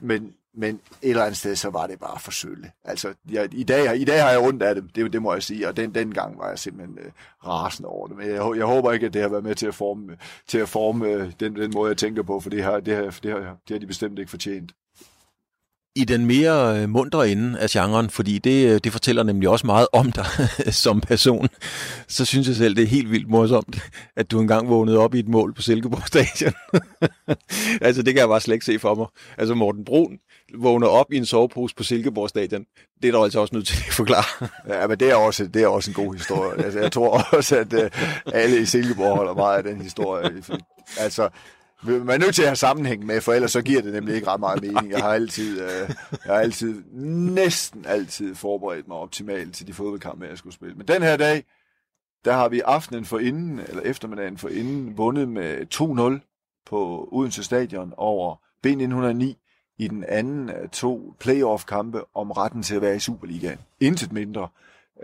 men, 0.00 0.34
men 0.56 0.80
et 1.02 1.10
eller 1.10 1.22
andet 1.22 1.36
sted, 1.36 1.56
så 1.56 1.70
var 1.70 1.86
det 1.86 2.00
bare 2.00 2.20
for 2.20 2.30
sølle. 2.30 2.70
Altså, 2.84 3.14
jeg, 3.30 3.48
i, 3.54 3.64
dag, 3.64 4.00
i 4.00 4.04
dag 4.04 4.22
har 4.22 4.30
jeg 4.30 4.40
ondt 4.40 4.62
af 4.62 4.74
dem, 4.74 4.88
det, 4.88 5.12
det 5.12 5.22
må 5.22 5.32
jeg 5.32 5.42
sige, 5.42 5.68
og 5.68 5.76
den, 5.76 5.94
den 5.94 6.14
gang 6.14 6.38
var 6.38 6.48
jeg 6.48 6.58
simpelthen 6.58 6.98
øh, 6.98 7.12
rasende 7.46 7.88
over 7.88 8.06
det. 8.06 8.16
Men 8.16 8.26
jeg, 8.26 8.56
jeg 8.56 8.64
håber 8.64 8.92
ikke, 8.92 9.06
at 9.06 9.14
det 9.14 9.22
har 9.22 9.28
været 9.28 9.44
med 9.44 9.54
til 9.54 9.66
at 9.66 9.74
forme, 9.74 10.16
til 10.48 10.58
at 10.58 10.68
forme 10.68 11.06
øh, 11.06 11.32
den, 11.40 11.56
den 11.56 11.72
måde, 11.74 11.88
jeg 11.88 11.96
tænker 11.96 12.22
på, 12.22 12.40
for 12.40 12.50
det 12.50 12.64
har, 12.64 12.80
det, 12.80 12.96
har, 12.96 13.02
det, 13.22 13.30
har, 13.30 13.38
det 13.38 13.70
har 13.70 13.78
de 13.78 13.86
bestemt 13.86 14.18
ikke 14.18 14.30
fortjent 14.30 14.72
i 15.96 16.04
den 16.04 16.26
mere 16.26 16.82
øh, 16.82 16.88
mundre 16.88 17.30
ende 17.30 17.58
af 17.58 17.70
genren, 17.70 18.10
fordi 18.10 18.38
det, 18.38 18.68
øh, 18.68 18.80
det 18.84 18.92
fortæller 18.92 19.22
nemlig 19.22 19.48
også 19.48 19.66
meget 19.66 19.86
om 19.92 20.12
dig 20.12 20.26
som 20.84 21.00
person, 21.00 21.48
så 22.08 22.24
synes 22.24 22.48
jeg 22.48 22.56
selv, 22.56 22.76
det 22.76 22.82
er 22.82 22.88
helt 22.88 23.10
vildt 23.10 23.28
morsomt, 23.28 23.82
at 24.16 24.30
du 24.30 24.40
engang 24.40 24.68
vågnede 24.68 24.98
op 24.98 25.14
i 25.14 25.18
et 25.18 25.28
mål 25.28 25.54
på 25.54 25.62
Silkeborg 25.62 26.06
Stadion. 26.06 26.52
altså, 27.86 28.02
det 28.02 28.14
kan 28.14 28.20
jeg 28.20 28.28
bare 28.28 28.40
slet 28.40 28.54
ikke 28.54 28.66
se 28.66 28.78
for 28.78 28.94
mig. 28.94 29.06
Altså, 29.38 29.54
Morten 29.54 29.84
Brun 29.84 30.18
vågner 30.54 30.86
op 30.86 31.12
i 31.12 31.16
en 31.16 31.26
sovepose 31.26 31.74
på 31.74 31.82
Silkeborg 31.82 32.28
Stadion. 32.28 32.66
Det 33.02 33.08
er 33.08 33.12
der 33.12 33.24
altså 33.24 33.40
også 33.40 33.54
nødt 33.54 33.66
til 33.66 33.84
at 33.88 33.94
forklare. 33.94 34.48
ja, 34.68 34.86
men 34.86 35.00
det 35.00 35.10
er 35.10 35.14
også, 35.14 35.46
det 35.46 35.62
er 35.62 35.68
også 35.68 35.90
en 35.90 35.94
god 35.94 36.14
historie. 36.14 36.64
Altså, 36.64 36.80
jeg 36.80 36.92
tror 36.92 37.24
også, 37.36 37.56
at 37.56 37.72
uh, 37.72 38.34
alle 38.34 38.60
i 38.60 38.64
Silkeborg 38.64 39.16
holder 39.16 39.34
meget 39.34 39.56
af 39.56 39.62
den 39.62 39.80
historie. 39.80 40.42
Altså, 40.98 41.28
man 41.82 42.10
er 42.10 42.18
nødt 42.18 42.34
til 42.34 42.42
at 42.42 42.48
have 42.48 42.56
sammenhæng 42.56 43.06
med, 43.06 43.20
for 43.20 43.32
ellers 43.32 43.52
så 43.52 43.62
giver 43.62 43.82
det 43.82 43.92
nemlig 43.92 44.14
ikke 44.14 44.26
ret 44.26 44.40
meget 44.40 44.62
mening. 44.62 44.90
Jeg 44.90 45.02
har 45.02 45.12
altid, 45.12 45.60
øh, 45.60 45.90
jeg 46.10 46.34
har 46.34 46.40
altid, 46.40 46.82
næsten 46.92 47.84
altid 47.86 48.34
forberedt 48.34 48.88
mig 48.88 48.96
optimalt 48.96 49.54
til 49.54 49.66
de 49.66 49.72
fodboldkampe, 49.72 50.26
jeg 50.26 50.38
skulle 50.38 50.54
spille. 50.54 50.74
Men 50.74 50.88
den 50.88 51.02
her 51.02 51.16
dag, 51.16 51.44
der 52.24 52.32
har 52.32 52.48
vi 52.48 52.60
aftenen 52.60 53.04
for 53.04 53.18
inden, 53.18 53.60
eller 53.68 53.82
eftermiddagen 53.82 54.38
for 54.38 54.48
inden, 54.48 54.98
vundet 54.98 55.28
med 55.28 55.56
2-0 56.20 56.62
på 56.66 57.08
Odense 57.12 57.44
Stadion 57.44 57.94
over 57.96 58.36
B909 58.66 59.45
i 59.78 59.88
den 59.88 60.04
anden 60.08 60.48
af 60.48 60.70
to 60.70 61.14
playoff-kampe 61.20 62.00
om 62.14 62.30
retten 62.30 62.62
til 62.62 62.74
at 62.74 62.82
være 62.82 62.96
i 62.96 62.98
Superligaen. 62.98 63.58
Intet 63.80 64.12
mindre. 64.12 64.48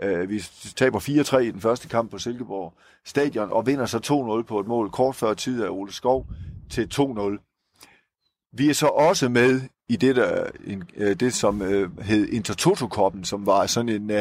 Uh, 0.03 0.29
vi 0.29 0.43
taber 0.75 0.99
4-3 0.99 1.37
i 1.37 1.51
den 1.51 1.61
første 1.61 1.87
kamp 1.89 2.11
på 2.11 2.17
Silkeborg 2.17 2.73
Stadion 3.05 3.51
og 3.51 3.65
vinder 3.65 3.85
så 3.85 3.97
2-0 4.41 4.47
på 4.47 4.59
et 4.59 4.67
mål 4.67 4.89
kort 4.89 5.15
før 5.15 5.33
tid 5.33 5.63
af 5.63 5.69
Ole 5.69 5.93
Skov 5.93 6.27
til 6.69 6.89
2-0. 6.93 7.49
Vi 8.53 8.69
er 8.69 8.73
så 8.73 8.87
også 8.87 9.29
med 9.29 9.61
i 9.89 9.95
det, 9.95 10.15
der, 10.15 10.43
øh, 10.43 10.73
en, 10.73 10.83
det 11.15 11.33
som 11.33 11.61
hed 12.01 12.27
Intertoto-koppen, 12.27 13.23
som 13.23 13.45
var 13.45 13.65
sådan 13.65 13.89
en, 13.89 14.11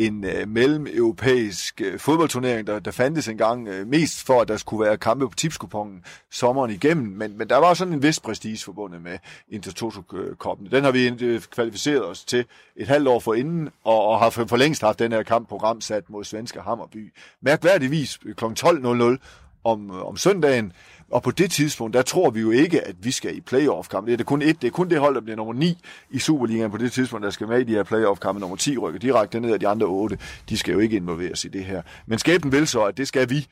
en 0.00 0.24
øh, 0.24 0.48
mellem-europæisk 0.48 1.80
øh, 1.80 1.98
fodboldturnering, 1.98 2.66
der, 2.66 2.78
der 2.78 2.90
fandtes 2.90 3.28
engang 3.28 3.68
øh, 3.68 3.86
mest 3.86 4.26
for, 4.26 4.40
at 4.40 4.48
der 4.48 4.56
skulle 4.56 4.86
være 4.86 4.96
kampe 4.96 5.28
på 5.28 5.34
tipskupongen 5.34 6.04
sommeren 6.30 6.70
igennem, 6.70 7.06
men, 7.06 7.38
men 7.38 7.48
der 7.48 7.56
var 7.56 7.74
sådan 7.74 7.92
en 7.92 8.02
vis 8.02 8.20
prestige 8.20 8.64
forbundet 8.64 9.02
med 9.02 9.18
Intertoto-koppen. 9.48 10.68
Den 10.70 10.84
har 10.84 10.90
vi 10.90 11.08
øh, 11.20 11.40
kvalificeret 11.40 12.06
os 12.06 12.24
til 12.24 12.44
et 12.76 12.88
halvt 12.88 13.08
år 13.08 13.18
forinden, 13.18 13.68
og, 13.84 14.06
og 14.06 14.18
har 14.18 14.30
for, 14.30 14.44
for 14.46 14.56
længst 14.56 14.82
haft 14.82 14.98
den 14.98 15.12
her 15.12 15.22
kampprogram 15.22 15.80
sat 15.80 16.10
mod 16.10 16.24
svenske 16.24 16.60
Hammerby. 16.60 17.12
Mærkværdigvis 17.42 18.18
øh, 18.24 18.34
kl. 18.34 18.44
12.00 18.44 19.16
om, 19.64 19.90
øh, 19.90 20.06
om 20.06 20.16
søndagen, 20.16 20.72
og 21.10 21.22
på 21.22 21.30
det 21.30 21.50
tidspunkt, 21.50 21.94
der 21.94 22.02
tror 22.02 22.30
vi 22.30 22.40
jo 22.40 22.50
ikke, 22.50 22.80
at 22.86 22.96
vi 23.04 23.10
skal 23.10 23.36
i 23.36 23.40
playoff-kamp. 23.40 24.06
Det 24.06 24.20
er 24.20 24.24
kun 24.24 24.42
et, 24.42 24.62
det 24.62 24.68
er 24.68 24.72
kun 24.72 24.90
det 24.90 24.98
hold, 24.98 25.14
der 25.14 25.20
bliver 25.20 25.36
nummer 25.36 25.54
9 25.54 25.78
i 26.10 26.18
Superligaen 26.18 26.70
på 26.70 26.76
det 26.76 26.92
tidspunkt, 26.92 27.24
der 27.24 27.30
skal 27.30 27.48
med 27.48 27.60
i 27.60 27.64
de 27.64 27.72
her 27.72 27.82
playoff-kampe. 27.82 28.40
Nummer 28.40 28.56
10 28.56 28.78
rykker 28.78 29.00
direkte 29.00 29.40
ned, 29.40 29.52
og 29.52 29.60
de 29.60 29.68
andre 29.68 29.86
8, 29.86 30.18
de 30.48 30.58
skal 30.58 30.72
jo 30.72 30.78
ikke 30.78 30.96
involveres 30.96 31.44
i 31.44 31.48
det 31.48 31.64
her. 31.64 31.82
Men 32.06 32.18
skæbnen 32.18 32.52
vil 32.52 32.66
så, 32.66 32.84
at 32.84 32.96
det 32.96 33.08
skal 33.08 33.30
vi. 33.30 33.46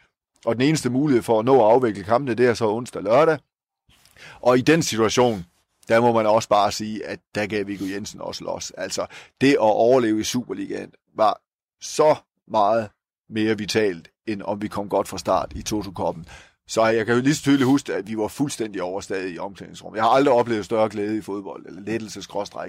Og 0.44 0.54
den 0.54 0.62
eneste 0.62 0.90
mulighed 0.90 1.22
for 1.22 1.38
at 1.38 1.44
nå 1.44 1.54
at 1.54 1.72
afvikle 1.72 2.04
kampene, 2.04 2.34
det 2.34 2.46
er 2.46 2.54
så 2.54 2.68
onsdag 2.68 3.00
og 3.00 3.04
lørdag. 3.04 3.38
Og 4.40 4.58
i 4.58 4.60
den 4.60 4.82
situation, 4.82 5.44
der 5.88 6.00
må 6.00 6.12
man 6.12 6.26
også 6.26 6.48
bare 6.48 6.72
sige, 6.72 7.06
at 7.06 7.20
der 7.34 7.46
gav 7.46 7.66
Viggo 7.66 7.84
Jensen 7.84 8.20
også 8.20 8.44
los. 8.44 8.70
Altså, 8.70 9.06
det 9.40 9.52
at 9.52 9.58
overleve 9.58 10.20
i 10.20 10.24
Superligaen 10.24 10.92
var 11.16 11.40
så 11.80 12.16
meget 12.48 12.88
mere 13.30 13.58
vitalt, 13.58 14.08
end 14.26 14.42
om 14.42 14.62
vi 14.62 14.68
kom 14.68 14.88
godt 14.88 15.08
fra 15.08 15.18
start 15.18 15.52
i 15.54 15.62
Toto-koppen. 15.62 16.26
Så 16.68 16.86
jeg 16.86 17.06
kan 17.06 17.14
jo 17.14 17.20
lige 17.20 17.34
så 17.34 17.42
tydeligt 17.42 17.66
huske, 17.66 17.94
at 17.94 18.08
vi 18.08 18.18
var 18.18 18.28
fuldstændig 18.28 18.82
overstadig 18.82 19.34
i 19.34 19.38
omklædningsrummet. 19.38 19.96
Jeg 19.96 20.04
har 20.04 20.10
aldrig 20.10 20.34
oplevet 20.34 20.64
større 20.64 20.88
glæde 20.88 21.18
i 21.18 21.20
fodbold, 21.20 21.66
eller 21.66 21.80
lettelse, 21.80 22.22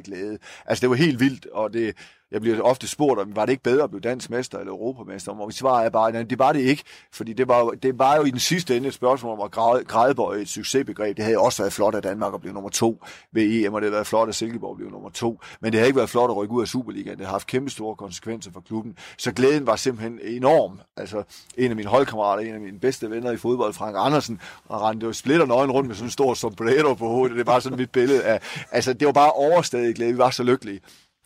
glæde. 0.04 0.38
Altså, 0.66 0.82
det 0.82 0.90
var 0.90 0.96
helt 0.96 1.20
vildt, 1.20 1.46
og 1.46 1.74
det, 1.74 1.96
jeg 2.32 2.42
bliver 2.42 2.62
ofte 2.62 2.88
spurgt, 2.88 3.20
om 3.20 3.36
var 3.36 3.46
det 3.46 3.52
ikke 3.52 3.64
bedre 3.64 3.84
at 3.84 3.90
blive 3.90 4.02
dansk 4.02 4.30
mester 4.30 4.58
eller 4.58 4.72
europamester? 4.72 5.32
Og 5.32 5.48
vi 5.48 5.54
svarer 5.54 5.86
er 5.86 5.90
bare, 5.90 6.18
at 6.18 6.30
det 6.30 6.40
var 6.40 6.52
det 6.52 6.60
ikke, 6.60 6.84
fordi 7.12 7.34
det 7.34 7.48
var, 7.48 7.70
det 7.70 8.00
var 8.00 8.16
jo 8.16 8.24
i 8.24 8.32
den 8.32 8.40
sidste 8.40 8.78
ende 8.78 8.88
et 8.88 8.94
spørgsmål 8.94 9.34
om 9.34 9.42
at 9.42 9.52
græde, 9.52 9.84
grædebøje 9.84 10.42
et 10.42 10.50
succesbegreb. 10.50 11.18
Det 11.18 11.26
havde 11.26 11.38
også 11.38 11.64
været 11.64 11.74
flot, 11.74 11.96
at 11.96 12.04
Danmark 12.04 12.34
at 12.34 12.42
blive 12.42 12.54
nummer 12.54 12.70
to 12.70 13.04
ved 13.32 13.44
EM, 13.44 13.74
og 13.74 13.82
det 13.82 13.86
havde 13.86 13.94
været 13.94 14.08
flot, 14.08 14.30
at 14.30 14.36
Silkeborg 14.36 14.78
blev 14.78 14.90
nummer 14.90 15.10
to. 15.10 15.42
Men 15.62 15.72
det 15.72 15.80
havde 15.80 15.88
ikke 15.88 15.98
været 15.98 16.10
flot 16.10 16.30
at 16.30 16.38
rykke 16.38 16.54
ud 16.54 16.62
af 16.62 16.68
Superligaen. 16.68 17.18
Det 17.18 17.26
har 17.26 17.32
haft 17.32 17.48
kæmpe 17.48 17.70
store 17.70 17.96
konsekvenser 17.96 18.52
for 18.52 18.62
klubben. 18.62 18.96
Så 19.18 19.32
glæden 19.32 19.68
var 19.68 19.76
simpelthen 19.76 20.20
enorm. 20.24 20.80
Altså, 20.98 21.24
en 21.58 21.70
af 21.70 21.76
mine 21.76 21.90
holdkammerater, 21.90 22.44
en 22.44 22.54
af 22.54 22.62
mine 22.62 22.80
bedste 22.80 23.10
venner 23.10 23.32
i 23.32 23.38
fodbold, 23.38 23.74
Frank 23.74 23.96
Andersen, 24.00 24.42
og 24.66 24.82
rendte 24.82 25.06
jo 25.06 25.14
splitter 25.14 25.46
nøgen 25.46 25.72
rundt 25.72 25.88
med 25.88 25.96
sådan 25.96 26.08
en 26.08 26.12
stor 26.12 26.34
sombrero 26.34 26.94
på 26.94 27.08
hovedet. 27.08 27.38
Det 27.38 27.48
var 27.48 27.60
sådan 27.60 27.78
mit 27.78 27.92
billede 27.92 28.24
af, 28.24 28.40
altså, 28.72 28.94
det 28.94 29.06
var 29.06 29.12
bare 29.14 29.32
overstadig 29.32 29.96
glæde. 29.96 30.12
Vi 30.12 30.18
var 30.18 30.30
så 30.30 30.44
lykkelige. 30.44 30.80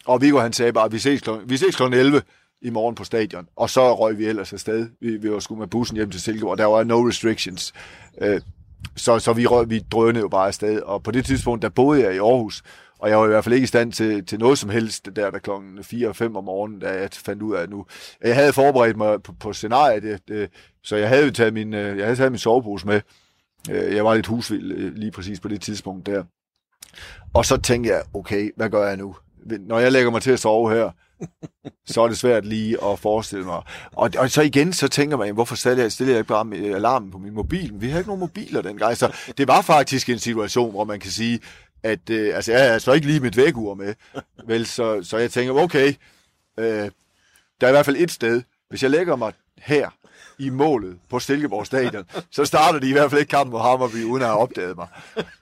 Og 0.07 0.21
Viggo 0.21 0.39
han 0.39 0.53
sagde 0.53 0.73
bare, 0.73 0.85
at 0.85 0.91
vi 0.91 0.99
ses 0.99 1.21
kl. 1.21 1.29
vi 1.45 1.57
ses 1.57 1.75
kl. 1.75 1.83
11 1.83 2.21
i 2.61 2.69
morgen 2.69 2.95
på 2.95 3.03
stadion. 3.03 3.47
Og 3.55 3.69
så 3.69 3.95
røg 3.95 4.17
vi 4.17 4.25
ellers 4.25 4.53
afsted. 4.53 4.89
Vi, 5.01 5.17
vi 5.17 5.31
var 5.31 5.39
sgu 5.39 5.55
med 5.55 5.67
bussen 5.67 5.97
hjem 5.97 6.11
til 6.11 6.21
Silkeborg. 6.21 6.57
Der 6.57 6.65
var 6.65 6.83
no 6.83 7.07
restrictions. 7.07 7.73
Øh, 8.21 8.41
så, 8.95 9.19
så 9.19 9.33
vi, 9.33 9.45
røg, 9.45 9.69
vi 9.69 9.79
drønede 9.79 10.21
jo 10.21 10.27
bare 10.27 10.47
afsted. 10.47 10.81
Og 10.81 11.03
på 11.03 11.11
det 11.11 11.25
tidspunkt, 11.25 11.61
der 11.61 11.69
boede 11.69 12.03
jeg 12.03 12.15
i 12.15 12.17
Aarhus. 12.17 12.63
Og 12.99 13.09
jeg 13.09 13.17
var 13.17 13.25
i 13.25 13.27
hvert 13.27 13.43
fald 13.43 13.55
ikke 13.55 13.63
i 13.63 13.67
stand 13.67 13.91
til, 13.91 14.25
til 14.25 14.39
noget 14.39 14.57
som 14.57 14.69
helst 14.69 15.09
der, 15.15 15.31
der 15.31 15.39
klokken 15.39 15.83
4 15.83 16.07
og 16.07 16.15
5 16.15 16.35
om 16.35 16.43
morgenen, 16.43 16.79
da 16.79 16.89
jeg 16.89 17.09
fandt 17.13 17.41
ud 17.41 17.55
af 17.55 17.61
at 17.61 17.69
nu. 17.69 17.85
Jeg 18.21 18.35
havde 18.35 18.53
forberedt 18.53 18.97
mig 18.97 19.23
på, 19.23 19.33
på 19.39 19.53
scenariet, 19.53 20.03
det, 20.03 20.27
det, 20.27 20.49
så 20.83 20.95
jeg 20.95 21.09
havde 21.09 21.31
taget 21.31 21.53
min, 21.53 21.73
øh, 21.73 21.97
jeg 21.97 22.05
havde 22.05 22.15
taget 22.15 22.31
min 22.31 22.39
sovepose 22.39 22.87
med. 22.87 23.01
Øh, 23.71 23.95
jeg 23.95 24.05
var 24.05 24.15
lidt 24.15 24.25
husvild 24.25 24.71
øh, 24.71 24.93
lige 24.93 25.11
præcis 25.11 25.39
på 25.39 25.47
det 25.47 25.61
tidspunkt 25.61 26.05
der. 26.05 26.23
Og 27.33 27.45
så 27.45 27.57
tænkte 27.57 27.89
jeg, 27.89 28.03
okay, 28.13 28.51
hvad 28.55 28.69
gør 28.69 28.87
jeg 28.87 28.97
nu? 28.97 29.15
Når 29.45 29.79
jeg 29.79 29.91
lægger 29.91 30.11
mig 30.11 30.21
til 30.21 30.31
at 30.31 30.39
sove 30.39 30.75
her, 30.75 30.91
så 31.85 32.01
er 32.01 32.07
det 32.07 32.17
svært 32.17 32.45
lige 32.45 32.83
at 32.85 32.99
forestille 32.99 33.45
mig. 33.45 33.61
Og, 33.91 34.11
og 34.17 34.31
så 34.31 34.41
igen, 34.41 34.73
så 34.73 34.87
tænker 34.87 35.17
man, 35.17 35.33
hvorfor 35.33 35.55
stiller 35.55 35.83
jeg, 35.83 35.91
stiller 35.91 36.13
jeg 36.13 36.19
ikke 36.19 36.27
bare 36.27 36.47
øh, 36.53 36.75
alarmen 36.75 37.11
på 37.11 37.17
min 37.17 37.33
mobil? 37.33 37.71
Vi 37.73 37.87
havde 37.87 37.99
ikke 37.99 38.09
nogen 38.09 38.19
mobiler 38.19 38.61
dengang. 38.61 38.97
Så 38.97 39.13
det 39.37 39.47
var 39.47 39.61
faktisk 39.61 40.09
en 40.09 40.19
situation, 40.19 40.71
hvor 40.71 40.83
man 40.83 40.99
kan 40.99 41.11
sige, 41.11 41.39
at 41.83 42.09
øh, 42.09 42.35
altså, 42.35 42.51
jeg 42.51 42.61
har 42.61 42.69
altså 42.73 42.93
ikke 42.93 43.07
lige 43.07 43.19
mit 43.19 43.37
vækkeur 43.37 43.73
med. 43.73 43.93
Vel, 44.47 44.65
så, 44.65 45.03
så 45.03 45.17
jeg 45.17 45.31
tænker, 45.31 45.53
okay, 45.53 45.93
øh, 46.59 46.91
der 47.61 47.67
er 47.67 47.67
i 47.67 47.71
hvert 47.71 47.85
fald 47.85 47.97
et 47.97 48.11
sted. 48.11 48.41
Hvis 48.69 48.83
jeg 48.83 48.91
lægger 48.91 49.15
mig 49.15 49.33
her 49.57 49.89
i 50.39 50.49
målet 50.49 50.97
på 51.09 51.19
Silkeborg 51.19 51.65
Stadion, 51.65 52.03
så 52.31 52.45
starter 52.45 52.79
de 52.79 52.89
i 52.89 52.91
hvert 52.91 53.09
fald 53.09 53.21
ikke 53.21 53.29
kampen 53.29 53.51
mod 53.51 53.61
Hammerby, 53.61 54.03
uden 54.03 54.21
at 54.21 54.27
have 54.27 54.39
opdaget 54.39 54.75
mig. 54.75 54.87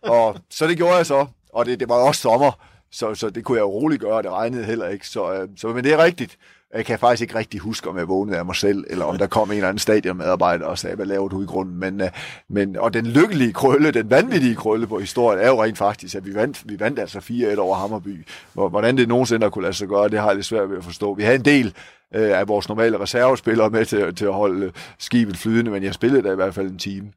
Og 0.01 0.37
så 0.49 0.67
det 0.67 0.77
gjorde 0.77 0.95
jeg 0.95 1.05
så, 1.05 1.27
og 1.53 1.65
det, 1.65 1.79
det 1.79 1.89
var 1.89 1.95
også 1.95 2.21
sommer, 2.21 2.70
så, 2.91 3.15
så 3.15 3.29
det 3.29 3.43
kunne 3.43 3.55
jeg 3.55 3.63
jo 3.63 3.69
roligt 3.69 4.01
gøre, 4.01 4.21
det 4.21 4.31
regnede 4.31 4.63
heller 4.63 4.87
ikke. 4.87 5.07
Så, 5.07 5.33
øh, 5.33 5.47
så, 5.57 5.67
men 5.67 5.83
det 5.83 5.93
er 5.93 6.03
rigtigt. 6.03 6.37
Jeg 6.73 6.85
kan 6.85 6.99
faktisk 6.99 7.21
ikke 7.21 7.35
rigtig 7.35 7.59
huske, 7.59 7.89
om 7.89 7.97
jeg 7.97 8.07
vågnede 8.07 8.37
af 8.37 8.45
mig 8.45 8.55
selv, 8.55 8.83
eller 8.89 9.05
om 9.05 9.17
der 9.17 9.27
kom 9.27 9.51
en 9.51 9.57
eller 9.57 9.69
anden 9.69 9.79
stadionmedarbejder 9.79 10.65
og 10.65 10.77
sagde, 10.77 10.95
hvad 10.95 11.05
laver 11.05 11.27
du 11.27 11.43
i 11.43 11.45
grunden? 11.45 11.79
Men, 11.79 12.01
øh, 12.01 12.09
men, 12.49 12.77
og 12.77 12.93
den 12.93 13.05
lykkelige 13.05 13.53
krølle, 13.53 13.91
den 13.91 14.09
vanvittige 14.09 14.55
krølle 14.55 14.87
på 14.87 14.99
historien, 14.99 15.39
er 15.39 15.47
jo 15.47 15.63
rent 15.63 15.77
faktisk, 15.77 16.15
at 16.15 16.25
vi 16.25 16.35
vandt, 16.35 16.69
vi 16.69 16.79
vandt 16.79 16.99
altså 16.99 17.19
4-1 17.55 17.59
over 17.59 17.75
Hammerby. 17.75 18.27
Hvordan 18.53 18.97
det 18.97 19.07
nogensinde 19.07 19.43
har 19.43 19.49
kunne 19.49 19.63
lade 19.63 19.73
sig 19.73 19.87
gøre, 19.87 20.09
det 20.09 20.19
har 20.19 20.27
jeg 20.27 20.35
lidt 20.35 20.45
svært 20.45 20.69
ved 20.69 20.77
at 20.77 20.83
forstå. 20.83 21.13
Vi 21.13 21.23
havde 21.23 21.35
en 21.35 21.45
del 21.45 21.73
øh, 22.15 22.39
af 22.39 22.47
vores 22.47 22.69
normale 22.69 22.99
reservespillere 22.99 23.69
med 23.69 23.85
til, 23.85 24.15
til 24.15 24.25
at 24.25 24.33
holde 24.33 24.71
skibet 24.99 25.37
flydende, 25.37 25.71
men 25.71 25.83
jeg 25.83 25.93
spillede 25.93 26.23
da 26.23 26.31
i 26.31 26.35
hvert 26.35 26.53
fald 26.53 26.67
en 26.67 26.77
time. 26.77 27.11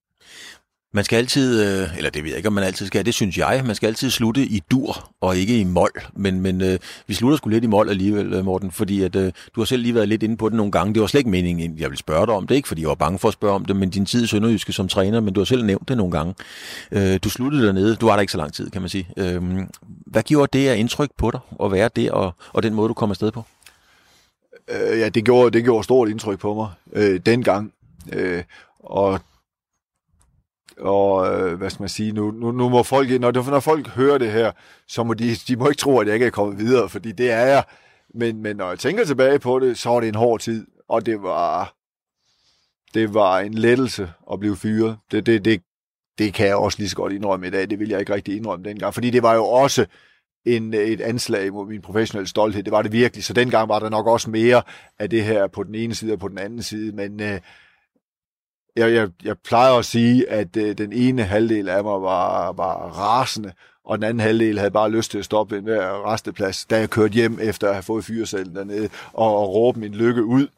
Man 0.94 1.04
skal 1.04 1.16
altid, 1.16 1.62
øh, 1.62 1.96
eller 1.96 2.10
det 2.10 2.22
ved 2.22 2.30
jeg 2.30 2.36
ikke, 2.36 2.46
om 2.46 2.52
man 2.52 2.64
altid 2.64 2.86
skal, 2.86 3.06
det 3.06 3.14
synes 3.14 3.38
jeg, 3.38 3.62
man 3.66 3.74
skal 3.74 3.86
altid 3.86 4.10
slutte 4.10 4.40
i 4.40 4.62
dur 4.70 5.10
og 5.20 5.36
ikke 5.36 5.58
i 5.58 5.64
mål. 5.64 5.90
Men, 6.16 6.40
men 6.40 6.60
øh, 6.60 6.78
vi 7.06 7.14
slutter 7.14 7.36
sgu 7.36 7.48
lidt 7.48 7.64
i 7.64 7.66
mål 7.66 7.88
alligevel, 7.88 8.32
øh, 8.32 8.44
Morten, 8.44 8.70
fordi 8.70 9.02
at, 9.02 9.16
øh, 9.16 9.32
du 9.54 9.60
har 9.60 9.64
selv 9.64 9.82
lige 9.82 9.94
været 9.94 10.08
lidt 10.08 10.22
inde 10.22 10.36
på 10.36 10.48
det 10.48 10.56
nogle 10.56 10.72
gange. 10.72 10.94
Det 10.94 11.00
var 11.00 11.06
slet 11.06 11.18
ikke 11.18 11.30
meningen, 11.30 11.78
jeg 11.78 11.90
ville 11.90 11.98
spørge 11.98 12.26
dig 12.26 12.34
om 12.34 12.46
det, 12.46 12.54
ikke 12.54 12.68
fordi 12.68 12.80
jeg 12.80 12.88
var 12.88 12.94
bange 12.94 13.18
for 13.18 13.28
at 13.28 13.34
spørge 13.34 13.54
om 13.54 13.64
det, 13.64 13.76
men 13.76 13.90
din 13.90 14.06
tid 14.06 14.24
i 14.24 14.26
Sønderjyske 14.26 14.72
som 14.72 14.88
træner, 14.88 15.20
men 15.20 15.34
du 15.34 15.40
har 15.40 15.44
selv 15.44 15.64
nævnt 15.64 15.88
det 15.88 15.96
nogle 15.96 16.12
gange. 16.12 16.34
Øh, 16.92 17.18
du 17.24 17.30
sluttede 17.30 17.66
dernede, 17.66 17.96
du 17.96 18.06
var 18.06 18.14
der 18.14 18.20
ikke 18.20 18.32
så 18.32 18.38
lang 18.38 18.52
tid, 18.52 18.70
kan 18.70 18.82
man 18.82 18.88
sige. 18.88 19.08
Øh, 19.16 19.42
hvad 20.06 20.22
gjorde 20.22 20.58
det 20.58 20.68
af 20.68 20.76
indtryk 20.76 21.10
på 21.18 21.30
dig 21.30 21.40
at 21.64 21.72
være 21.72 21.90
der, 21.96 22.12
og, 22.12 22.34
og 22.52 22.62
den 22.62 22.74
måde, 22.74 22.88
du 22.88 22.94
kom 22.94 23.10
afsted 23.10 23.30
på? 23.30 23.44
Øh, 24.68 24.98
ja, 24.98 25.08
det 25.08 25.24
gjorde, 25.24 25.50
det 25.50 25.64
gjorde 25.64 25.84
stort 25.84 26.08
indtryk 26.08 26.38
på 26.38 26.54
mig 26.54 26.68
øh, 26.92 27.20
dengang. 27.26 27.72
Øh, 28.12 28.42
og 28.78 29.20
og 30.80 31.34
øh, 31.34 31.58
hvad 31.58 31.70
skal 31.70 31.82
man 31.82 31.88
sige, 31.88 32.12
nu, 32.12 32.30
nu, 32.30 32.52
nu 32.52 32.68
må 32.68 32.82
folk, 32.82 33.20
når, 33.20 33.50
når 33.50 33.60
folk 33.60 33.88
hører 33.88 34.18
det 34.18 34.32
her, 34.32 34.52
så 34.88 35.02
må 35.02 35.14
de, 35.14 35.34
de 35.34 35.56
må 35.56 35.68
ikke 35.68 35.80
tro, 35.80 35.98
at 35.98 36.06
jeg 36.06 36.14
ikke 36.14 36.26
er 36.26 36.30
kommet 36.30 36.58
videre, 36.58 36.88
fordi 36.88 37.12
det 37.12 37.30
er 37.30 37.46
jeg. 37.46 37.64
Men, 38.14 38.42
men 38.42 38.56
når 38.56 38.68
jeg 38.68 38.78
tænker 38.78 39.04
tilbage 39.04 39.38
på 39.38 39.58
det, 39.58 39.78
så 39.78 39.88
var 39.88 40.00
det 40.00 40.08
en 40.08 40.14
hård 40.14 40.40
tid, 40.40 40.66
og 40.88 41.06
det 41.06 41.22
var, 41.22 41.74
det 42.94 43.14
var 43.14 43.38
en 43.38 43.54
lettelse 43.54 44.12
at 44.32 44.40
blive 44.40 44.56
fyret. 44.56 44.96
Det, 45.10 45.26
det, 45.26 45.44
det, 45.44 45.62
det 46.18 46.34
kan 46.34 46.46
jeg 46.46 46.56
også 46.56 46.78
lige 46.78 46.88
så 46.88 46.96
godt 46.96 47.12
indrømme 47.12 47.46
i 47.46 47.50
dag, 47.50 47.70
det 47.70 47.78
vil 47.78 47.88
jeg 47.88 48.00
ikke 48.00 48.14
rigtig 48.14 48.36
indrømme 48.36 48.64
dengang, 48.68 48.94
fordi 48.94 49.10
det 49.10 49.22
var 49.22 49.34
jo 49.34 49.44
også 49.44 49.86
en, 50.46 50.74
et 50.74 51.00
anslag 51.00 51.52
mod 51.52 51.66
min 51.66 51.82
professionelle 51.82 52.28
stolthed, 52.28 52.62
det 52.62 52.72
var 52.72 52.82
det 52.82 52.92
virkelig, 52.92 53.24
så 53.24 53.32
dengang 53.32 53.68
var 53.68 53.78
der 53.78 53.88
nok 53.88 54.06
også 54.06 54.30
mere 54.30 54.62
af 54.98 55.10
det 55.10 55.24
her 55.24 55.46
på 55.46 55.62
den 55.62 55.74
ene 55.74 55.94
side 55.94 56.12
og 56.12 56.18
på 56.18 56.28
den 56.28 56.38
anden 56.38 56.62
side, 56.62 56.92
men 56.92 57.20
øh, 57.20 57.40
jeg, 58.76 58.92
jeg, 58.92 59.08
jeg 59.24 59.38
plejer 59.38 59.72
at 59.72 59.84
sige, 59.84 60.30
at 60.30 60.56
øh, 60.56 60.78
den 60.78 60.92
ene 60.92 61.22
halvdel 61.22 61.68
af 61.68 61.84
mig 61.84 62.02
var, 62.02 62.52
var 62.52 62.74
rasende, 62.74 63.52
og 63.84 63.98
den 63.98 64.04
anden 64.04 64.20
halvdel 64.20 64.58
havde 64.58 64.70
bare 64.70 64.90
lyst 64.90 65.10
til 65.10 65.18
at 65.18 65.24
stoppe 65.24 65.54
ved 65.54 65.74
en 65.74 65.80
resteplads, 65.80 66.64
da 66.64 66.78
jeg 66.78 66.90
kørte 66.90 67.14
hjem 67.14 67.38
efter 67.42 67.68
at 67.68 67.74
have 67.74 67.82
fået 67.82 68.04
fyresalen 68.04 68.54
dernede, 68.54 68.88
og, 69.12 69.38
og 69.38 69.54
råbe 69.54 69.80
min 69.80 69.94
lykke 69.94 70.24
ud. 70.24 70.48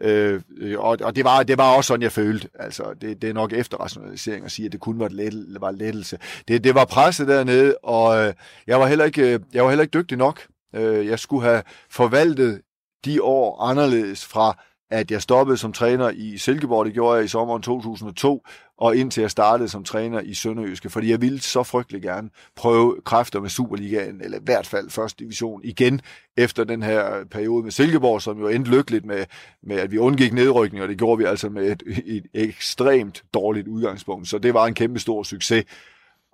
Øh, 0.00 0.40
og 0.78 0.98
og 1.02 1.16
det, 1.16 1.24
var, 1.24 1.42
det 1.42 1.58
var 1.58 1.76
også 1.76 1.88
sådan, 1.88 2.02
jeg 2.02 2.12
følte. 2.12 2.48
Altså, 2.58 2.94
det, 3.00 3.22
det 3.22 3.30
er 3.30 3.34
nok 3.34 3.52
efterrationalisering 3.52 4.44
at 4.44 4.52
sige, 4.52 4.66
at 4.66 4.72
det 4.72 4.80
kun 4.80 4.98
var, 4.98 5.06
et 5.06 5.12
let, 5.12 5.60
var 5.60 5.70
lettelse. 5.70 6.18
Det, 6.48 6.64
det 6.64 6.74
var 6.74 6.84
presset 6.84 7.28
dernede, 7.28 7.76
og 7.82 8.26
øh, 8.26 8.34
jeg, 8.66 8.80
var 8.80 8.86
heller 8.86 9.04
ikke, 9.04 9.34
øh, 9.34 9.40
jeg 9.52 9.64
var 9.64 9.70
heller 9.70 9.82
ikke 9.82 9.98
dygtig 9.98 10.18
nok. 10.18 10.40
Øh, 10.74 11.06
jeg 11.06 11.18
skulle 11.18 11.44
have 11.44 11.62
forvaltet 11.90 12.60
de 13.04 13.22
år 13.22 13.62
anderledes 13.62 14.24
fra 14.24 14.56
at 14.94 15.10
jeg 15.10 15.22
stoppede 15.22 15.56
som 15.56 15.72
træner 15.72 16.10
i 16.10 16.38
Silkeborg, 16.38 16.86
det 16.86 16.94
gjorde 16.94 17.16
jeg 17.16 17.24
i 17.24 17.28
sommeren 17.28 17.62
2002, 17.62 18.46
og 18.78 18.96
indtil 18.96 19.20
jeg 19.20 19.30
startede 19.30 19.68
som 19.68 19.84
træner 19.84 20.20
i 20.20 20.34
Sønderjyske, 20.34 20.90
fordi 20.90 21.10
jeg 21.10 21.20
ville 21.20 21.40
så 21.40 21.62
frygtelig 21.62 22.02
gerne 22.02 22.30
prøve 22.56 22.96
kræfter 23.04 23.40
med 23.40 23.50
Superligaen, 23.50 24.20
eller 24.20 24.38
i 24.38 24.40
hvert 24.44 24.66
fald 24.66 24.90
første 24.90 25.24
division 25.24 25.60
igen, 25.64 26.00
efter 26.36 26.64
den 26.64 26.82
her 26.82 27.24
periode 27.30 27.62
med 27.62 27.70
Silkeborg, 27.70 28.22
som 28.22 28.38
jo 28.38 28.48
endte 28.48 28.70
lykkeligt 28.70 29.04
med, 29.04 29.24
med 29.62 29.76
at 29.76 29.92
vi 29.92 29.98
undgik 29.98 30.32
nedrykning, 30.32 30.82
og 30.82 30.88
det 30.88 30.98
gjorde 30.98 31.18
vi 31.18 31.24
altså 31.24 31.48
med 31.48 31.72
et, 31.72 31.82
et 32.06 32.24
ekstremt 32.34 33.22
dårligt 33.34 33.68
udgangspunkt. 33.68 34.28
Så 34.28 34.38
det 34.38 34.54
var 34.54 34.66
en 34.66 34.74
kæmpe 34.74 35.00
stor 35.00 35.22
succes. 35.22 35.64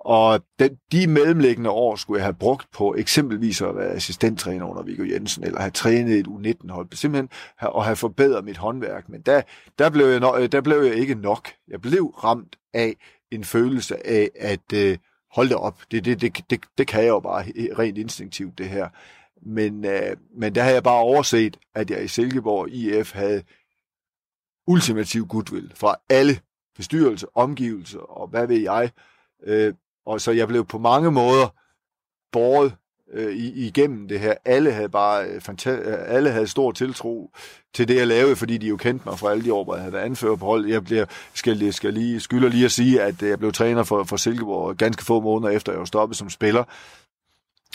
Og 0.01 0.41
den, 0.59 0.79
de 0.93 1.07
mellemliggende 1.07 1.71
år 1.71 1.97
skulle 1.97 2.19
jeg 2.19 2.27
have 2.27 2.35
brugt 2.35 2.67
på 2.73 2.95
eksempelvis 2.95 3.63
at 3.63 3.77
være 3.77 3.91
assistenttræner 3.91 4.67
under 4.67 4.83
Viggo 4.83 5.05
Jensen, 5.05 5.45
eller 5.45 5.61
have 5.61 5.71
trænet 5.71 6.19
et 6.19 6.27
U19-hold, 6.27 6.89
simpelthen 6.93 7.29
at 7.63 7.85
have 7.85 7.97
forbedret 7.97 8.45
mit 8.45 8.57
håndværk. 8.57 9.09
Men 9.09 9.21
der, 9.21 9.43
der, 9.79 9.91
blev 9.91 10.07
jeg, 10.07 10.53
der 10.53 10.61
blev 10.61 10.83
jeg 10.83 10.95
ikke 10.95 11.15
nok. 11.15 11.49
Jeg 11.69 11.81
blev 11.81 12.07
ramt 12.07 12.57
af 12.75 12.97
en 13.31 13.45
følelse 13.45 14.07
af, 14.07 14.31
at 14.35 14.73
øh, 14.75 14.99
hold 15.33 15.49
det 15.49 15.57
op, 15.57 15.81
det, 15.91 16.05
det, 16.05 16.21
det, 16.21 16.51
det, 16.51 16.61
det 16.79 16.87
kan 16.87 17.01
jeg 17.01 17.09
jo 17.09 17.21
bare 17.21 17.45
rent 17.79 17.99
instinktivt, 17.99 18.59
det 18.59 18.69
her. 18.69 18.89
Men, 19.43 19.85
øh, 19.85 20.17
men 20.37 20.55
der 20.55 20.63
havde 20.63 20.75
jeg 20.75 20.83
bare 20.83 21.01
overset, 21.01 21.57
at 21.75 21.91
jeg 21.91 22.05
i 22.05 22.09
Silkeborg 22.09 22.71
IF 22.71 23.13
havde 23.13 23.43
ultimativ 24.67 25.27
goodwill 25.27 25.73
fra 25.75 25.97
alle 26.09 26.41
bestyrelser, 26.77 27.27
omgivelser 27.35 27.99
og 27.99 28.29
hvad 28.29 28.47
ved 28.47 28.61
jeg, 28.61 28.91
øh, 29.43 29.75
og 30.07 30.21
så 30.21 30.31
jeg 30.33 30.49
blev 30.49 30.65
på 30.65 30.79
mange 30.79 31.11
måder 31.11 31.49
båret 32.33 32.77
øh, 33.13 33.37
igennem 33.37 34.09
det 34.09 34.21
her. 34.21 34.35
Alle 34.45 34.73
havde 34.73 34.89
bare 34.89 35.25
øh, 35.25 35.43
fanta- 35.49 35.89
øh, 35.89 36.17
alle 36.17 36.31
havde 36.31 36.47
stor 36.47 36.73
tiltro 36.73 37.31
til 37.75 37.89
det, 37.89 37.97
jeg 37.97 38.07
lavede, 38.07 38.37
fordi 38.37 38.59
de 38.59 38.67
jo 38.67 38.77
kendte 38.77 39.09
mig 39.09 39.19
fra 39.19 39.31
alle 39.31 39.45
de 39.45 39.53
år, 39.53 39.65
hvor 39.65 39.75
jeg 39.75 39.83
havde 39.83 39.93
været 39.93 40.05
anfører 40.05 40.37
på 40.37 40.47
hold. 40.47 40.67
Jeg 40.67 40.85
bliver, 40.85 41.05
skal, 41.35 41.73
skal 41.73 41.95
lige, 41.95 42.21
skylder 42.21 42.49
lige 42.49 42.65
at 42.65 42.73
sige, 42.73 43.03
at 43.03 43.23
øh, 43.23 43.29
jeg 43.29 43.39
blev 43.39 43.53
træner 43.53 43.85
for, 43.85 44.05
for 44.05 44.17
Silkeborg 44.17 44.77
ganske 44.77 45.05
få 45.05 45.21
måneder 45.21 45.53
efter, 45.53 45.73
jeg 45.73 45.79
var 45.79 45.85
stoppet 45.85 46.19
som 46.19 46.31
spiller. 46.31 46.65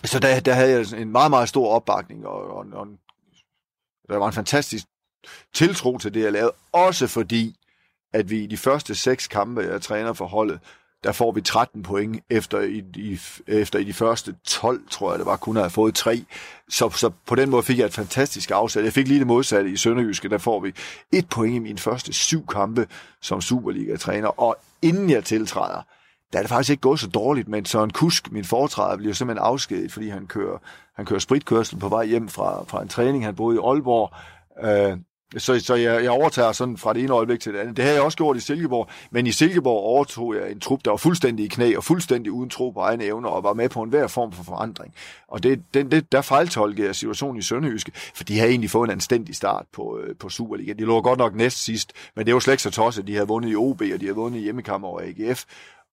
Så 0.04 0.20
der, 0.20 0.40
der 0.40 0.54
havde 0.54 0.72
jeg 0.72 1.02
en 1.02 1.12
meget, 1.12 1.30
meget 1.30 1.50
stor 1.50 1.70
opbakning, 1.70 2.28
og, 2.28 2.58
og, 2.58 2.66
og 2.74 2.88
der 4.10 4.18
var 4.18 4.28
en 4.28 4.34
fantastisk 4.34 4.86
tiltro 5.54 5.98
til 5.98 6.14
det, 6.14 6.24
jeg 6.24 6.32
lavede. 6.32 6.54
Også 6.72 7.08
fordi, 7.08 7.56
at 8.14 8.30
vi 8.30 8.44
i 8.44 8.48
de 8.48 8.58
første 8.58 8.96
seks 8.96 9.28
kampe, 9.28 9.62
jeg 9.62 9.82
træner 9.82 10.14
for 10.14 10.26
holdet, 10.26 10.60
der 11.04 11.12
får 11.12 11.32
vi 11.32 11.42
13 11.42 11.84
point 11.84 12.24
efter 12.30 12.60
i, 12.60 12.84
i, 12.96 13.20
efter 13.48 13.80
i 13.80 13.84
de 13.84 13.94
første 13.94 14.36
12, 14.46 14.82
tror 14.90 15.12
jeg 15.12 15.20
det 15.20 15.26
var, 15.26 15.38
kun 15.38 15.58
at 15.58 15.64
have 15.64 15.70
fået 15.70 15.96
3. 15.96 16.26
Så, 16.70 16.90
så 16.90 17.12
på 17.28 17.36
den 17.36 17.50
måde 17.50 17.64
fik 17.64 17.78
jeg 17.78 17.86
et 17.86 17.94
fantastisk 17.94 18.52
afsæt. 18.52 18.84
Jeg 18.84 18.94
fik 18.94 19.08
lige 19.08 19.20
det 19.20 19.28
modsatte 19.28 19.70
i 19.70 19.78
Sønderjyske, 19.78 20.30
der 20.30 20.38
får 20.38 20.60
vi 20.60 20.74
et 21.12 21.30
point 21.30 21.56
i 21.56 21.60
mine 21.60 21.78
første 21.78 22.14
syv 22.14 22.48
kampe 22.48 22.88
som 23.22 23.42
Superliga-træner. 23.42 24.40
Og 24.40 24.58
inden 24.82 25.10
jeg 25.10 25.24
tiltræder, 25.24 25.82
der 26.34 26.40
er 26.40 26.44
det 26.44 26.50
faktisk 26.50 26.70
ikke 26.70 26.82
gået 26.82 27.00
så 27.00 27.08
dårligt, 27.08 27.48
men 27.48 27.66
en 27.76 27.90
Kusk, 27.90 28.32
min 28.32 28.46
foretræder, 28.46 28.98
bliver 28.98 29.14
simpelthen 29.14 29.46
afskediget, 29.46 29.92
fordi 29.92 30.10
han 30.10 30.28
kører, 30.28 30.58
han 30.96 31.06
kører 31.06 31.20
spritkørsel 31.20 31.80
på 31.80 31.90
vej 31.90 32.06
hjem 32.06 32.30
fra, 32.30 32.64
fra 32.68 32.82
en 32.82 32.88
træning. 32.88 33.26
Han 33.26 33.36
boede 33.36 33.56
i 33.56 33.60
Aalborg, 33.64 34.12
øh, 34.64 34.98
så, 35.38 35.60
så 35.60 35.76
jeg, 35.76 36.04
jeg 36.04 36.12
overtager 36.12 36.52
sådan 36.52 36.78
fra 36.78 36.94
det 36.94 37.04
ene 37.04 37.14
øjeblik 37.14 37.40
til 37.40 37.54
det 37.54 37.60
andet. 37.60 37.78
Det 37.78 37.84
havde 37.84 37.96
jeg 37.96 38.04
også 38.04 38.18
gjort 38.18 38.38
i 38.38 38.40
Silkeborg, 38.40 38.90
men 39.12 39.28
i 39.28 39.32
Silkeborg 39.32 39.84
overtog 39.84 40.36
jeg 40.36 40.52
en 40.52 40.60
trup, 40.60 40.80
der 40.86 40.92
var 40.92 40.98
fuldstændig 40.98 41.46
i 41.46 41.48
knæ 41.48 41.76
og 41.76 41.84
fuldstændig 41.84 42.32
uden 42.32 42.50
tro 42.50 42.70
på 42.70 42.80
egne 42.80 43.04
evner 43.04 43.30
og 43.30 43.44
var 43.44 43.54
med 43.54 43.70
på 43.70 43.82
enhver 43.82 44.08
form 44.08 44.32
for 44.32 44.44
forandring. 44.44 44.94
Og 45.28 45.44
det, 45.44 45.64
det, 45.74 45.92
det, 45.92 46.12
der 46.12 46.22
fejltolkede 46.22 46.88
jeg 46.88 46.96
situationen 46.96 47.40
i 47.40 47.42
Sønderjyske, 47.42 47.92
for 48.16 48.24
de 48.24 48.38
havde 48.38 48.50
egentlig 48.50 48.70
fået 48.70 48.88
en 48.88 48.92
anstændig 48.92 49.36
start 49.36 49.66
på, 49.74 50.00
øh, 50.04 50.16
på 50.16 50.30
Superliga. 50.30 50.74
De 50.74 50.84
lå 50.84 51.02
godt 51.02 51.20
nok 51.20 51.36
næst 51.36 51.64
sidst, 51.64 51.94
men 52.16 52.26
det 52.26 52.34
var 52.34 52.40
slet 52.40 52.54
ikke 52.54 52.64
så 52.64 52.72
tosset. 52.72 53.08
De 53.08 53.14
havde 53.14 53.28
vundet 53.28 53.52
i 53.52 53.56
OB, 53.56 53.82
og 53.82 54.00
de 54.00 54.06
havde 54.06 54.16
vundet 54.16 54.40
i 54.40 54.44
hjemmekammer 54.44 54.88
over 54.88 55.02
AGF. 55.02 55.44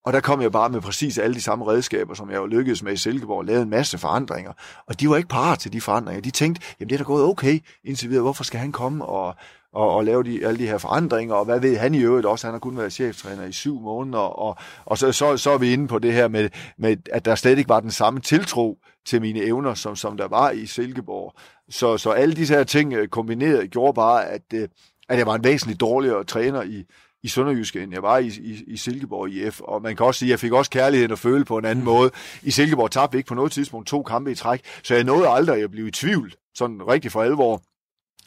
Og 0.05 0.13
der 0.13 0.21
kom 0.21 0.43
jeg 0.43 0.53
bare 0.53 0.71
med 0.71 0.81
præcis 0.81 1.19
alle 1.19 1.35
de 1.35 1.41
samme 1.41 1.67
redskaber, 1.67 2.15
som 2.15 2.31
jeg 2.31 2.37
jo 2.37 2.47
lykkedes 2.47 2.83
med 2.83 2.93
i 2.93 2.97
Silkeborg, 2.97 3.39
og 3.39 3.45
lavede 3.45 3.63
en 3.63 3.71
masse 3.71 3.99
forandringer. 3.99 4.53
Og 4.87 5.01
de 5.01 5.11
var 5.11 5.17
ikke 5.17 5.29
parat 5.29 5.59
til 5.59 5.73
de 5.73 5.81
forandringer. 5.81 6.23
De 6.23 6.31
tænkte, 6.31 6.63
jamen 6.81 6.89
det 6.89 6.95
er 6.95 6.99
da 6.99 7.05
gået 7.05 7.25
okay 7.25 7.61
indtil 7.85 8.09
videre, 8.09 8.23
hvorfor 8.23 8.45
skal 8.45 8.61
han 8.61 8.73
komme 8.73 9.05
og, 9.05 9.35
og, 9.73 9.95
og 9.95 10.05
lave 10.05 10.23
de, 10.23 10.47
alle 10.47 10.59
de 10.59 10.67
her 10.67 10.79
forandringer, 10.79 11.35
og 11.35 11.45
hvad 11.45 11.61
ved 11.61 11.77
han 11.77 11.95
i 11.95 11.99
øvrigt 11.99 12.27
også, 12.27 12.47
han 12.47 12.55
har 12.55 12.59
kun 12.59 12.77
været 12.77 12.93
cheftræner 12.93 13.45
i 13.45 13.53
syv 13.53 13.81
måneder, 13.81 14.19
og, 14.19 14.57
og 14.85 14.99
så, 14.99 15.13
så, 15.13 15.37
så 15.37 15.51
er 15.51 15.59
vi 15.59 15.73
inde 15.73 15.89
på 15.89 15.99
det 15.99 16.13
her 16.13 16.29
med, 16.29 16.51
med, 16.79 16.97
at 17.13 17.25
der 17.25 17.35
slet 17.35 17.59
ikke 17.59 17.69
var 17.69 17.81
den 17.81 17.91
samme 17.91 18.21
tiltro 18.21 18.79
til 19.07 19.21
mine 19.21 19.41
evner, 19.41 19.75
som, 19.75 19.97
som 19.97 20.17
der 20.17 20.29
var 20.29 20.51
i 20.51 20.67
Silkeborg. 20.67 21.35
Så, 21.71 21.99
så 21.99 22.11
alle 22.11 22.35
disse 22.35 22.55
her 22.55 22.65
ting 22.65 22.93
øh, 22.93 23.09
kombineret 23.09 23.71
gjorde 23.71 23.95
bare, 23.95 24.27
at, 24.27 24.43
øh, 24.55 24.69
at 25.09 25.19
jeg 25.19 25.27
var 25.27 25.35
en 25.35 25.45
væsentligt 25.45 25.81
dårligere 25.81 26.25
træner 26.25 26.63
i, 26.63 26.85
i 27.23 27.29
Sønderjyske, 27.29 27.83
end 27.83 27.93
jeg 27.93 28.03
var 28.03 28.19
i, 28.19 28.27
i, 28.27 28.65
i 28.67 28.77
Silkeborg 28.77 29.31
IF. 29.31 29.61
Og 29.61 29.83
man 29.83 29.97
kan 29.97 30.07
også 30.07 30.19
sige, 30.19 30.29
at 30.29 30.31
jeg 30.31 30.41
fik 30.41 30.53
også 30.53 30.71
kærligheden 30.71 31.13
at 31.13 31.19
føle 31.19 31.45
på 31.45 31.59
en 31.59 31.65
anden 31.65 31.85
mm. 31.85 31.91
måde. 31.91 32.11
I 32.43 32.51
Silkeborg 32.51 32.91
tabte 32.91 33.13
vi 33.13 33.19
ikke 33.19 33.29
på 33.29 33.35
noget 33.35 33.53
tidspunkt 33.53 33.89
to 33.89 34.03
kampe 34.03 34.33
i 34.33 34.35
træk, 34.35 34.61
så 34.83 34.95
jeg 34.95 35.05
nåede 35.05 35.29
aldrig 35.29 35.63
at 35.63 35.71
blive 35.71 35.89
i 35.89 35.91
tvivl, 35.91 36.35
sådan 36.55 36.89
rigtig 36.89 37.13
for 37.13 37.23
alvor. 37.23 37.63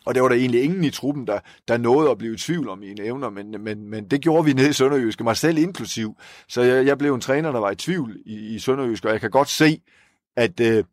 Og 0.05 0.15
det 0.15 0.23
var 0.23 0.29
der 0.29 0.35
egentlig 0.35 0.63
ingen 0.63 0.83
i 0.83 0.89
truppen, 0.89 1.27
der, 1.27 1.39
der 1.67 1.77
nåede 1.77 2.11
at 2.11 2.17
blive 2.17 2.33
i 2.33 2.37
tvivl 2.37 2.69
om 2.69 2.77
mine 2.77 3.03
evner, 3.03 3.29
men, 3.29 3.63
men, 3.63 3.89
men 3.89 4.07
det 4.07 4.21
gjorde 4.21 4.45
vi 4.45 4.53
nede 4.53 4.69
i 4.69 4.73
Sønderjyske, 4.73 5.23
mig 5.23 5.37
selv 5.37 5.57
inklusiv. 5.57 6.15
Så 6.47 6.61
jeg, 6.61 6.85
jeg 6.85 6.97
blev 6.97 7.13
en 7.13 7.21
træner, 7.21 7.51
der 7.51 7.59
var 7.59 7.71
i 7.71 7.75
tvivl 7.75 8.17
i, 8.25 8.55
i 8.55 8.59
Sønderjyske, 8.59 9.07
og 9.07 9.11
jeg 9.11 9.21
kan 9.21 9.31
godt 9.31 9.49
se, 9.49 9.81
at, 10.35 10.59
øh, 10.59 10.83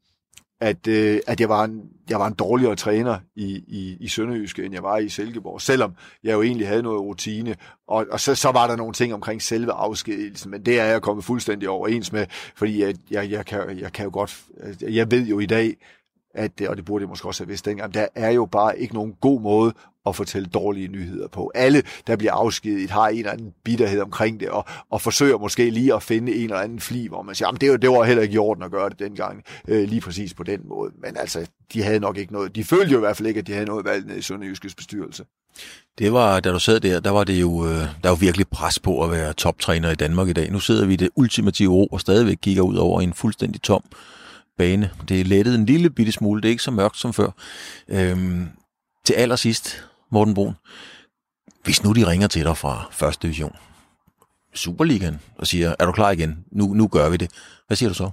at, 0.62 0.86
øh, 0.86 1.20
at 1.26 1.40
jeg, 1.40 1.48
var 1.48 1.64
en, 1.64 1.82
jeg 2.10 2.20
var 2.20 2.26
en 2.26 2.34
dårligere 2.34 2.76
træner 2.76 3.18
i, 3.36 3.64
i, 3.68 3.96
i 4.00 4.08
Sønderjyske, 4.08 4.64
end 4.64 4.74
jeg 4.74 4.82
var 4.82 4.98
i 4.98 5.08
Silkeborg, 5.08 5.60
selvom 5.60 5.94
jeg 6.24 6.32
jo 6.32 6.42
egentlig 6.42 6.68
havde 6.68 6.82
noget 6.82 7.00
rutine. 7.00 7.56
Og, 7.88 8.06
og 8.10 8.20
så, 8.20 8.34
så 8.34 8.50
var 8.52 8.66
der 8.66 8.76
nogle 8.76 8.92
ting 8.92 9.14
omkring 9.14 9.42
selve 9.42 9.72
afskedelsen, 9.72 10.50
men 10.50 10.66
det 10.66 10.80
er 10.80 10.84
jeg 10.84 11.02
kommet 11.02 11.24
fuldstændig 11.24 11.68
overens 11.68 12.12
med, 12.12 12.26
fordi 12.56 12.82
jeg, 12.82 12.94
jeg, 13.10 13.30
jeg, 13.30 13.46
kan, 13.46 13.78
jeg 13.78 13.92
kan 13.92 14.04
jo 14.04 14.10
godt, 14.12 14.42
øh, 14.60 14.96
jeg 14.96 15.10
ved 15.10 15.26
jo 15.26 15.38
i 15.38 15.46
dag, 15.46 15.76
at, 16.34 16.60
og 16.68 16.76
det 16.76 16.84
burde 16.84 17.02
jeg 17.02 17.08
måske 17.08 17.28
også 17.28 17.44
have 17.44 17.48
vidst 17.48 17.64
dengang, 17.64 17.94
der 17.94 18.06
er 18.14 18.30
jo 18.30 18.46
bare 18.46 18.78
ikke 18.78 18.94
nogen 18.94 19.14
god 19.20 19.40
måde 19.40 19.72
at 20.07 20.16
fortælle 20.16 20.48
dårlige 20.48 20.88
nyheder 20.88 21.28
på. 21.28 21.53
Alle, 21.55 21.82
der 22.07 22.16
bliver 22.16 22.32
afskediget, 22.32 22.90
har 22.90 23.09
en 23.09 23.18
eller 23.18 23.30
anden 23.30 23.53
bitterhed 23.64 24.00
omkring 24.00 24.40
det, 24.40 24.48
og, 24.48 24.64
og 24.90 25.00
forsøger 25.00 25.38
måske 25.38 25.70
lige 25.70 25.94
at 25.94 26.03
finde 26.03 26.34
en 26.34 26.44
eller 26.44 26.57
anden 26.57 26.80
fli, 26.80 27.07
hvor 27.07 27.22
man 27.22 27.34
siger, 27.34 27.48
jamen 27.48 27.61
det, 27.61 27.70
var, 27.70 27.76
det 27.76 27.90
var 27.90 28.05
heller 28.05 28.22
ikke 28.22 28.34
i 28.34 28.38
orden 28.38 28.62
at 28.62 28.70
gøre 28.70 28.88
det 28.88 28.98
dengang, 28.98 29.44
øh, 29.68 29.88
lige 29.88 30.00
præcis 30.00 30.34
på 30.34 30.42
den 30.42 30.61
måde. 30.64 30.92
Men 31.03 31.16
altså, 31.16 31.46
de 31.72 31.82
havde 31.82 32.00
nok 32.00 32.16
ikke 32.16 32.32
noget, 32.32 32.55
de 32.57 32.64
følte 32.64 32.92
jo 32.92 32.98
i 32.98 33.00
hvert 33.00 33.16
fald 33.16 33.28
ikke, 33.28 33.40
at 33.40 33.46
de 33.46 33.53
havde 33.53 33.66
noget 33.66 33.84
valg 33.84 34.07
nede 34.07 34.18
i 34.18 34.22
Sønderjyskes 34.22 34.74
bestyrelse. 34.74 35.24
Det 35.98 36.12
var, 36.12 36.40
da 36.40 36.53
du 36.53 36.59
sad 36.59 36.80
der, 36.80 37.00
der 37.00 37.11
var 37.11 37.24
det 37.24 37.40
jo, 37.40 37.66
øh, 37.66 37.86
der 38.03 38.09
var 38.09 38.14
virkelig 38.14 38.48
pres 38.48 38.78
på 38.78 39.05
at 39.05 39.11
være 39.11 39.32
toptræner 39.32 39.90
i 39.90 39.94
Danmark 39.94 40.28
i 40.28 40.32
dag. 40.32 40.50
Nu 40.50 40.61
sidder 40.61 40.86
vi 40.86 40.92
i 40.92 40.96
det 40.96 41.11
ultimative 41.16 41.72
ro 41.72 41.86
og 41.86 42.00
stadigvæk 42.00 42.36
kigger 42.42 42.62
ud 42.62 42.76
over 42.76 43.00
en 43.00 43.14
fuldstændig 43.14 43.62
tom 43.62 43.82
bane. 44.59 44.90
Det 45.09 45.20
er 45.20 45.24
lettet 45.24 45.55
en 45.55 45.66
lille 45.66 45.90
bitte 45.90 46.12
smule, 46.12 46.42
det 46.42 46.48
er 46.48 46.50
ikke 46.50 46.62
så 46.62 46.70
mørkt 46.70 46.96
som 46.96 47.12
før. 47.12 47.30
Øhm, 47.88 48.48
til 49.05 49.14
allersidst, 49.14 49.84
Morten 50.12 50.34
Brun, 50.34 50.54
hvis 51.64 51.84
nu 51.84 51.92
de 51.92 52.06
ringer 52.06 52.28
til 52.28 52.44
dig 52.44 52.56
fra 52.56 52.88
første 52.90 53.22
division, 53.22 53.56
Superligaen, 54.54 55.20
og 55.38 55.46
siger, 55.46 55.74
er 55.78 55.86
du 55.86 55.92
klar 55.92 56.10
igen? 56.10 56.44
Nu, 56.50 56.74
nu 56.74 56.88
gør 56.88 57.08
vi 57.08 57.16
det. 57.16 57.30
Hvad 57.66 57.76
siger 57.76 57.90
du 57.90 57.94
så? 57.94 58.10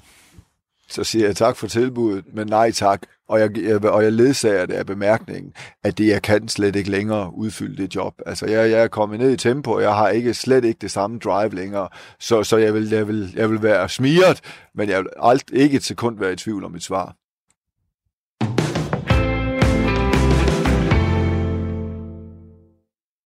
Så 0.90 1.04
siger 1.04 1.26
jeg 1.26 1.36
tak 1.36 1.58
for 1.58 1.68
tilbuddet, 1.68 2.26
men 2.34 2.48
nej 2.48 2.72
tak. 2.72 3.02
Og 3.28 3.40
jeg, 3.40 3.58
jeg, 3.58 3.86
og 3.86 4.04
jeg 4.04 4.14
ledsager 4.14 4.66
det 4.66 4.74
af 4.74 4.86
bemærkningen, 4.86 5.54
at 5.84 5.98
det, 5.98 6.08
jeg 6.08 6.22
kan 6.22 6.48
slet 6.48 6.76
ikke 6.76 6.92
længere 6.92 7.34
udfylde 7.34 7.84
det 7.84 7.96
job. 7.96 8.14
Altså, 8.26 8.46
jeg, 8.46 8.72
jeg 8.72 8.82
er 8.82 8.88
kommet 8.88 9.20
ned 9.20 9.32
i 9.32 9.38
tempo, 9.38 9.72
og 9.72 9.82
jeg 9.82 9.96
har 9.96 10.10
ikke 10.10 10.34
slet 10.34 10.66
ikke 10.66 10.80
det 10.82 10.92
samme 10.92 11.20
drive 11.20 11.56
længere. 11.56 11.90
Så, 12.20 12.44
så 12.44 12.58
jeg, 12.58 12.74
vil, 12.74 12.90
jeg, 12.90 13.08
vil, 13.08 13.34
jeg 13.36 13.50
vil 13.50 13.64
være 13.64 13.90
smiret, 13.90 14.42
men 14.76 14.90
jeg 14.90 15.00
vil 15.00 15.10
alt, 15.22 15.52
ikke 15.54 15.78
et 15.78 15.84
sekund 15.84 16.20
være 16.20 16.34
i 16.34 16.36
tvivl 16.36 16.64
om 16.64 16.72
mit 16.72 16.84
svar. 16.84 17.16